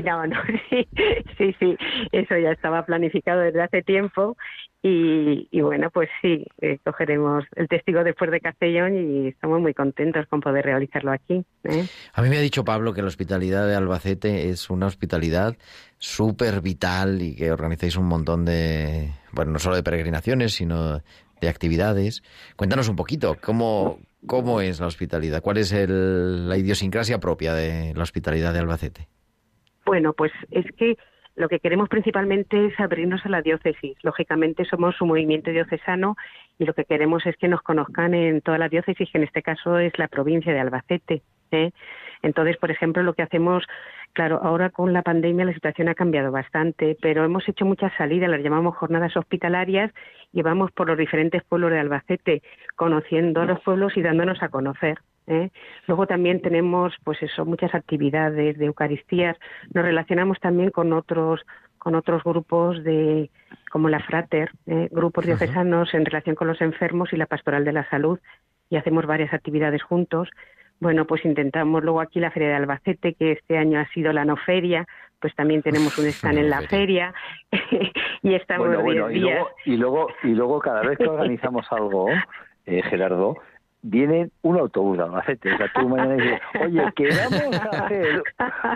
no, 0.03 0.27
no, 0.27 0.35
sí, 1.37 1.55
sí, 1.59 1.77
eso 2.11 2.37
ya 2.37 2.51
estaba 2.51 2.85
planificado 2.85 3.41
desde 3.41 3.61
hace 3.61 3.81
tiempo 3.81 4.35
y, 4.83 5.61
bueno, 5.61 5.89
pues 5.91 6.07
sí, 6.21 6.45
eh, 6.61 6.77
cogeremos 6.83 7.43
el 7.55 7.67
testigo 7.67 8.03
después 8.03 8.31
de 8.31 8.39
Castellón 8.39 8.95
y 8.95 9.27
estamos 9.27 9.59
muy 9.59 9.73
contentos 9.73 10.25
con 10.27 10.39
poder 10.39 10.63
realizarlo 10.63 11.11
aquí. 11.11 11.43
¿eh? 11.63 11.87
A 12.13 12.21
mí 12.21 12.29
me 12.29 12.37
ha 12.37 12.41
dicho 12.41 12.63
Pablo 12.63 12.93
que 12.93 13.01
la 13.01 13.07
hospitalidad 13.07 13.67
de 13.67 13.75
Albacete 13.75 14.49
es 14.49 14.69
una 14.69 14.85
hospitalidad 14.85 15.57
súper 15.97 16.61
vital 16.61 17.21
y 17.21 17.35
que 17.35 17.51
organizáis 17.51 17.97
un 17.97 18.05
montón 18.05 18.45
de, 18.45 19.11
bueno, 19.33 19.51
no 19.51 19.59
solo 19.59 19.75
de 19.75 19.83
peregrinaciones, 19.83 20.53
sino 20.53 21.01
de 21.41 21.49
actividades. 21.49 22.23
Cuéntanos 22.55 22.87
un 22.87 22.95
poquito, 22.95 23.35
¿cómo, 23.41 23.99
cómo 24.25 24.61
es 24.61 24.79
la 24.79 24.87
hospitalidad? 24.87 25.41
¿Cuál 25.41 25.57
es 25.57 25.71
el, 25.73 26.47
la 26.47 26.57
idiosincrasia 26.57 27.19
propia 27.19 27.53
de 27.53 27.93
la 27.93 28.03
hospitalidad 28.03 28.53
de 28.53 28.59
Albacete? 28.59 29.07
Bueno, 29.87 30.11
pues 30.11 30.33
es 30.51 30.65
que 30.75 30.97
lo 31.37 31.47
que 31.47 31.61
queremos 31.61 31.87
principalmente 31.87 32.65
es 32.65 32.77
abrirnos 32.77 33.25
a 33.25 33.29
la 33.29 33.41
diócesis. 33.41 33.95
Lógicamente 34.03 34.65
somos 34.65 34.99
un 34.99 35.07
movimiento 35.07 35.49
diocesano 35.49 36.17
y 36.59 36.65
lo 36.65 36.73
que 36.73 36.83
queremos 36.83 37.25
es 37.25 37.37
que 37.37 37.47
nos 37.47 37.61
conozcan 37.61 38.13
en 38.13 38.41
toda 38.41 38.57
la 38.57 38.67
diócesis, 38.67 39.09
que 39.09 39.17
en 39.17 39.23
este 39.23 39.41
caso 39.41 39.79
es 39.79 39.97
la 39.97 40.09
provincia 40.09 40.51
de 40.51 40.59
Albacete. 40.59 41.21
¿eh? 41.51 41.71
Entonces, 42.21 42.57
por 42.57 42.69
ejemplo, 42.69 43.01
lo 43.01 43.13
que 43.13 43.21
hacemos, 43.21 43.63
claro, 44.11 44.41
ahora 44.43 44.71
con 44.71 44.91
la 44.91 45.03
pandemia 45.03 45.45
la 45.45 45.53
situación 45.53 45.87
ha 45.87 45.95
cambiado 45.95 46.33
bastante, 46.33 46.97
pero 47.01 47.23
hemos 47.23 47.47
hecho 47.47 47.63
muchas 47.63 47.93
salidas, 47.97 48.29
las 48.29 48.43
llamamos 48.43 48.75
jornadas 48.75 49.15
hospitalarias, 49.15 49.93
y 50.33 50.41
vamos 50.41 50.73
por 50.73 50.87
los 50.87 50.97
diferentes 50.97 51.43
pueblos 51.45 51.71
de 51.71 51.79
Albacete, 51.79 52.41
conociendo 52.75 53.39
a 53.39 53.45
los 53.45 53.61
pueblos 53.61 53.95
y 53.95 54.01
dándonos 54.01 54.43
a 54.43 54.49
conocer. 54.49 54.97
¿Eh? 55.27 55.49
Luego 55.87 56.07
también 56.07 56.41
tenemos, 56.41 56.93
pues 57.03 57.21
eso, 57.21 57.45
muchas 57.45 57.75
actividades 57.75 58.57
de 58.57 58.65
Eucaristías. 58.65 59.37
Nos 59.73 59.85
relacionamos 59.85 60.39
también 60.39 60.71
con 60.71 60.93
otros 60.93 61.41
con 61.77 61.95
otros 61.95 62.23
grupos 62.23 62.83
de 62.83 63.29
como 63.71 63.87
la 63.87 63.99
Frater, 63.99 64.49
¿eh? 64.65 64.89
grupos 64.91 65.25
diocesanos 65.25 65.93
en 65.93 66.05
relación 66.05 66.35
con 66.35 66.47
los 66.47 66.59
enfermos 66.59 67.13
y 67.13 67.17
la 67.17 67.27
pastoral 67.27 67.63
de 67.63 67.71
la 67.71 67.87
salud 67.89 68.19
y 68.69 68.75
hacemos 68.77 69.05
varias 69.05 69.33
actividades 69.33 69.83
juntos. 69.83 70.29
Bueno, 70.79 71.05
pues 71.05 71.23
intentamos 71.23 71.83
luego 71.83 72.01
aquí 72.01 72.19
la 72.19 72.31
Feria 72.31 72.49
de 72.49 72.55
Albacete, 72.55 73.13
que 73.13 73.31
este 73.33 73.57
año 73.57 73.79
ha 73.79 73.87
sido 73.89 74.11
la 74.11 74.25
no 74.25 74.35
feria, 74.37 74.85
pues 75.19 75.33
también 75.35 75.61
tenemos 75.61 75.97
un 75.97 76.05
stand 76.07 76.39
en 76.39 76.49
la 76.49 76.61
feria 76.69 77.13
y 78.21 78.33
estamos 78.33 78.67
bueno, 78.67 79.09
y, 79.09 79.19
luego, 79.19 79.49
y 79.65 79.77
luego 79.77 80.07
y 80.23 80.29
luego 80.29 80.59
cada 80.59 80.81
vez 80.81 80.97
que 80.97 81.07
organizamos 81.07 81.65
algo, 81.71 82.09
eh, 82.65 82.81
Gerardo, 82.83 83.37
viene 83.81 84.29
un 84.41 84.57
autobús 84.57 84.97
de 84.97 85.03
Albacete. 85.03 85.53
O 85.53 85.57
sea, 85.57 85.71
tú 85.73 85.87
mañana 85.89 86.15
dices, 86.15 86.41
oye, 86.61 86.83
¿qué 86.95 87.09
vamos 87.09 87.59
a 87.61 87.85
hacer? 87.85 88.23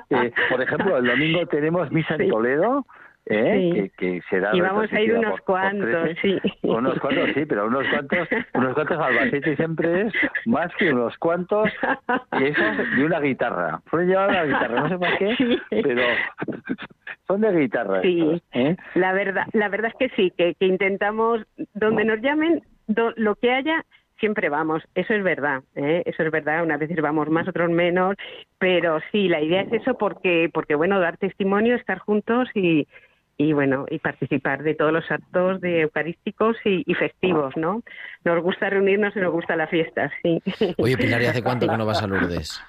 Eh, 0.09 0.31
por 0.49 0.61
ejemplo, 0.61 0.97
el 0.97 1.05
domingo 1.05 1.45
tenemos 1.47 1.91
misa 1.91 2.15
en 2.15 2.29
Toledo. 2.29 2.85
¿eh? 3.25 3.91
Que, 3.97 4.21
será 4.29 4.55
y 4.55 4.61
vamos 4.61 4.91
a 4.91 4.99
ir 4.99 5.15
unos 5.15 5.39
cuantos, 5.41 6.09
sí. 6.21 6.39
Unos 6.63 6.99
cuantos, 6.99 7.29
sí, 7.33 7.45
pero 7.45 7.67
unos 7.67 7.87
cuantos, 7.87 8.27
unos 8.53 8.73
cuantos 8.73 8.97
Albacete 8.97 9.55
siempre 9.55 10.07
es 10.07 10.13
más 10.45 10.73
que 10.75 10.91
unos 10.91 11.15
cuantos 11.17 11.71
y 12.39 12.45
eso 12.45 12.61
de 12.95 13.05
una 13.05 13.19
guitarra. 13.19 13.81
Pueden 13.89 14.09
llevar 14.09 14.29
una 14.29 14.43
guitarra, 14.43 14.81
no 14.81 14.89
sé 14.89 14.97
por 14.97 15.17
qué, 15.17 15.57
pero 15.83 16.01
son 17.27 17.41
de 17.41 17.51
guitarra. 17.59 18.01
Sí, 18.01 18.41
¿eh? 18.53 18.75
la 18.95 19.13
verdad, 19.13 19.45
la 19.53 19.69
verdad 19.69 19.91
es 19.91 20.09
que 20.09 20.15
sí, 20.15 20.33
que, 20.37 20.55
que 20.55 20.65
intentamos 20.65 21.41
donde 21.73 22.05
nos 22.05 22.21
llamen, 22.21 22.61
lo 22.87 23.35
que 23.35 23.51
haya 23.51 23.85
siempre 24.21 24.47
vamos, 24.47 24.83
eso 24.95 25.13
es 25.13 25.23
verdad, 25.23 25.63
¿eh? 25.75 26.03
eso 26.05 26.23
es 26.23 26.31
verdad, 26.31 26.63
unas 26.63 26.79
veces 26.79 27.01
vamos 27.01 27.27
más, 27.29 27.47
otros 27.47 27.69
menos, 27.69 28.15
pero 28.57 28.99
sí, 29.11 29.27
la 29.27 29.41
idea 29.41 29.63
es 29.63 29.73
eso 29.73 29.97
porque, 29.97 30.49
porque 30.53 30.75
bueno, 30.75 30.99
dar 30.99 31.17
testimonio, 31.17 31.75
estar 31.75 31.97
juntos 31.99 32.47
y, 32.53 32.87
y 33.37 33.53
bueno, 33.53 33.85
y 33.89 33.97
participar 33.97 34.61
de 34.61 34.75
todos 34.75 34.93
los 34.93 35.09
actos 35.09 35.59
de 35.59 35.81
eucarísticos 35.81 36.55
y, 36.63 36.93
festivos, 36.93 37.57
¿no? 37.57 37.81
Nos 38.23 38.43
gusta 38.43 38.69
reunirnos 38.69 39.15
y 39.15 39.19
nos 39.19 39.33
gusta 39.33 39.55
la 39.55 39.67
fiesta, 39.67 40.11
sí. 40.21 40.39
Oye, 40.77 40.95
Pilar, 40.95 41.21
¿y 41.21 41.25
hace 41.25 41.41
cuánto 41.41 41.67
que 41.67 41.77
no 41.77 41.85
vas 41.85 42.03
a 42.03 42.07
Lourdes? 42.07 42.61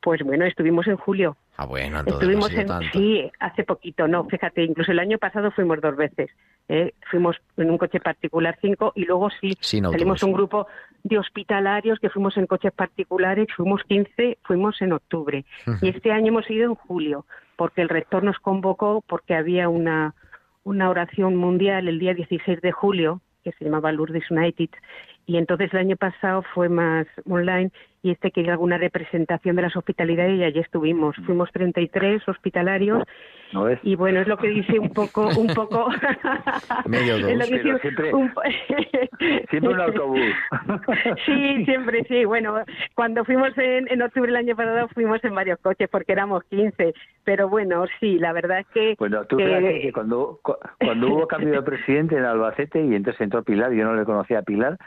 Pues 0.00 0.22
bueno, 0.22 0.44
estuvimos 0.44 0.86
en 0.86 0.96
julio. 0.96 1.36
Ah, 1.56 1.66
bueno, 1.66 2.00
entonces 2.00 2.22
estuvimos 2.22 2.52
en, 2.52 2.90
Sí, 2.92 3.30
hace 3.38 3.64
poquito, 3.64 4.08
no, 4.08 4.24
fíjate, 4.24 4.64
incluso 4.64 4.90
el 4.90 4.98
año 4.98 5.18
pasado 5.18 5.50
fuimos 5.50 5.80
dos 5.82 5.96
veces. 5.96 6.30
¿eh? 6.68 6.94
Fuimos 7.10 7.36
en 7.58 7.70
un 7.70 7.76
coche 7.76 8.00
particular 8.00 8.56
cinco 8.60 8.92
y 8.96 9.04
luego 9.04 9.28
sí, 9.40 9.52
salimos 9.60 10.22
un 10.22 10.32
grupo 10.32 10.66
de 11.02 11.18
hospitalarios 11.18 11.98
que 11.98 12.08
fuimos 12.08 12.36
en 12.38 12.46
coches 12.46 12.72
particulares, 12.72 13.48
fuimos 13.54 13.82
15, 13.84 14.38
fuimos 14.42 14.80
en 14.80 14.92
octubre. 14.92 15.44
Y 15.82 15.88
este 15.88 16.10
año 16.10 16.28
hemos 16.28 16.50
ido 16.50 16.64
en 16.64 16.74
julio, 16.74 17.26
porque 17.56 17.82
el 17.82 17.90
rector 17.90 18.22
nos 18.22 18.38
convocó 18.38 19.04
porque 19.06 19.34
había 19.34 19.68
una, 19.68 20.14
una 20.64 20.88
oración 20.88 21.36
mundial 21.36 21.86
el 21.86 21.98
día 21.98 22.14
16 22.14 22.62
de 22.62 22.72
julio, 22.72 23.20
que 23.44 23.52
se 23.52 23.64
llamaba 23.66 23.92
Lourdes 23.92 24.30
United, 24.30 24.70
y 25.26 25.36
entonces 25.36 25.72
el 25.74 25.80
año 25.80 25.96
pasado 25.96 26.42
fue 26.54 26.68
más 26.68 27.06
online 27.28 27.70
y 28.02 28.10
este 28.10 28.30
quería 28.30 28.52
alguna 28.52 28.78
representación 28.78 29.56
de 29.56 29.62
las 29.62 29.76
hospitalidades 29.76 30.38
y 30.38 30.44
allí 30.44 30.58
estuvimos. 30.58 31.14
Fuimos 31.24 31.50
33 31.52 32.28
hospitalarios 32.28 33.04
y 33.82 33.96
bueno, 33.96 34.20
es 34.20 34.28
lo 34.28 34.36
que 34.36 34.48
dice 34.48 34.78
un 34.78 34.90
poco, 34.90 35.28
un 35.36 35.46
poco. 35.48 35.88
Medio 36.86 37.18
dos. 37.20 37.46
siempre, 37.80 38.14
un... 38.14 38.32
siempre 39.50 39.74
un 39.74 39.80
autobús. 39.80 40.20
sí, 41.26 41.64
siempre 41.64 42.04
sí. 42.08 42.24
Bueno, 42.24 42.56
cuando 42.94 43.24
fuimos 43.24 43.56
en, 43.58 43.88
en 43.90 44.02
octubre 44.02 44.28
del 44.28 44.36
año 44.36 44.56
pasado 44.56 44.88
fuimos 44.88 45.22
en 45.24 45.34
varios 45.34 45.58
coches 45.60 45.88
porque 45.90 46.12
éramos 46.12 46.44
15. 46.44 46.94
Pero 47.24 47.48
bueno, 47.48 47.84
sí, 48.00 48.18
la 48.18 48.32
verdad 48.32 48.60
es 48.60 48.66
que. 48.68 48.96
Bueno, 48.98 49.24
tú 49.26 49.36
que... 49.36 49.80
que 49.82 49.92
cuando, 49.92 50.40
cuando 50.42 51.08
hubo 51.08 51.26
cambio 51.26 51.54
de 51.54 51.62
presidente 51.62 52.16
en 52.16 52.24
Albacete 52.24 52.84
y 52.84 52.94
entonces 52.94 53.20
entró 53.20 53.42
Pilar, 53.42 53.72
yo 53.72 53.84
no 53.84 53.94
le 53.94 54.04
conocía 54.04 54.40
a 54.40 54.42
Pilar, 54.42 54.78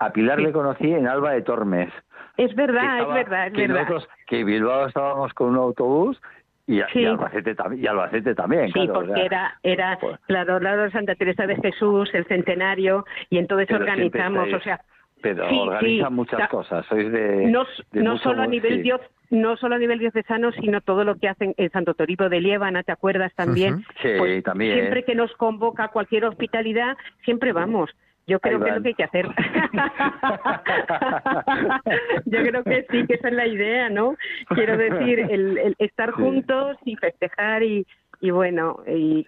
a 0.00 0.12
Pilar 0.12 0.40
le 0.40 0.50
conocí 0.50 0.90
en 0.90 1.06
Alba 1.06 1.32
de 1.32 1.42
Tormes. 1.42 1.92
Es 2.36 2.54
verdad, 2.54 3.00
es 3.00 3.14
verdad, 3.14 3.46
es 3.48 3.52
que 3.52 3.60
verdad. 3.60 3.82
Nosotros, 3.82 4.08
que 4.26 4.44
Bilbao 4.44 4.86
estábamos 4.86 5.32
con 5.34 5.50
un 5.50 5.56
autobús 5.56 6.20
y, 6.66 6.80
Albacete, 6.80 7.54
y 7.76 7.86
Albacete 7.86 8.34
también. 8.34 8.72
Sí, 8.72 8.88
porque 8.92 9.24
era, 9.26 9.58
era 9.62 9.98
pues 10.00 10.18
claro, 10.26 10.58
lado 10.58 10.84
de 10.84 10.90
Santa 10.90 11.14
Teresa 11.14 11.46
de 11.46 11.56
Jesús, 11.56 12.08
el 12.14 12.24
centenario, 12.26 13.04
y 13.28 13.38
entonces 13.38 13.70
organizamos, 13.70 14.52
o 14.52 14.60
sea... 14.60 14.80
Pero 15.22 15.46
organizan 15.46 16.14
muchas 16.14 16.48
cosas, 16.48 16.86
sois 16.86 17.12
de... 17.12 17.46
No, 17.48 17.66
no 17.92 18.16
solo 18.16 18.40
a 18.40 18.46
nivel 18.46 18.82
dios, 18.82 19.02
no 19.28 19.54
solo 19.58 19.74
a 19.74 19.78
nivel 19.78 19.98
diocesano, 19.98 20.50
sino 20.52 20.80
todo 20.80 21.04
lo 21.04 21.16
que 21.16 21.28
hacen 21.28 21.52
en 21.58 21.70
Santo 21.70 21.92
Toribio 21.92 22.30
de 22.30 22.40
Liébana, 22.40 22.84
¿te 22.84 22.92
acuerdas 22.92 23.34
también? 23.34 23.84
Sí, 24.00 24.08
pues 24.16 24.42
también. 24.44 24.78
Siempre 24.78 25.04
que 25.04 25.14
nos 25.14 25.30
convoca 25.34 25.88
cualquier 25.88 26.24
hospitalidad, 26.24 26.96
siempre 27.22 27.52
vamos. 27.52 27.90
Yo 28.30 28.38
creo 28.38 28.60
que 28.60 28.68
es 28.68 28.76
lo 28.76 28.82
que 28.82 28.88
hay 28.90 28.94
que 28.94 29.02
hacer. 29.02 29.26
Yo 32.26 32.42
creo 32.44 32.62
que 32.62 32.86
sí, 32.88 33.04
que 33.08 33.14
esa 33.14 33.26
es 33.26 33.34
la 33.34 33.48
idea, 33.48 33.90
¿no? 33.90 34.14
Quiero 34.50 34.76
decir, 34.76 35.18
el, 35.18 35.74
estar 35.80 36.12
juntos 36.12 36.76
y 36.84 36.94
festejar 36.94 37.64
y, 37.64 37.84
y 38.20 38.30
bueno, 38.30 38.84
y, 38.86 39.26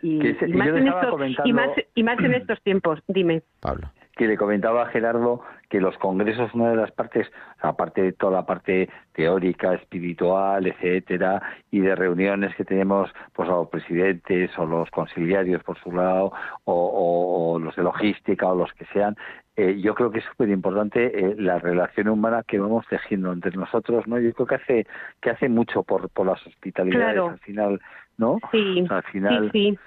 más 0.54 0.68
en 0.68 0.86
estos, 0.86 1.20
y, 1.44 1.52
más, 1.52 1.70
y 1.96 2.04
más 2.04 2.16
en 2.20 2.34
estos 2.42 2.62
tiempos. 2.62 3.00
Dime. 3.08 3.42
Pablo 3.58 3.90
que 4.16 4.26
le 4.26 4.36
comentaba 4.36 4.82
a 4.82 4.86
Gerardo 4.86 5.42
que 5.68 5.80
los 5.80 5.96
congresos, 5.96 6.52
una 6.52 6.70
de 6.70 6.76
las 6.76 6.92
partes, 6.92 7.30
aparte 7.60 8.02
de 8.02 8.12
toda 8.12 8.32
la 8.32 8.46
parte 8.46 8.90
teórica, 9.14 9.72
espiritual, 9.74 10.66
etcétera, 10.66 11.40
y 11.70 11.80
de 11.80 11.94
reuniones 11.94 12.54
que 12.56 12.64
tenemos, 12.64 13.10
pues 13.32 13.48
a 13.48 13.52
los 13.52 13.68
presidentes 13.68 14.50
o 14.58 14.66
los 14.66 14.90
conciliarios 14.90 15.62
por 15.64 15.78
su 15.78 15.90
lado, 15.92 16.32
o, 16.64 17.58
los 17.58 17.74
de 17.74 17.82
logística 17.82 18.46
o 18.48 18.54
los 18.54 18.72
que 18.74 18.84
sean, 18.92 19.16
eh, 19.56 19.80
yo 19.80 19.94
creo 19.94 20.10
que 20.10 20.18
es 20.18 20.24
súper 20.24 20.50
importante 20.50 21.06
eh, 21.18 21.34
la 21.38 21.58
relación 21.58 22.08
humana 22.08 22.42
que 22.46 22.58
vamos 22.58 22.86
tejiendo 22.88 23.32
entre 23.32 23.56
nosotros, 23.56 24.06
¿no? 24.06 24.18
Yo 24.18 24.32
creo 24.34 24.46
que 24.46 24.54
hace 24.56 24.86
que 25.20 25.30
hace 25.30 25.48
mucho 25.48 25.82
por, 25.82 26.08
por 26.10 26.26
las 26.26 26.46
hospitalidades 26.46 27.18
al 27.18 27.38
final, 27.38 27.80
¿no? 28.18 28.38
Sí, 28.50 28.86
al 28.88 29.02
final, 29.04 29.50
sí, 29.52 29.70
sí 29.72 29.78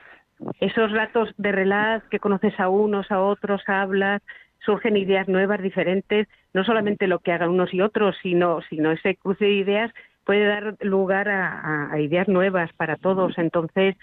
esos 0.59 0.91
ratos 0.91 1.29
de 1.37 1.51
relax 1.51 2.07
que 2.09 2.19
conoces 2.19 2.59
a 2.59 2.69
unos, 2.69 3.11
a 3.11 3.21
otros, 3.21 3.61
hablas, 3.67 4.21
surgen 4.65 4.97
ideas 4.97 5.27
nuevas, 5.27 5.61
diferentes, 5.61 6.27
no 6.53 6.63
solamente 6.63 7.07
lo 7.07 7.19
que 7.19 7.31
hagan 7.31 7.49
unos 7.49 7.73
y 7.73 7.81
otros, 7.81 8.15
sino, 8.21 8.61
sino 8.69 8.91
ese 8.91 9.15
cruce 9.15 9.45
de 9.45 9.51
ideas 9.51 9.91
puede 10.25 10.45
dar 10.45 10.75
lugar 10.81 11.29
a, 11.29 11.99
ideas 11.99 12.27
nuevas 12.27 12.73
para 12.73 12.95
todos. 12.95 13.37
Entonces, 13.37 13.95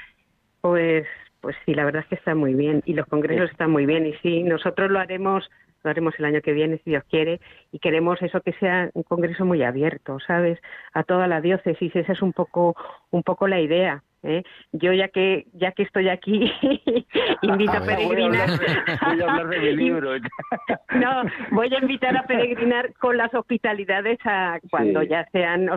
pues, 0.60 1.04
pues 1.40 1.56
sí, 1.66 1.74
la 1.74 1.84
verdad 1.84 2.02
es 2.02 2.08
que 2.08 2.14
está 2.14 2.34
muy 2.34 2.54
bien 2.54 2.82
y 2.86 2.94
los 2.94 3.06
congresos 3.06 3.50
están 3.50 3.70
muy 3.70 3.86
bien 3.86 4.06
y 4.06 4.14
sí, 4.22 4.42
nosotros 4.44 4.90
lo 4.90 5.00
haremos 5.00 5.48
lo 5.84 5.90
haremos 5.90 6.14
el 6.16 6.26
año 6.26 6.40
que 6.42 6.52
viene 6.52 6.78
si 6.84 6.90
Dios 6.90 7.02
quiere 7.10 7.40
y 7.72 7.80
queremos 7.80 8.22
eso 8.22 8.40
que 8.40 8.52
sea 8.52 8.90
un 8.94 9.02
congreso 9.02 9.44
muy 9.44 9.64
abierto, 9.64 10.18
¿sabes? 10.24 10.60
A 10.92 11.02
toda 11.02 11.26
la 11.26 11.40
diócesis, 11.40 11.96
esa 11.96 12.12
es 12.12 12.22
un 12.22 12.32
poco 12.32 12.76
un 13.10 13.24
poco 13.24 13.48
la 13.48 13.60
idea, 13.60 14.04
¿eh? 14.22 14.42
Yo 14.72 14.92
ya 14.92 15.08
que 15.08 15.46
ya 15.52 15.72
que 15.72 15.82
estoy 15.82 16.08
aquí 16.08 16.52
invito 17.42 17.72
a, 17.72 17.80
peregrinar. 17.80 18.48
Voy 18.48 19.20
a 19.20 19.30
hablar, 19.30 19.48
de 19.48 19.60
mi 19.60 19.72
libro. 19.76 20.12
no, 20.18 21.22
voy 21.50 21.74
a 21.74 21.78
invitar 21.78 22.16
a 22.16 22.24
peregrinar 22.24 22.92
con 22.94 23.16
las 23.16 23.32
hospitalidades 23.34 24.18
a 24.24 24.60
cuando 24.70 25.02
ya 25.02 25.26
sean 25.32 25.68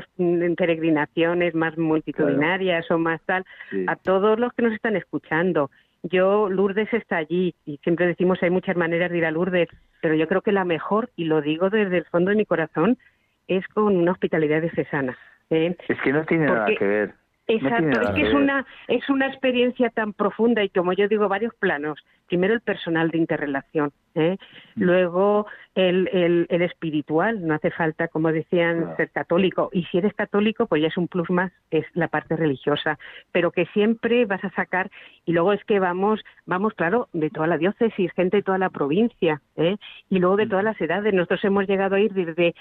peregrinaciones 0.58 1.56
más 1.56 1.78
multitudinarias 1.78 2.90
o 2.92 2.98
más 2.98 3.22
tal, 3.26 3.46
a 3.88 3.96
todos 3.96 4.40
los 4.40 4.54
que 4.54 4.64
nos 4.64 4.74
están 4.74 4.96
escuchando. 4.96 5.70
Yo, 6.04 6.50
Lourdes 6.50 6.94
está 6.94 7.18
allí 7.18 7.56
y 7.66 7.78
siempre 7.78 8.06
decimos 8.06 8.42
hay 8.44 8.52
muchas 8.52 8.76
maneras 8.76 9.10
de 9.10 9.18
ir 9.18 9.26
a 9.26 9.32
Lourdes, 9.32 9.70
pero 10.02 10.14
yo 10.14 10.28
creo 10.28 10.42
que 10.42 10.52
la 10.52 10.64
mejor, 10.64 11.10
y 11.16 11.26
lo 11.26 11.42
digo 11.42 11.72
desde 11.72 11.98
el 11.98 12.06
fondo 12.06 12.30
de 12.30 12.38
mi 12.38 12.46
corazón, 12.46 13.00
es 13.48 13.68
con 13.70 13.96
una 13.96 14.12
hospitalidad 14.12 14.62
diocesana. 14.62 15.18
¿eh? 15.50 15.76
Es 15.88 16.00
que 16.02 16.14
no 16.14 16.24
tiene 16.26 16.46
nada 16.46 16.68
que 16.78 16.86
ver 16.86 17.25
Exacto, 17.48 18.02
es 18.02 18.10
que 18.10 18.22
es 18.24 18.34
una, 18.34 18.66
es 18.88 19.08
una 19.08 19.28
experiencia 19.28 19.92
tan 19.92 20.14
profunda 20.14 20.64
y 20.64 20.70
como 20.70 20.94
yo 20.94 21.08
digo, 21.08 21.30
varios 21.30 21.54
planos. 21.56 22.00
Primero 22.28 22.56
el 22.56 22.62
personal 22.62 23.12
de 23.12 23.20
interrelación, 23.20 23.92
¿eh? 24.16 24.38
Mm. 24.76 24.84
luego 24.84 25.46
el, 25.76 26.10
el, 26.12 26.48
el, 26.50 26.62
espiritual, 26.64 27.46
no 27.46 27.54
hace 27.54 27.70
falta, 27.70 28.08
como 28.08 28.32
decían, 28.32 28.96
ser 28.98 29.12
católico. 29.12 29.70
Y 29.74 29.84
si 29.86 30.00
eres 30.00 30.16
católico, 30.16 30.66
pues 30.66 30.82
ya 30.82 30.88
es 30.88 30.98
un 30.98 31.08
plus 31.08 31.30
más, 31.30 31.52
es 31.70 31.86
la 31.94 32.08
parte 32.08 32.36
religiosa, 32.36 32.98
pero 33.32 33.52
que 33.52 33.68
siempre 33.68 34.26
vas 34.26 34.44
a 34.44 34.50
sacar, 34.52 34.90
y 35.26 35.34
luego 35.34 35.54
es 35.54 35.64
que 35.66 35.78
vamos, 35.80 36.22
vamos, 36.48 36.74
claro, 36.74 37.10
de 37.14 37.30
toda 37.30 37.46
la 37.46 37.60
diócesis, 37.60 38.12
gente 38.14 38.38
de 38.38 38.44
toda 38.44 38.58
la 38.58 38.72
provincia, 38.72 39.40
¿eh? 39.56 39.78
y 40.10 40.18
luego 40.18 40.38
de 40.38 40.48
mm. 40.48 40.50
todas 40.50 40.66
las 40.66 40.82
edades. 40.82 41.14
Nosotros 41.14 41.44
hemos 41.44 41.68
llegado 41.68 41.96
a 41.96 42.00
ir 42.00 42.12
desde, 42.14 42.56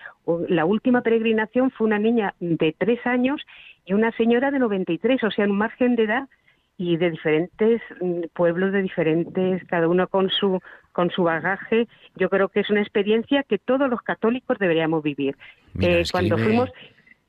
la 0.48 0.66
última 0.66 1.00
peregrinación 1.00 1.70
fue 1.70 1.86
una 1.86 1.98
niña 1.98 2.34
de 2.38 2.74
tres 2.76 3.00
años 3.06 3.40
y 3.84 3.92
una 3.92 4.12
señora 4.12 4.50
de 4.50 4.58
93, 4.58 5.22
o 5.24 5.30
sea, 5.30 5.44
en 5.44 5.50
un 5.50 5.58
margen 5.58 5.96
de 5.96 6.04
edad 6.04 6.28
y 6.76 6.96
de 6.96 7.10
diferentes 7.10 7.80
mm, 8.00 8.22
pueblos, 8.34 8.72
de 8.72 8.82
diferentes, 8.82 9.62
cada 9.64 9.88
uno 9.88 10.08
con 10.08 10.30
su 10.30 10.60
con 10.92 11.10
su 11.10 11.24
bagaje. 11.24 11.88
Yo 12.16 12.28
creo 12.30 12.48
que 12.48 12.60
es 12.60 12.70
una 12.70 12.80
experiencia 12.80 13.42
que 13.42 13.58
todos 13.58 13.90
los 13.90 14.00
católicos 14.02 14.58
deberíamos 14.58 15.02
vivir. 15.02 15.36
Eh, 15.80 16.04
cuando 16.10 16.38
fuimos 16.38 16.70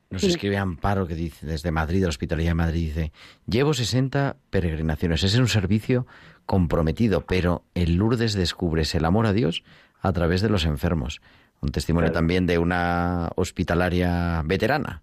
nos 0.08 0.22
escribe 0.22 0.56
Amparo 0.56 1.06
que 1.06 1.16
dice 1.16 1.46
desde 1.46 1.72
Madrid, 1.72 1.98
de 1.98 2.06
la 2.06 2.10
Hospitalidad 2.10 2.50
de 2.50 2.54
Madrid, 2.54 2.86
dice, 2.86 3.12
llevo 3.46 3.74
60 3.74 4.36
peregrinaciones, 4.50 5.24
es 5.24 5.36
un 5.36 5.48
servicio 5.48 6.06
comprometido, 6.46 7.22
pero 7.26 7.64
en 7.74 7.96
Lourdes 7.96 8.34
descubres 8.34 8.94
el 8.94 9.04
amor 9.04 9.26
a 9.26 9.32
Dios 9.32 9.64
a 10.00 10.12
través 10.12 10.42
de 10.42 10.48
los 10.48 10.64
enfermos. 10.64 11.20
Un 11.60 11.70
testimonio 11.70 12.12
también 12.12 12.46
de 12.46 12.58
una 12.58 13.30
hospitalaria 13.34 14.42
veterana 14.44 15.02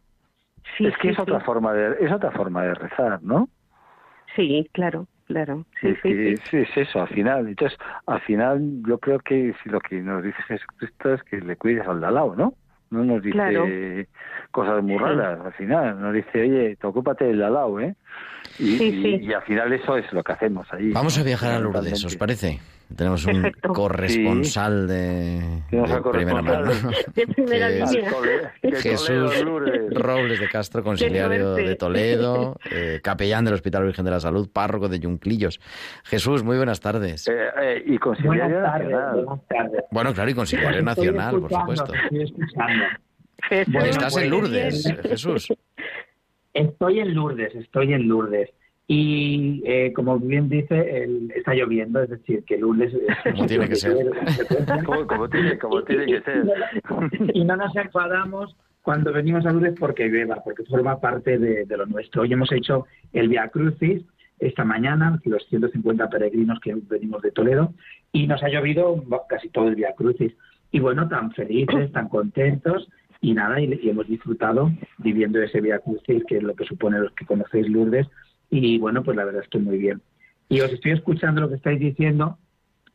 es 0.79 0.97
que 0.97 1.09
es 1.09 1.19
otra 1.19 1.39
forma 1.41 1.73
de 1.73 2.05
es 2.05 2.11
otra 2.11 2.31
forma 2.31 2.63
de 2.63 2.73
rezar, 2.73 3.21
¿no? 3.21 3.49
Sí, 4.35 4.67
claro, 4.73 5.07
claro. 5.25 5.65
Sí, 5.79 5.89
es, 5.89 5.99
sí, 6.01 6.37
sí. 6.49 6.57
es 6.57 6.77
eso, 6.77 7.01
al 7.01 7.09
final. 7.09 7.47
Entonces, 7.47 7.77
al 8.07 8.21
final, 8.21 8.81
yo 8.87 8.97
creo 8.97 9.19
que 9.19 9.53
si 9.61 9.69
lo 9.69 9.79
que 9.79 10.01
nos 10.01 10.23
dice 10.23 10.41
Jesucristo 10.47 11.13
es 11.13 11.23
que 11.23 11.39
le 11.39 11.55
cuides 11.55 11.87
al 11.87 11.99
de 11.99 12.07
al 12.07 12.13
lado, 12.15 12.35
¿no? 12.35 12.53
No 12.89 13.03
nos 13.03 13.23
dice 13.23 14.07
cosas 14.51 14.83
muy 14.83 14.97
raras, 14.97 15.39
al 15.43 15.53
final. 15.53 15.99
Nos 15.99 16.13
dice, 16.13 16.41
oye, 16.41 16.75
te 16.75 16.85
ocúpate 16.87 17.25
del 17.25 17.39
de 17.39 17.45
al 17.45 17.53
lado, 17.53 17.79
¿eh? 17.79 17.95
Y, 18.59 19.25
y, 19.25 19.33
al 19.33 19.41
final 19.41 19.73
eso 19.73 19.97
es 19.97 20.11
lo 20.13 20.23
que 20.23 20.31
hacemos 20.31 20.71
ahí. 20.71 20.91
Vamos 20.91 21.17
a 21.17 21.23
viajar 21.23 21.53
a 21.53 21.59
Lourdes, 21.59 22.05
¿os 22.05 22.15
parece? 22.15 22.59
Tenemos 22.95 23.25
un 23.25 23.51
corresponsal 23.73 24.87
de, 24.87 25.63
primera 26.11 26.41
mano. 26.41 26.71
Jesús 28.61 29.43
Robles 29.91 30.39
de 30.39 30.49
Castro, 30.49 30.83
conciliario 30.83 31.55
de 31.55 31.75
Toledo, 31.75 32.57
eh, 32.71 32.99
capellán 33.03 33.45
del 33.45 33.55
Hospital 33.55 33.85
Virgen 33.85 34.05
de 34.05 34.11
la 34.11 34.19
Salud, 34.19 34.49
párroco 34.51 34.89
de 34.89 34.99
Yunquillos. 34.99 35.59
Jesús, 36.03 36.43
muy 36.43 36.57
buenas 36.57 36.79
tardes. 36.79 37.27
Eh, 37.27 37.33
eh, 37.61 37.83
y 37.85 37.97
conciliario 37.97 38.61
nacional. 38.61 39.25
Bueno, 39.91 40.13
claro, 40.13 40.29
y 40.29 40.33
conciliario 40.33 40.81
nacional, 40.81 41.39
por 41.41 41.51
supuesto. 41.51 41.93
Estás 43.49 44.17
en 44.17 44.29
Lourdes, 44.29 44.93
Jesús. 45.03 45.53
Estoy 46.53 46.99
en 46.99 47.13
Lourdes, 47.15 47.55
estoy 47.55 47.93
en 47.93 48.07
Lourdes. 48.07 48.49
Y 48.87 49.61
eh, 49.65 49.93
como 49.93 50.19
bien 50.19 50.49
dice, 50.49 51.07
está 51.35 51.53
lloviendo, 51.53 52.01
es 52.01 52.09
decir, 52.09 52.43
que 52.43 52.57
Lourdes... 52.57 52.93
Como 53.23 53.45
tiene 53.45 53.69
que 53.69 53.75
ser. 53.75 53.95
como, 54.85 55.29
tiene, 55.29 56.05
que 56.05 56.21
ser. 56.21 56.45
Y 57.33 57.45
no 57.45 57.55
nos 57.55 57.73
enfadamos 57.75 58.55
cuando 58.81 59.13
venimos 59.13 59.45
a 59.45 59.51
Lourdes 59.51 59.75
porque 59.79 60.09
llueva, 60.09 60.43
porque 60.43 60.63
forma 60.65 60.99
parte 60.99 61.39
de, 61.39 61.65
lo 61.77 61.85
nuestro. 61.85 62.23
Hoy 62.23 62.33
hemos 62.33 62.51
hecho 62.51 62.85
el 63.13 63.29
Via 63.29 63.47
Crucis 63.47 64.03
esta 64.39 64.65
mañana, 64.65 65.21
los 65.23 65.47
150 65.47 66.09
peregrinos 66.09 66.59
que 66.59 66.75
venimos 66.75 67.21
de 67.21 67.31
Toledo, 67.31 67.73
y 68.11 68.27
nos 68.27 68.43
ha 68.43 68.49
llovido 68.49 69.01
casi 69.29 69.47
todo 69.49 69.69
el 69.69 69.75
Via 69.75 69.93
Crucis. 69.95 70.33
Y 70.71 70.79
bueno, 70.79 71.07
tan 71.07 71.31
felices, 71.31 71.91
tan 71.93 72.09
contentos, 72.09 72.89
y 73.21 73.33
nada, 73.33 73.61
y, 73.61 73.79
hemos 73.87 74.07
disfrutado 74.07 74.69
viviendo 74.97 75.41
ese 75.41 75.61
Via 75.61 75.79
Crucis, 75.79 76.23
que 76.27 76.37
es 76.37 76.43
lo 76.43 76.55
que 76.55 76.65
supone 76.65 76.99
los 76.99 77.13
que 77.13 77.25
conocéis 77.25 77.69
Lourdes, 77.69 78.07
y 78.53 78.77
bueno, 78.77 79.03
pues 79.03 79.17
la 79.17 79.25
verdad 79.25 79.41
es 79.41 79.49
que 79.49 79.57
muy 79.57 79.79
bien. 79.79 79.99
Y 80.47 80.61
os 80.61 80.71
estoy 80.71 80.91
escuchando 80.91 81.41
lo 81.41 81.49
que 81.49 81.55
estáis 81.55 81.79
diciendo 81.79 82.37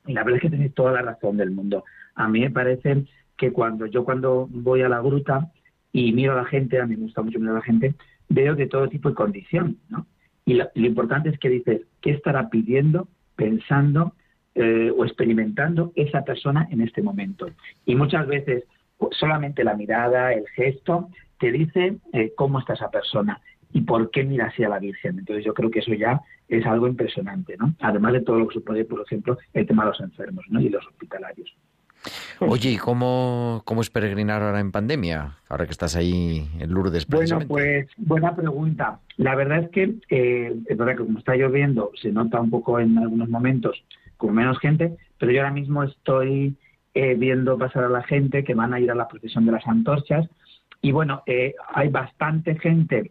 y 0.07 0.13
la 0.13 0.23
verdad 0.23 0.37
es 0.37 0.43
que 0.43 0.51
tenéis 0.51 0.73
toda 0.73 0.93
la 0.93 1.03
razón 1.03 1.37
del 1.37 1.51
mundo. 1.51 1.83
A 2.15 2.29
mí 2.29 2.41
me 2.41 2.51
parece 2.51 3.07
que 3.37 3.51
cuando 3.53 3.87
yo 3.87 4.05
cuando 4.05 4.47
voy 4.49 4.83
a 4.83 4.89
la 4.89 5.01
gruta 5.01 5.51
y 5.93 6.13
miro 6.13 6.33
a 6.33 6.37
la 6.37 6.45
gente, 6.45 6.81
a 6.81 6.87
mí 6.87 6.97
me 6.97 7.03
gusta 7.03 7.23
mucho 7.23 7.41
mirar 7.41 7.57
a 7.57 7.59
la 7.59 7.65
gente, 7.65 7.95
veo 8.29 8.55
de 8.55 8.69
todo 8.69 8.89
tipo 8.89 9.09
de 9.09 9.17
condición, 9.17 9.79
¿no? 9.89 10.07
Y 10.45 10.55
lo, 10.55 10.69
importante 10.77 11.29
es 11.29 11.39
que 11.41 11.49
dices, 11.49 11.83
¿qué 12.01 12.11
estará 12.11 12.51
pidiendo, 12.51 13.09
pensando 13.35 14.15
eh, 14.55 14.93
o 14.97 15.05
experimentando 15.05 15.93
esa 15.97 16.23
persona 16.23 16.69
en 16.71 16.83
este 16.83 17.03
momento? 17.03 17.51
Y 17.85 17.97
muchas 17.97 18.29
veces 18.29 18.63
pues, 18.97 19.17
solamente 19.17 19.65
la 19.65 19.75
mirada, 19.75 20.33
el 20.33 20.47
gesto, 20.51 21.09
te 21.41 21.51
dice 21.51 21.97
eh, 22.13 22.33
cómo 22.37 22.61
está 22.61 22.75
esa 22.75 22.91
persona 22.91 23.41
y 23.73 23.83
por 23.83 24.11
qué 24.11 24.25
mira 24.25 24.47
así 24.47 24.65
a 24.65 24.69
la 24.69 24.79
Virgen. 24.79 25.19
Entonces 25.19 25.45
yo 25.45 25.55
creo 25.55 25.71
que 25.71 25.81
eso 25.81 25.95
ya 25.95 26.21
es 26.49 26.65
algo 26.67 26.89
impresionante, 26.89 27.57
¿no? 27.59 27.75
Además 27.81 28.15
de 28.15 28.21
todo 28.23 28.39
lo 28.39 28.49
que 28.49 28.55
supone, 28.55 28.85
por 28.85 29.03
ejemplo, 29.03 29.39
el 29.53 29.67
tema 29.67 29.85
de 29.85 29.91
los 29.91 30.01
enfermos 30.01 30.45
¿no? 30.49 30.61
y 30.61 30.69
los 30.69 30.87
hospitalarios. 30.87 31.55
Oye, 32.41 32.71
¿y 32.71 32.77
cómo, 32.77 33.63
cómo 33.65 33.81
es 33.81 33.91
peregrinar 33.91 34.43
ahora 34.43 34.61
en 34.61 34.71
pandemia? 34.71 35.39
Ahora 35.49 35.67
que 35.67 35.73
estás 35.73 35.97
ahí 35.97 36.49
en 36.59 36.71
Lourdes, 36.73 37.07
Bueno, 37.09 37.41
pues 37.47 37.89
buena 37.97 38.35
pregunta. 38.37 39.01
La 39.17 39.35
verdad 39.35 39.65
es 39.65 39.71
que, 39.71 39.95
eh, 40.09 40.55
es 40.67 40.77
verdad 40.77 40.97
que 40.97 41.05
como 41.05 41.19
está 41.19 41.35
lloviendo, 41.35 41.91
se 42.01 42.13
nota 42.13 42.41
un 42.41 42.51
poco 42.51 42.79
en 42.79 42.97
algunos 42.97 43.29
momentos 43.29 43.83
con 44.17 44.35
menos 44.35 44.59
gente, 44.61 44.97
pero 45.19 45.33
yo 45.33 45.41
ahora 45.41 45.53
mismo 45.53 45.83
estoy 45.83 46.57
eh, 46.95 47.15
viendo 47.15 47.59
pasar 47.59 47.85
a 47.85 47.89
la 47.89 48.03
gente 48.05 48.45
que 48.45 48.55
van 48.55 48.73
a 48.73 48.81
ir 48.81 48.91
a 48.91 48.95
la 48.95 49.09
procesión 49.09 49.45
de 49.45 49.53
las 49.53 49.67
antorchas. 49.67 50.29
Y 50.81 50.93
bueno, 50.93 51.23
eh, 51.27 51.55
hay 51.75 51.89
bastante 51.89 52.57
gente 52.59 53.11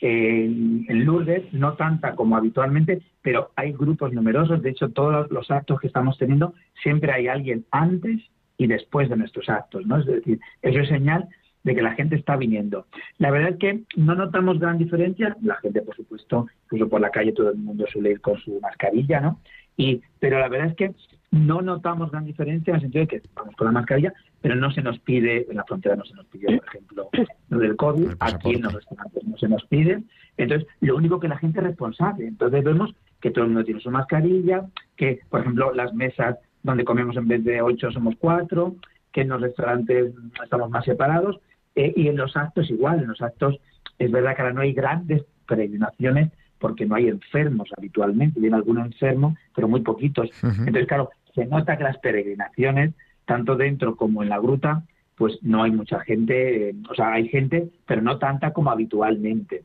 en, 0.00 0.86
Lourdes, 1.04 1.52
no 1.52 1.74
tanta 1.74 2.14
como 2.14 2.36
habitualmente, 2.36 3.02
pero 3.22 3.50
hay 3.56 3.72
grupos 3.72 4.12
numerosos. 4.12 4.62
De 4.62 4.70
hecho, 4.70 4.90
todos 4.90 5.30
los 5.30 5.50
actos 5.50 5.80
que 5.80 5.86
estamos 5.86 6.18
teniendo, 6.18 6.54
siempre 6.82 7.12
hay 7.12 7.28
alguien 7.28 7.64
antes 7.70 8.20
y 8.56 8.66
después 8.66 9.08
de 9.08 9.16
nuestros 9.16 9.48
actos, 9.48 9.86
¿no? 9.86 9.98
Es 9.98 10.06
decir, 10.06 10.40
eso 10.62 10.80
es 10.80 10.88
señal 10.88 11.28
de 11.64 11.74
que 11.74 11.82
la 11.82 11.94
gente 11.94 12.16
está 12.16 12.36
viniendo. 12.36 12.86
La 13.18 13.30
verdad 13.30 13.50
es 13.50 13.56
que 13.58 13.82
no 13.96 14.14
notamos 14.14 14.58
gran 14.58 14.78
diferencia. 14.78 15.36
La 15.42 15.56
gente, 15.56 15.82
por 15.82 15.96
supuesto, 15.96 16.46
incluso 16.64 16.88
por 16.88 17.00
la 17.00 17.10
calle 17.10 17.32
todo 17.32 17.50
el 17.50 17.58
mundo 17.58 17.84
suele 17.92 18.12
ir 18.12 18.20
con 18.20 18.38
su 18.38 18.60
mascarilla, 18.60 19.20
¿no? 19.20 19.40
Y, 19.76 20.00
pero 20.18 20.38
la 20.38 20.48
verdad 20.48 20.68
es 20.68 20.76
que 20.76 20.94
no 21.30 21.60
notamos 21.62 22.10
gran 22.10 22.24
diferencia 22.24 22.70
en 22.70 22.76
el 22.76 22.82
sentido 22.82 23.04
de 23.04 23.08
que 23.08 23.22
vamos 23.34 23.54
con 23.56 23.66
la 23.66 23.72
mascarilla, 23.72 24.12
pero 24.40 24.54
no 24.54 24.70
se 24.70 24.82
nos 24.82 24.98
pide, 25.00 25.46
en 25.48 25.56
la 25.56 25.64
frontera 25.64 25.96
no 25.96 26.04
se 26.04 26.14
nos 26.14 26.26
pide, 26.26 26.58
por 26.58 26.68
ejemplo, 26.68 27.08
lo 27.48 27.58
del 27.58 27.76
COVID, 27.76 28.12
aquí 28.20 28.54
en 28.54 28.62
los 28.62 28.72
restaurantes 28.72 29.24
no 29.24 29.36
se 29.36 29.48
nos 29.48 29.64
pide. 29.66 30.02
Entonces, 30.36 30.68
lo 30.80 30.96
único 30.96 31.18
que 31.18 31.28
la 31.28 31.38
gente 31.38 31.58
es 31.58 31.66
responsable. 31.66 32.26
Entonces 32.26 32.62
vemos 32.62 32.94
que 33.20 33.30
todo 33.30 33.44
el 33.44 33.50
mundo 33.50 33.64
tiene 33.64 33.80
su 33.80 33.90
mascarilla, 33.90 34.66
que, 34.96 35.20
por 35.28 35.40
ejemplo, 35.40 35.74
las 35.74 35.92
mesas 35.92 36.38
donde 36.62 36.84
comemos 36.84 37.16
en 37.16 37.28
vez 37.28 37.44
de 37.44 37.62
ocho 37.62 37.90
somos 37.90 38.14
cuatro, 38.18 38.76
que 39.12 39.22
en 39.22 39.28
los 39.28 39.40
restaurantes 39.40 40.12
estamos 40.42 40.70
más 40.70 40.84
separados, 40.84 41.40
eh, 41.74 41.92
y 41.96 42.08
en 42.08 42.16
los 42.16 42.36
actos 42.36 42.70
igual, 42.70 43.00
en 43.00 43.08
los 43.08 43.22
actos 43.22 43.58
es 43.98 44.10
verdad 44.10 44.36
que 44.36 44.42
ahora 44.42 44.54
no 44.54 44.60
hay 44.60 44.72
grandes 44.72 45.24
peregrinaciones 45.46 46.30
porque 46.58 46.86
no 46.86 46.96
hay 46.96 47.08
enfermos 47.08 47.68
habitualmente, 47.76 48.40
viene 48.40 48.56
algún 48.56 48.78
enfermo, 48.78 49.36
pero 49.54 49.68
muy 49.68 49.80
poquitos. 49.80 50.28
Entonces, 50.42 50.86
claro, 50.86 51.10
se 51.34 51.46
nota 51.46 51.76
que 51.76 51.84
las 51.84 51.98
peregrinaciones, 51.98 52.94
tanto 53.28 53.56
dentro 53.56 53.94
como 53.94 54.22
en 54.22 54.30
la 54.30 54.38
gruta, 54.38 54.82
pues 55.14 55.38
no 55.42 55.62
hay 55.62 55.70
mucha 55.70 56.00
gente, 56.00 56.74
o 56.90 56.94
sea, 56.94 57.12
hay 57.12 57.28
gente, 57.28 57.68
pero 57.86 58.00
no 58.00 58.18
tanta 58.18 58.54
como 58.54 58.70
habitualmente. 58.70 59.64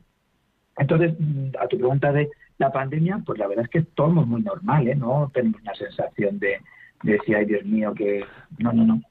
Entonces, 0.78 1.16
mm, 1.18 1.55
a 1.59 1.68
tu 1.68 1.78
pregunta 1.78 2.11
de 2.11 2.30
la 2.57 2.74
pandemia, 2.74 3.22
pues 3.26 3.39
la 3.39 3.47
verdad 3.47 3.64
es 3.64 3.72
que 3.72 3.82
todo 3.93 4.22
es 4.22 4.28
muy 4.28 4.41
normal, 4.41 4.86
¿eh? 4.88 4.95
No 4.95 5.32
tenemos 5.34 5.61
una 5.61 5.74
sensación 5.76 6.39
de, 6.39 6.59
decía, 7.03 7.38
ay 7.38 7.45
Dios 7.45 7.64
mío, 7.64 7.93
que 7.93 8.26
no, 8.59 8.74
no, 8.74 8.86
no. 8.86 9.01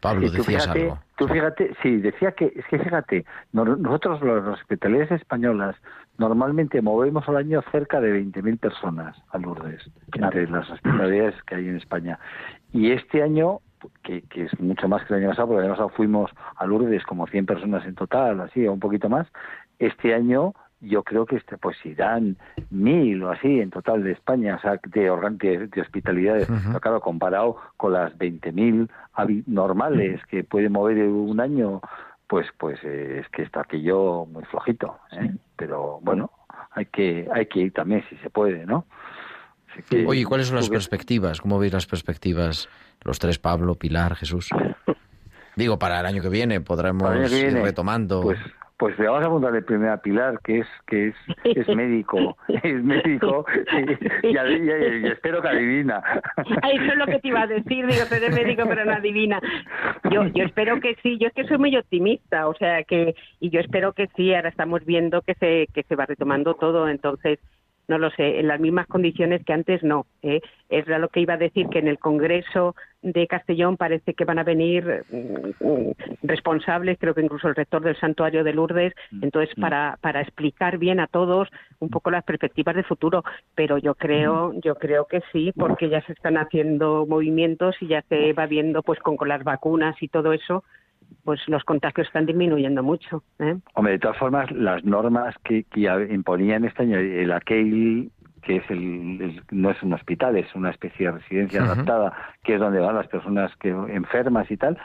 Pablo, 0.00 0.28
decías 0.28 0.66
algo. 0.66 0.98
Tú 1.16 1.28
fíjate, 1.28 1.72
sí, 1.82 1.98
decía 1.98 2.32
que, 2.32 2.52
es 2.56 2.66
que 2.66 2.80
fíjate, 2.80 3.24
nosotros 3.52 4.20
los 4.22 4.58
hospitalidades 4.58 5.12
españolas 5.12 5.76
normalmente 6.18 6.82
movemos 6.82 7.28
al 7.28 7.36
año 7.36 7.62
cerca 7.70 8.00
de 8.00 8.22
20.000 8.22 8.58
personas 8.58 9.16
a 9.30 9.38
Lourdes, 9.38 9.82
entre 10.14 10.48
las 10.48 10.70
hospitalidades 10.70 11.34
que 11.44 11.54
hay 11.56 11.68
en 11.68 11.76
España. 11.76 12.18
Y 12.72 12.92
este 12.92 13.22
año, 13.22 13.60
que, 14.02 14.22
que, 14.22 14.44
es 14.44 14.60
mucho 14.60 14.88
más 14.88 15.04
que 15.04 15.14
el 15.14 15.20
año 15.20 15.30
pasado, 15.30 15.48
porque 15.48 15.60
el 15.60 15.64
año 15.66 15.74
pasado 15.74 15.88
fuimos 15.90 16.30
a 16.56 16.66
Lourdes 16.66 17.04
como 17.04 17.26
100 17.26 17.46
personas 17.46 17.84
en 17.86 17.94
total, 17.94 18.40
así, 18.40 18.66
o 18.66 18.72
un 18.72 18.80
poquito 18.80 19.08
más, 19.08 19.26
este 19.78 20.14
año 20.14 20.54
yo 20.82 21.04
creo 21.04 21.26
que 21.26 21.36
este, 21.36 21.56
pues 21.56 21.76
irán 21.86 22.36
mil 22.70 23.22
o 23.22 23.30
así 23.30 23.60
en 23.60 23.70
total 23.70 24.02
de 24.02 24.12
España, 24.12 24.56
o 24.56 24.60
sea, 24.60 24.80
de, 24.84 25.68
de, 25.68 25.80
hospitalidades. 25.80 26.48
claro, 26.80 27.00
comparado 27.00 27.56
con 27.76 27.92
las 27.92 28.12
20.000 28.18 28.88
normales 29.46 30.20
que 30.26 30.42
puede 30.44 30.68
mover 30.68 30.98
un 31.04 31.40
año, 31.40 31.80
pues 32.32 32.46
pues 32.56 32.78
eh, 32.82 33.18
es 33.20 33.28
que 33.28 33.42
está 33.42 33.60
aquello 33.60 34.24
muy 34.24 34.42
flojito. 34.44 34.98
¿eh? 35.10 35.34
Pero 35.54 35.98
bueno, 36.00 36.30
hay 36.70 36.86
que 36.86 37.28
hay 37.30 37.44
que 37.44 37.60
ir 37.60 37.74
también 37.74 38.02
si 38.08 38.16
se 38.16 38.30
puede, 38.30 38.64
¿no? 38.64 38.86
Oye, 40.06 40.24
¿cuáles 40.24 40.46
son 40.46 40.56
las 40.56 40.70
perspectivas? 40.70 41.42
¿Cómo 41.42 41.58
veis 41.58 41.74
las 41.74 41.84
perspectivas? 41.84 42.70
Los 43.02 43.18
tres, 43.18 43.38
Pablo, 43.38 43.74
Pilar, 43.74 44.14
Jesús. 44.14 44.48
Digo, 45.56 45.78
para 45.78 46.00
el 46.00 46.06
año 46.06 46.22
que 46.22 46.30
viene 46.30 46.62
podremos 46.62 47.30
ir 47.30 47.52
retomando. 47.52 48.22
Pues 48.22 48.38
pues 48.82 48.98
le 48.98 49.06
vamos 49.06 49.22
a 49.22 49.26
apuntar 49.28 49.52
de 49.52 49.62
primera 49.62 49.96
Pilar, 49.98 50.40
que 50.42 50.58
es 50.58 50.66
que 50.88 51.06
es, 51.06 51.14
es 51.44 51.68
médico, 51.68 52.36
es 52.48 52.82
médico 52.82 53.46
y, 53.78 55.06
espero 55.06 55.40
que 55.40 55.48
adivina. 55.48 56.02
Eso 56.36 56.92
es 56.92 56.96
lo 56.96 57.06
que 57.06 57.20
te 57.20 57.28
iba 57.28 57.42
a 57.42 57.46
decir, 57.46 57.86
digo, 57.86 58.02
eres 58.10 58.34
médico 58.34 58.64
pero 58.66 58.84
no 58.84 58.90
adivina. 58.90 59.40
Yo, 60.10 60.24
yo 60.34 60.42
espero 60.42 60.80
que 60.80 60.96
sí, 61.00 61.16
yo 61.16 61.28
es 61.28 61.32
que 61.32 61.46
soy 61.46 61.58
muy 61.58 61.76
optimista, 61.76 62.48
o 62.48 62.54
sea 62.56 62.82
que, 62.82 63.14
y 63.38 63.50
yo 63.50 63.60
espero 63.60 63.92
que 63.92 64.08
sí, 64.16 64.34
ahora 64.34 64.48
estamos 64.48 64.84
viendo 64.84 65.22
que 65.22 65.34
se, 65.34 65.68
que 65.72 65.84
se 65.84 65.94
va 65.94 66.06
retomando 66.06 66.54
todo, 66.54 66.88
entonces 66.88 67.38
no 67.92 67.98
lo 67.98 68.10
sé, 68.10 68.40
en 68.40 68.48
las 68.48 68.58
mismas 68.58 68.86
condiciones 68.86 69.44
que 69.44 69.52
antes 69.52 69.82
no. 69.82 70.06
¿eh? 70.22 70.40
Es 70.70 70.86
lo 70.88 71.08
que 71.10 71.20
iba 71.20 71.34
a 71.34 71.36
decir, 71.36 71.68
que 71.68 71.78
en 71.78 71.88
el 71.88 71.98
Congreso 71.98 72.74
de 73.02 73.26
Castellón 73.26 73.76
parece 73.76 74.14
que 74.14 74.24
van 74.24 74.38
a 74.38 74.44
venir 74.44 75.04
mm, 75.10 75.90
responsables, 76.22 76.96
creo 76.98 77.14
que 77.14 77.20
incluso 77.20 77.48
el 77.48 77.54
rector 77.54 77.82
del 77.82 78.00
santuario 78.00 78.44
de 78.44 78.54
Lourdes, 78.54 78.94
mm, 79.10 79.24
entonces 79.24 79.54
mm. 79.58 79.60
para, 79.60 79.98
para 80.00 80.22
explicar 80.22 80.78
bien 80.78 81.00
a 81.00 81.06
todos 81.06 81.48
un 81.80 81.90
poco 81.90 82.10
las 82.10 82.24
perspectivas 82.24 82.76
de 82.76 82.82
futuro. 82.84 83.24
Pero 83.54 83.76
yo 83.76 83.94
creo, 83.94 84.54
yo 84.62 84.76
creo 84.76 85.04
que 85.04 85.20
sí, 85.30 85.52
porque 85.54 85.90
ya 85.90 86.00
se 86.06 86.14
están 86.14 86.38
haciendo 86.38 87.04
movimientos 87.06 87.76
y 87.82 87.88
ya 87.88 88.00
se 88.08 88.32
va 88.32 88.46
viendo 88.46 88.82
pues 88.82 89.00
con, 89.00 89.18
con 89.18 89.28
las 89.28 89.44
vacunas 89.44 90.02
y 90.02 90.08
todo 90.08 90.32
eso, 90.32 90.64
pues 91.24 91.40
los 91.48 91.64
contagios 91.64 92.06
están 92.06 92.26
disminuyendo 92.26 92.82
mucho. 92.82 93.22
¿eh? 93.38 93.56
Hombre, 93.74 93.94
de 93.94 93.98
todas 93.98 94.18
formas, 94.18 94.50
las 94.50 94.84
normas 94.84 95.34
que, 95.44 95.64
que 95.64 95.80
imponían 96.10 96.64
este 96.64 96.82
año, 96.82 96.98
el 96.98 97.32
aquel 97.32 98.10
que 98.42 98.56
es 98.56 98.70
el, 98.70 99.40
no 99.50 99.70
es 99.70 99.82
un 99.82 99.92
hospital, 99.92 100.36
es 100.36 100.52
una 100.54 100.70
especie 100.70 101.06
de 101.06 101.12
residencia 101.12 101.62
adaptada, 101.62 102.12
que 102.42 102.54
es 102.54 102.60
donde 102.60 102.80
van 102.80 102.96
las 102.96 103.06
personas 103.06 103.54
que 103.56 103.68
enfermas 103.68 104.50
y 104.50 104.56
tal, 104.56 104.76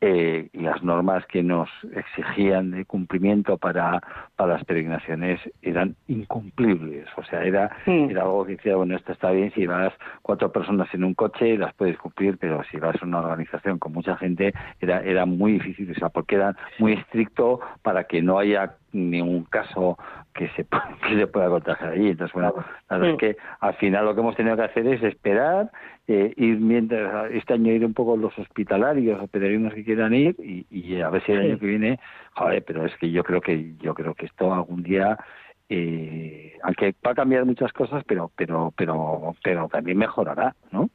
eh, 0.00 0.48
las 0.52 0.82
normas 0.82 1.26
que 1.26 1.42
nos 1.42 1.68
exigían 1.94 2.70
de 2.70 2.84
cumplimiento 2.84 3.56
para, 3.58 4.00
para 4.36 4.54
las 4.54 4.64
peregrinaciones 4.64 5.40
eran 5.62 5.96
incumplibles. 6.06 7.06
O 7.16 7.24
sea, 7.24 7.42
era, 7.42 7.70
era 7.86 8.22
algo 8.22 8.44
que 8.44 8.56
decía, 8.56 8.76
bueno, 8.76 8.96
esto 8.96 9.12
está 9.12 9.30
bien, 9.30 9.52
si 9.54 9.66
vas 9.66 9.92
cuatro 10.22 10.52
personas 10.52 10.92
en 10.94 11.04
un 11.04 11.14
coche 11.14 11.58
las 11.58 11.74
puedes 11.74 11.98
cumplir, 11.98 12.38
pero 12.38 12.62
si 12.70 12.78
vas 12.78 12.96
a 13.02 13.06
una 13.06 13.18
organización 13.18 13.78
con 13.78 13.92
mucha 13.92 14.16
gente 14.16 14.52
era, 14.80 15.00
era 15.00 15.26
muy 15.26 15.52
difícil, 15.52 15.90
o 15.90 15.94
sea, 15.94 16.08
porque 16.08 16.36
era 16.36 16.54
muy 16.78 16.92
estricto 16.92 17.60
para 17.82 18.04
que 18.04 18.22
no 18.22 18.38
haya 18.38 18.76
ningún 18.92 19.44
caso 19.44 19.96
que 20.34 20.48
se, 20.50 20.64
que 21.08 21.16
se 21.16 21.26
pueda 21.26 21.48
contagiar 21.48 21.92
allí. 21.92 22.10
Entonces, 22.10 22.32
bueno, 22.32 22.54
la 22.88 22.98
verdad 22.98 23.12
es 23.12 23.18
que 23.18 23.36
al 23.60 23.74
final 23.74 24.04
lo 24.04 24.14
que 24.14 24.20
hemos 24.20 24.36
tenido 24.36 24.56
que 24.56 24.62
hacer 24.62 24.86
es 24.86 25.02
esperar, 25.02 25.70
eh, 26.06 26.32
ir 26.36 26.58
mientras 26.58 27.30
este 27.32 27.54
año 27.54 27.72
ir 27.72 27.84
un 27.84 27.94
poco 27.94 28.16
los 28.16 28.36
hospitalarios 28.38 29.20
o 29.20 29.26
peregrinos 29.26 29.74
que 29.74 29.84
quieran 29.84 30.14
ir 30.14 30.36
y, 30.38 31.00
a 31.00 31.10
ver 31.10 31.22
si 31.24 31.32
el 31.32 31.40
año 31.40 31.58
que 31.58 31.66
viene, 31.66 32.00
joder, 32.34 32.64
pero 32.66 32.86
es 32.86 32.96
que 32.96 33.10
yo 33.10 33.22
creo 33.24 33.40
que 33.40 33.74
yo 33.78 33.94
creo 33.94 34.14
que 34.14 34.26
esto 34.26 34.52
algún 34.52 34.82
día 34.82 35.18
eh, 35.70 36.56
aunque 36.62 36.94
va 37.06 37.10
a 37.10 37.14
cambiar 37.14 37.44
muchas 37.44 37.72
cosas, 37.72 38.02
pero 38.06 38.30
pero 38.34 38.72
pero 38.74 39.34
pero 39.42 39.68
también 39.68 39.98
mejorará, 39.98 40.54
¿no? 40.72 40.88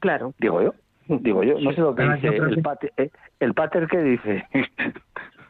Claro. 0.00 0.32
Digo 0.38 0.62
yo. 0.62 0.74
Digo 1.06 1.42
yo, 1.42 1.58
no 1.60 1.72
sé 1.72 1.80
lo 1.82 1.94
que 1.94 2.02
dice 2.02 2.28
el 2.28 2.62
pater, 2.62 2.92
eh, 2.96 3.10
el 3.40 3.52
pater 3.52 3.86
que 3.88 3.98
dice. 3.98 4.46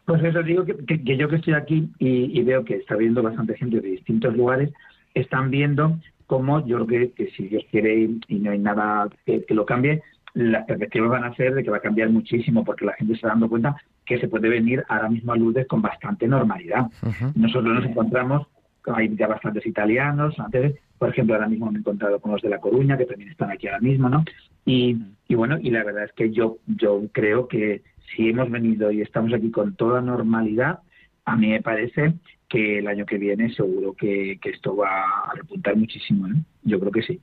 Pues 0.04 0.22
eso 0.22 0.42
digo 0.42 0.64
que, 0.64 1.16
yo 1.16 1.28
que 1.28 1.36
estoy 1.36 1.54
aquí 1.54 1.88
y, 1.98 2.42
veo 2.42 2.64
que 2.64 2.76
está 2.76 2.96
viendo 2.96 3.22
bastante 3.22 3.56
gente 3.56 3.80
de 3.80 3.88
distintos 3.88 4.36
lugares, 4.36 4.70
están 5.14 5.50
viendo 5.50 5.98
cómo 6.26 6.64
yo 6.66 6.84
creo 6.86 7.12
que, 7.14 7.30
si 7.30 7.48
Dios 7.48 7.64
quiere 7.70 8.10
y, 8.28 8.34
no 8.36 8.50
hay 8.50 8.58
nada 8.58 9.08
que, 9.24 9.44
lo 9.48 9.64
cambie, 9.64 10.02
las 10.34 10.66
perspectivas 10.66 11.10
van 11.10 11.24
a 11.24 11.34
ser 11.34 11.54
de 11.54 11.62
que 11.62 11.70
va 11.70 11.78
a 11.78 11.80
cambiar 11.80 12.10
muchísimo 12.10 12.64
porque 12.64 12.84
la 12.84 12.92
gente 12.94 13.14
se 13.14 13.18
está 13.18 13.28
dando 13.28 13.48
cuenta 13.48 13.76
que 14.04 14.18
se 14.18 14.28
puede 14.28 14.48
venir 14.48 14.84
ahora 14.88 15.08
mismo 15.08 15.32
a 15.32 15.36
Lourdes 15.36 15.66
con 15.66 15.80
bastante 15.80 16.28
normalidad. 16.28 16.86
Nosotros 17.34 17.74
nos 17.74 17.86
encontramos, 17.86 18.46
hay 18.84 19.14
ya 19.16 19.26
bastantes 19.26 19.64
italianos, 19.64 20.38
antes, 20.38 20.74
por 20.98 21.08
ejemplo, 21.08 21.34
ahora 21.34 21.48
mismo 21.48 21.70
me 21.70 21.78
he 21.78 21.80
encontrado 21.80 22.20
con 22.20 22.32
los 22.32 22.42
de 22.42 22.50
La 22.50 22.60
Coruña, 22.60 22.98
que 22.98 23.06
también 23.06 23.30
están 23.30 23.50
aquí 23.50 23.68
ahora 23.68 23.80
mismo, 23.80 24.10
¿no? 24.10 24.22
Y, 24.66 24.98
y 25.28 25.34
bueno, 25.34 25.58
y 25.58 25.70
la 25.70 25.82
verdad 25.82 26.04
es 26.04 26.12
que 26.12 26.30
yo, 26.30 26.58
yo 26.66 27.02
creo 27.12 27.48
que 27.48 27.82
si 28.14 28.28
hemos 28.28 28.50
venido 28.50 28.90
y 28.90 29.00
estamos 29.00 29.32
aquí 29.32 29.50
con 29.50 29.74
toda 29.74 30.00
normalidad, 30.00 30.80
a 31.24 31.36
mí 31.36 31.48
me 31.48 31.62
parece 31.62 32.14
que 32.48 32.78
el 32.78 32.86
año 32.86 33.06
que 33.06 33.18
viene 33.18 33.52
seguro 33.54 33.94
que, 33.94 34.38
esto 34.44 34.76
va 34.76 35.02
a 35.02 35.34
repuntar 35.34 35.76
muchísimo. 35.76 36.26
¿eh? 36.28 36.34
Yo 36.62 36.78
creo 36.78 36.92
que 36.92 37.02
sí. 37.02 37.20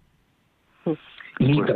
Y 1.39 1.55
pues 1.61 1.75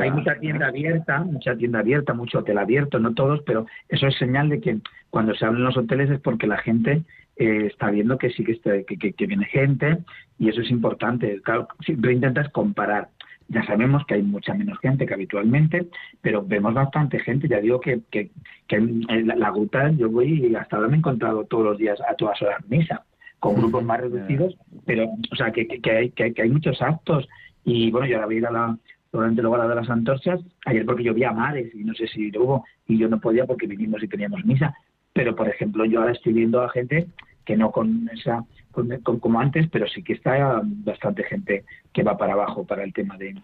hay 0.00 0.10
mucha 0.10 0.38
tienda 0.38 0.68
abierta, 0.68 1.18
mucha 1.24 1.56
tienda 1.56 1.80
abierta, 1.80 2.14
mucho 2.14 2.38
hotel 2.38 2.58
abierto, 2.58 2.98
no 2.98 3.12
todos, 3.12 3.42
pero 3.44 3.66
eso 3.88 4.06
es 4.06 4.16
señal 4.16 4.48
de 4.48 4.60
que 4.60 4.78
cuando 5.10 5.34
se 5.34 5.44
hablan 5.44 5.64
los 5.64 5.76
hoteles 5.76 6.10
es 6.10 6.20
porque 6.20 6.46
la 6.46 6.58
gente 6.58 7.02
eh, 7.36 7.66
está 7.66 7.90
viendo 7.90 8.16
que 8.16 8.30
sí 8.30 8.44
que, 8.44 8.52
está, 8.52 8.70
que, 8.84 9.12
que, 9.12 9.26
viene 9.26 9.44
gente 9.46 9.98
y 10.38 10.48
eso 10.48 10.60
es 10.60 10.70
importante. 10.70 11.40
Claro, 11.42 11.68
siempre 11.80 12.12
intentas 12.12 12.48
comparar. 12.50 13.08
Ya 13.48 13.64
sabemos 13.64 14.04
que 14.06 14.14
hay 14.14 14.22
mucha 14.22 14.54
menos 14.54 14.78
gente 14.78 15.06
que 15.06 15.14
habitualmente, 15.14 15.88
pero 16.20 16.44
vemos 16.44 16.74
bastante 16.74 17.18
gente. 17.20 17.48
Ya 17.48 17.60
digo 17.60 17.80
que, 17.80 18.00
que, 18.10 18.30
en 18.68 19.26
la, 19.26 19.50
gruta 19.50 19.90
yo 19.90 20.10
voy 20.10 20.46
y 20.46 20.54
hasta 20.54 20.76
ahora 20.76 20.88
me 20.88 20.94
he 20.94 20.98
encontrado 20.98 21.44
todos 21.44 21.64
los 21.64 21.78
días 21.78 21.98
a 22.08 22.14
todas 22.14 22.40
horas 22.42 22.64
misa, 22.68 23.04
con 23.38 23.56
grupos 23.56 23.84
más 23.84 24.00
reducidos, 24.02 24.56
pero, 24.86 25.06
o 25.30 25.36
sea, 25.36 25.50
que, 25.50 25.66
que, 25.66 25.90
hay, 25.90 26.10
que, 26.10 26.34
hay 26.36 26.50
muchos 26.50 26.80
actos. 26.80 27.28
Y 27.64 27.90
bueno, 27.90 28.06
yo 28.06 28.16
ahora 28.16 28.26
voy 28.26 28.36
a 28.36 28.38
ir 28.38 28.46
a 28.46 28.50
la, 28.50 28.78
probablemente 29.10 29.42
luego 29.42 29.56
a 29.56 29.58
la 29.58 29.68
de 29.68 29.74
las 29.74 29.90
antorchas, 29.90 30.40
ayer 30.64 30.86
porque 30.86 31.04
yo 31.04 31.14
vi 31.14 31.24
a 31.24 31.32
mares 31.32 31.72
y 31.74 31.84
no 31.84 31.94
sé 31.94 32.08
si 32.08 32.30
luego, 32.30 32.64
y 32.88 32.98
yo 32.98 33.08
no 33.08 33.20
podía 33.20 33.44
porque 33.44 33.66
vinimos 33.66 34.02
y 34.02 34.08
teníamos 34.08 34.44
misa, 34.44 34.74
pero 35.12 35.36
por 35.36 35.48
ejemplo 35.48 35.84
yo 35.84 36.00
ahora 36.00 36.12
estoy 36.12 36.32
viendo 36.32 36.62
a 36.62 36.70
gente 36.70 37.06
que 37.44 37.56
no 37.56 37.70
con 37.70 38.08
esa 38.12 38.42
como 38.72 39.40
antes, 39.40 39.68
pero 39.70 39.86
sí 39.86 40.02
que 40.02 40.14
está 40.14 40.62
bastante 40.64 41.24
gente 41.24 41.64
que 41.92 42.02
va 42.02 42.16
para 42.16 42.32
abajo 42.32 42.66
para 42.66 42.82
el 42.84 42.92
tema 42.92 43.16
de, 43.16 43.34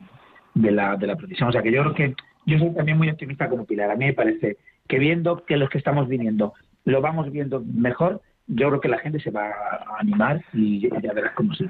de 0.55 0.71
la 0.71 0.97
de 0.97 1.07
la 1.07 1.17
procesión. 1.17 1.49
O 1.49 1.53
sea 1.53 1.63
que 1.63 1.73
yo 1.73 1.83
creo 1.83 1.95
que 1.95 2.15
yo 2.47 2.59
soy 2.59 2.75
también 2.75 2.99
muy 2.99 3.11
optimista 3.11 3.49
como 3.49 3.67
Pilar. 3.67 3.91
A 3.91 3.97
mí 3.97 4.07
me 4.07 4.15
parece 4.15 4.57
que 4.89 4.99
viendo 4.99 5.45
que 5.45 5.57
los 5.57 5.69
que 5.69 5.79
estamos 5.79 6.09
viniendo 6.09 6.55
lo 6.85 7.01
vamos 7.01 7.31
viendo 7.31 7.61
mejor, 7.61 8.23
yo 8.47 8.69
creo 8.69 8.81
que 8.81 8.89
la 8.89 8.99
gente 8.99 9.21
se 9.21 9.31
va 9.31 9.49
a 9.49 10.01
animar 10.01 10.43
y 10.55 10.81
ya 10.81 11.13
verás 11.13 11.35
cómo 11.35 11.55
se 11.55 11.67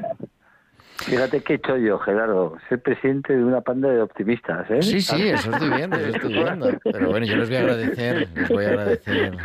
Fíjate 1.05 1.43
qué 1.43 1.61
yo, 1.85 1.99
Gerardo, 1.99 2.57
ser 2.69 2.83
presidente 2.83 3.37
de 3.37 3.45
una 3.45 3.61
panda 3.61 3.89
de 3.89 4.03
optimistas, 4.03 4.69
¿eh? 4.71 4.83
Sí, 4.83 5.01
sí, 5.01 5.29
eso 5.29 5.51
estoy 5.51 5.71
viendo, 5.71 5.97
eso 5.97 6.17
estoy 6.17 6.33
viendo. 6.33 6.71
Pero 6.83 7.11
bueno, 7.11 7.25
yo 7.25 7.37
les 7.37 7.49
voy 7.49 7.57
a 7.57 7.61
agradecer, 7.61 8.29
les 8.35 8.49
voy 8.49 8.65
a 8.65 8.69
agradecer 8.69 9.37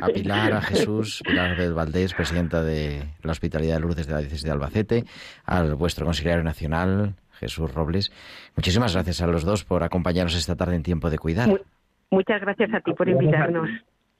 a 0.00 0.06
Pilar, 0.08 0.52
a 0.54 0.62
Jesús, 0.62 1.22
Pilar 1.24 1.56
del 1.56 1.74
Valdés, 1.74 2.14
presidenta 2.14 2.62
de 2.62 3.02
la 3.22 3.32
Hospitalidad 3.32 3.74
de 3.74 3.80
Lourdes 3.80 4.06
de 4.06 4.12
la 4.14 4.20
Diócesis 4.20 4.44
de 4.44 4.50
Albacete, 4.50 5.04
al 5.44 5.74
vuestro 5.74 6.06
consiliario 6.06 6.42
nacional, 6.42 7.14
Jesús 7.32 7.72
Robles. 7.74 8.10
Muchísimas 8.56 8.94
gracias 8.94 9.20
a 9.20 9.26
los 9.26 9.44
dos 9.44 9.64
por 9.64 9.82
acompañarnos 9.82 10.34
esta 10.34 10.56
tarde 10.56 10.76
en 10.76 10.82
Tiempo 10.82 11.10
de 11.10 11.18
Cuidar. 11.18 11.48
Muchas 12.10 12.40
gracias 12.40 12.72
a 12.74 12.80
ti 12.80 12.92
por 12.94 13.08
invitarnos. 13.08 13.68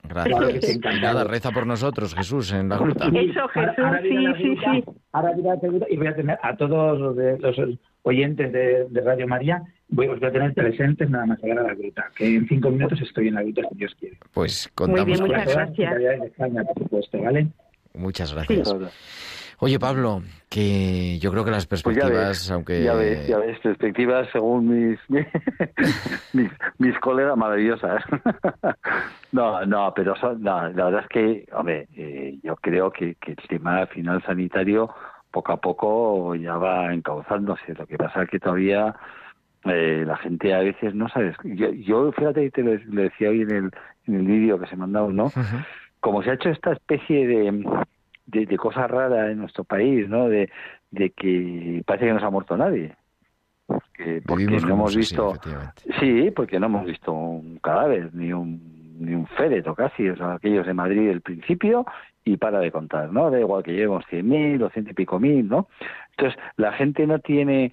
Gracias. 0.03 0.79
Nada, 1.01 1.25
reza 1.25 1.51
por 1.51 1.67
nosotros, 1.67 2.15
Jesús, 2.15 2.53
en 2.53 2.69
la 2.69 2.79
gruta. 2.79 3.07
Eso, 3.07 3.49
Jesús, 3.49 3.85
sí, 4.03 4.27
sí, 4.43 4.57
sí. 4.57 4.85
Ahora 5.13 5.31
a 5.31 5.87
y 5.89 5.97
voy 5.97 6.07
a 6.07 6.15
tener 6.15 6.39
a 6.43 6.57
todos 6.57 6.99
los, 6.99 7.17
los 7.41 7.79
oyentes 8.03 8.53
de, 8.53 9.01
Radio 9.05 9.29
María, 9.29 9.63
voy, 9.89 10.09
os 10.09 10.19
voy 10.19 10.29
a 10.29 10.33
tener 10.33 10.55
presentes 10.55 11.09
nada 11.09 11.27
más 11.27 11.43
llegar 11.43 11.61
a 11.61 11.63
la 11.63 11.75
gruta, 11.75 12.11
que 12.17 12.35
en 12.35 12.49
cinco 12.49 12.71
minutos 12.71 13.01
estoy 13.01 13.29
en 13.29 13.35
la 13.35 13.43
gruta, 13.43 13.63
si 13.71 13.79
Dios 13.79 13.95
quiere. 13.99 14.19
Pues 14.33 14.71
contamos 14.75 15.07
Muy 15.07 15.13
bien, 15.13 15.39
muchas 15.39 15.55
gracias. 15.55 15.95
Muchas 17.95 18.35
gracias. 18.35 18.75
Oye, 19.65 19.79
Pablo, 19.79 20.23
que 20.51 21.21
yo 21.21 21.31
creo 21.31 21.45
que 21.45 21.53
las 21.53 21.67
pues 21.69 21.85
perspectivas, 21.85 22.51
aunque... 22.51 22.83
Ya 22.83 22.95
ves, 22.95 23.29
ya 23.29 23.39
ves, 23.39 23.61
perspectivas 23.61 24.29
según 24.33 24.67
mis, 24.67 24.99
mis, 26.33 26.51
mis, 26.79 26.99
colegas 26.99 27.37
maravillosas. 27.37 28.03
no, 29.31 29.65
no, 29.65 29.93
pero 29.95 30.17
la 30.41 30.69
verdad 30.69 31.03
es 31.03 31.09
que, 31.09 31.47
hombre, 31.53 31.87
eh, 31.95 32.41
yo 32.43 32.57
creo 32.57 32.91
que, 32.91 33.15
que 33.15 33.31
el 33.31 33.49
tema 33.49 33.87
final 33.87 34.21
sanitario 34.25 34.91
poco 35.31 35.53
a 35.53 35.61
poco 35.61 36.35
ya 36.35 36.57
va 36.57 36.93
encauzándose. 36.93 37.73
Lo 37.75 37.87
que 37.87 37.97
pasa 37.97 38.25
es 38.25 38.31
que 38.31 38.41
todavía 38.41 38.97
eh, 39.67 40.03
la 40.05 40.17
gente 40.17 40.53
a 40.55 40.59
veces 40.59 40.93
no 40.93 41.09
sabe. 41.09 41.37
Yo, 41.45 41.71
yo 41.71 42.11
fíjate, 42.11 42.51
te 42.51 42.65
lo, 42.65 42.73
decía 43.01 43.31
hoy 43.31 43.43
en 43.43 43.51
el, 43.53 43.71
en 44.09 44.15
el 44.17 44.27
vídeo 44.27 44.59
que 44.59 44.67
se 44.67 44.75
mandó, 44.75 45.09
¿no? 45.13 45.31
Como 46.01 46.21
se 46.25 46.31
ha 46.31 46.35
hecho 46.35 46.49
esta 46.49 46.73
especie 46.73 47.29
de 47.29 47.65
de, 48.27 48.47
de 48.47 48.57
cosas 48.57 48.91
raras 48.91 49.31
en 49.31 49.39
nuestro 49.39 49.65
país, 49.65 50.09
¿no? 50.09 50.29
De, 50.29 50.51
de 50.91 51.11
que 51.11 51.83
parece 51.87 52.07
que 52.07 52.13
no 52.13 52.21
se 52.21 52.27
ha 52.27 52.31
muerto 52.31 52.57
nadie. 52.57 52.95
Porque, 53.67 54.23
porque 54.27 54.47
no 54.47 54.69
hemos 54.69 54.97
visto. 54.97 55.35
Sí, 56.01 56.31
porque 56.31 56.61
no 56.61 56.67
hemos 56.67 56.85
visto 56.85 57.13
un 57.13 57.59
cadáver, 57.59 58.15
ni 58.15 58.33
un 58.33 58.83
ni 59.03 59.15
un 59.15 59.27
féretro 59.27 59.75
casi, 59.75 60.09
o 60.09 60.17
sea, 60.17 60.35
aquellos 60.35 60.67
de 60.67 60.75
Madrid 60.75 61.09
del 61.09 61.21
principio 61.21 61.85
y 62.25 62.37
para 62.37 62.61
de 62.61 62.71
contar, 62.71 63.13
¿no? 63.13 63.31
Da 63.31 63.41
igual 63.41 63.63
que 63.63 63.73
llevemos 63.73 64.05
100.000 64.07 64.63
o 64.63 64.71
ciento 64.71 64.93
y 64.93 64.95
pico 64.95 65.19
mil, 65.19 65.49
¿no? 65.49 65.69
Entonces, 66.11 66.41
la 66.57 66.73
gente 66.73 67.07
no 67.07 67.19
tiene, 67.19 67.73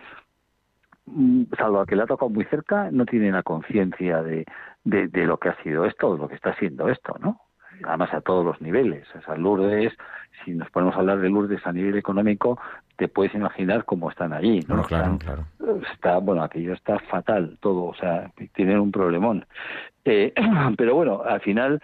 mm, 1.05 1.43
salvo 1.57 1.81
a 1.81 1.85
que 1.85 1.95
le 1.95 2.03
ha 2.03 2.07
tocado 2.07 2.29
muy 2.29 2.45
cerca, 2.45 2.89
no 2.91 3.05
tiene 3.05 3.31
la 3.31 3.43
conciencia 3.43 4.23
de, 4.23 4.45
de, 4.83 5.07
de, 5.07 5.25
lo 5.25 5.37
que 5.37 5.49
ha 5.49 5.61
sido 5.61 5.85
esto, 5.85 6.13
de 6.13 6.19
lo 6.19 6.27
que 6.27 6.35
está 6.35 6.55
siendo 6.55 6.89
esto, 6.89 7.15
¿no? 7.19 7.39
Además 7.85 8.13
a 8.13 8.21
todos 8.21 8.45
los 8.45 8.61
niveles. 8.61 9.07
O 9.15 9.21
sea, 9.21 9.35
Lourdes 9.35 9.93
si 10.43 10.51
nos 10.51 10.69
ponemos 10.69 10.95
a 10.95 10.99
hablar 10.99 11.19
de 11.19 11.29
Lourdes 11.29 11.65
a 11.65 11.71
nivel 11.71 11.97
económico, 11.97 12.59
te 12.97 13.07
puedes 13.07 13.33
imaginar 13.33 13.85
cómo 13.85 14.09
están 14.09 14.33
allí. 14.33 14.61
¿no? 14.67 14.83
claro, 14.83 15.17
claro. 15.17 15.45
Está, 15.93 16.17
bueno, 16.17 16.43
aquello 16.43 16.73
está 16.73 16.99
fatal 16.99 17.57
todo, 17.61 17.85
o 17.85 17.95
sea, 17.95 18.31
tienen 18.53 18.79
un 18.79 18.91
problemón. 18.91 19.45
Eh, 20.05 20.33
pero 20.77 20.95
bueno, 20.95 21.21
al 21.23 21.41
final, 21.41 21.81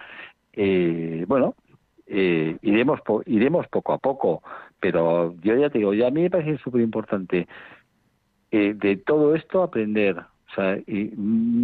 eh, 0.53 1.25
bueno, 1.27 1.55
eh, 2.07 2.57
iremos, 2.61 2.99
iremos 3.25 3.67
poco 3.67 3.93
a 3.93 3.97
poco, 3.97 4.43
pero 4.79 5.35
yo 5.41 5.55
ya 5.55 5.69
te 5.69 5.79
digo, 5.79 5.93
ya 5.93 6.07
a 6.07 6.11
mí 6.11 6.23
me 6.23 6.29
parece 6.29 6.57
súper 6.57 6.81
importante 6.81 7.47
de 8.51 8.95
todo 9.05 9.35
esto 9.35 9.63
aprender, 9.63 10.17
o 10.17 10.55
sea, 10.55 10.77
y 10.87 11.11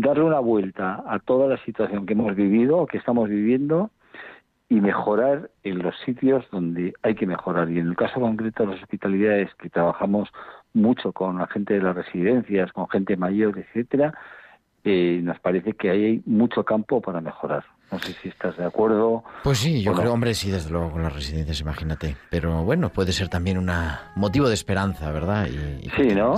darle 0.01 0.23
una 0.23 0.39
vuelta 0.39 1.01
a 1.07 1.19
toda 1.19 1.47
la 1.47 1.55
situación 1.63 2.05
que 2.05 2.11
hemos 2.11 2.35
vivido 2.35 2.79
o 2.79 2.85
que 2.85 2.97
estamos 2.97 3.29
viviendo 3.29 3.91
y 4.71 4.79
mejorar 4.79 5.51
en 5.63 5.79
los 5.79 5.93
sitios 6.05 6.45
donde 6.49 6.93
hay 7.03 7.13
que 7.13 7.27
mejorar. 7.27 7.69
Y 7.69 7.79
en 7.79 7.89
el 7.89 7.97
caso 7.97 8.21
concreto 8.21 8.63
de 8.63 8.71
las 8.71 8.81
hospitalidades, 8.81 9.49
que 9.55 9.69
trabajamos 9.69 10.29
mucho 10.73 11.11
con 11.11 11.39
la 11.39 11.47
gente 11.47 11.73
de 11.73 11.81
las 11.81 11.93
residencias, 11.93 12.71
con 12.71 12.87
gente 12.87 13.17
mayor, 13.17 13.59
etcétera, 13.59 14.13
eh, 14.85 15.19
nos 15.21 15.37
parece 15.39 15.73
que 15.73 15.89
hay 15.89 16.21
mucho 16.25 16.63
campo 16.63 17.01
para 17.01 17.19
mejorar. 17.19 17.65
No 17.91 17.99
sé 17.99 18.13
si 18.13 18.29
estás 18.29 18.55
de 18.55 18.63
acuerdo. 18.63 19.25
Pues 19.43 19.57
sí, 19.57 19.83
yo 19.83 19.91
creo, 19.91 20.13
hombre, 20.13 20.33
sí, 20.33 20.49
desde 20.49 20.71
luego 20.71 20.91
con 20.91 21.03
las 21.03 21.13
residencias, 21.13 21.59
imagínate. 21.59 22.15
Pero 22.29 22.63
bueno, 22.63 22.87
puede 22.87 23.11
ser 23.11 23.27
también 23.27 23.57
un 23.57 23.69
motivo 24.15 24.47
de 24.47 24.53
esperanza, 24.53 25.11
¿verdad? 25.11 25.47
Y, 25.47 25.89
sí, 25.89 26.15
¿no? 26.15 26.35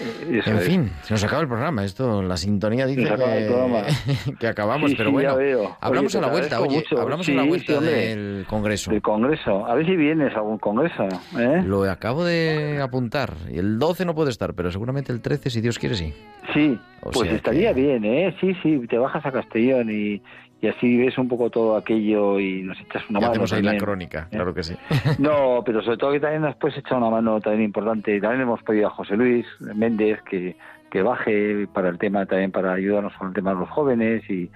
En 0.00 0.60
fin, 0.60 0.90
se 1.02 1.14
nos 1.14 1.24
acaba 1.24 1.42
el 1.42 1.48
programa. 1.48 1.84
Esto, 1.84 2.22
la 2.22 2.36
sintonía 2.36 2.86
dice 2.86 3.02
que, 4.38 4.46
acabamos, 4.46 4.94
pero 4.96 5.12
bueno, 5.12 5.76
hablamos 5.80 6.14
a 6.14 6.20
la 6.20 6.28
vuelta, 6.28 6.60
oye, 6.60 6.84
hablamos 6.96 7.28
a 7.28 7.32
la 7.32 7.42
vuelta 7.42 7.80
del 7.80 8.46
Congreso. 8.48 8.90
Del 8.90 9.02
Congreso, 9.02 9.66
a 9.66 9.74
ver 9.74 9.86
si 9.86 9.96
vienes 9.96 10.34
a 10.34 10.42
un 10.42 10.58
Congreso. 10.58 11.08
¿eh? 11.38 11.62
Lo 11.64 11.84
acabo 11.84 12.24
de 12.24 12.80
apuntar. 12.82 13.34
El 13.50 13.78
12 13.78 14.04
no 14.04 14.14
puede 14.14 14.30
estar, 14.30 14.54
pero 14.54 14.70
seguramente 14.70 15.12
el 15.12 15.20
13, 15.20 15.50
si 15.50 15.60
Dios 15.60 15.78
quiere, 15.78 15.94
sí. 15.94 16.14
Sí, 16.54 16.78
pues 17.02 17.30
estaría 17.30 17.72
bien, 17.72 18.04
¿eh? 18.04 18.34
Sí, 18.40 18.54
sí, 18.62 18.80
te 18.88 18.98
bajas 18.98 19.24
a 19.26 19.32
Castellón 19.32 19.90
y, 19.90 20.22
y 20.62 20.68
así 20.68 20.96
ves 20.98 21.16
un 21.16 21.28
poco 21.28 21.48
todo 21.48 21.76
aquello 21.76 22.38
y 22.38 22.62
nos 22.62 22.78
echas 22.80 23.08
una 23.08 23.20
mano. 23.20 23.32
Hacemos 23.32 23.52
ahí 23.52 23.62
la 23.62 23.78
crónica, 23.78 24.28
¿eh? 24.30 24.36
claro 24.36 24.52
que 24.54 24.62
sí. 24.62 24.76
No, 25.18 25.62
pero 25.64 25.82
sobre 25.82 25.96
todo 25.96 26.12
que 26.12 26.20
también 26.20 26.42
nos 26.42 26.56
puedes 26.56 26.76
echar 26.78 26.98
una 26.98 27.10
mano 27.10 27.40
también 27.40 27.64
importante. 27.64 28.20
También 28.20 28.42
hemos 28.42 28.62
pedido 28.62 28.88
a 28.88 28.90
José 28.90 29.16
Luis 29.16 29.46
Méndez 29.60 30.20
que, 30.22 30.56
que 30.90 31.02
baje 31.02 31.66
para 31.72 31.88
el 31.88 31.98
tema, 31.98 32.26
también 32.26 32.50
para 32.50 32.74
ayudarnos 32.74 33.14
con 33.14 33.28
el 33.28 33.34
tema 33.34 33.54
de 33.54 33.60
los 33.60 33.70
jóvenes 33.70 34.28
y, 34.28 34.50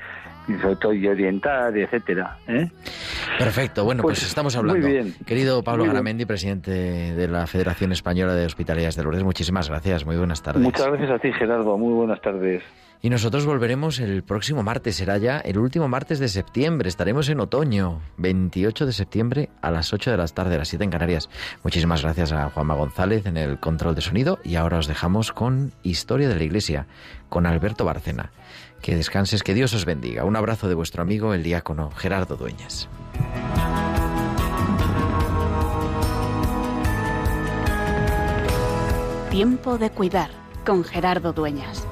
sobre 0.61 0.77
todo 0.77 0.93
y 0.93 1.07
orientar, 1.07 1.77
etcétera. 1.77 2.39
¿eh? 2.47 2.71
Perfecto, 3.39 3.85
bueno, 3.85 4.03
pues, 4.03 4.23
estamos 4.23 4.57
hablando. 4.57 4.81
Muy 4.81 4.93
bien. 4.93 5.15
Querido 5.27 5.63
Pablo 5.63 5.85
Garamendi, 5.85 6.25
presidente 6.25 6.71
de 6.71 7.29
la 7.29 7.47
Federación 7.47 7.93
Española 7.93 8.35
de 8.35 8.47
Hospitalidades 8.47 8.97
de 8.97 9.03
Lourdes, 9.03 9.25
muchísimas 9.25 9.69
gracias, 9.69 10.05
muy 10.05 10.17
buenas 10.17 10.43
tardes. 10.43 10.63
Muchas 10.63 10.87
gracias 10.87 11.11
a 11.11 11.19
ti, 11.19 11.33
Gerardo, 11.33 11.77
muy 11.79 11.93
buenas 11.93 12.21
tardes. 12.21 12.63
Y 13.05 13.11
nosotros 13.11 13.45
volveremos 13.45 14.01
el 14.01 14.23
próximo 14.23 14.63
martes, 14.63 14.97
será 14.97 15.19
ya 15.19 15.39
el 15.39 15.59
último 15.59 15.89
martes 15.89 16.21
de 16.21 16.29
septiembre. 16.29 16.89
Estaremos 16.89 17.29
en 17.29 17.39
otoño, 17.39 18.01
28 18.17 18.87
de 18.87 18.93
septiembre 18.95 19.51
a 19.61 19.71
las 19.71 19.93
8 19.93 20.11
de 20.11 20.17
la 20.17 20.27
tarde, 20.27 20.55
a 20.55 20.59
las 20.59 20.69
7 20.69 20.85
en 20.85 20.91
Canarias. 20.91 21.29
Muchísimas 21.63 22.01
gracias 22.01 22.33
a 22.33 22.49
Juanma 22.49 22.75
González 22.75 23.27
en 23.27 23.37
el 23.37 23.61
control 23.61 23.95
de 23.95 24.01
sonido 24.01 24.39
y 24.43 24.55
ahora 24.55 24.79
os 24.79 24.87
dejamos 24.87 25.33
con 25.33 25.73
Historia 25.83 26.31
de 26.31 26.37
la 26.37 26.45
Iglesia, 26.45 26.87
con 27.29 27.45
Alberto 27.45 27.85
Bárcena. 27.85 28.31
Que 28.85 28.95
descanses, 28.95 29.43
que 29.43 29.55
Dios 29.55 29.73
os 29.73 29.87
bendiga. 29.87 30.27
Un 30.27 30.37
abrazo 30.37 30.69
de 30.69 30.75
vuestro 30.75 31.01
amigo 31.01 31.33
el 31.33 31.43
diácono 31.43 31.91
Gerardo 31.93 32.37
Dueñas. 32.37 32.87
Tiempo 39.31 39.79
de 39.79 39.89
cuidar 39.89 40.29
con 40.67 40.85
Gerardo 40.85 41.33
Dueñas. 41.33 41.87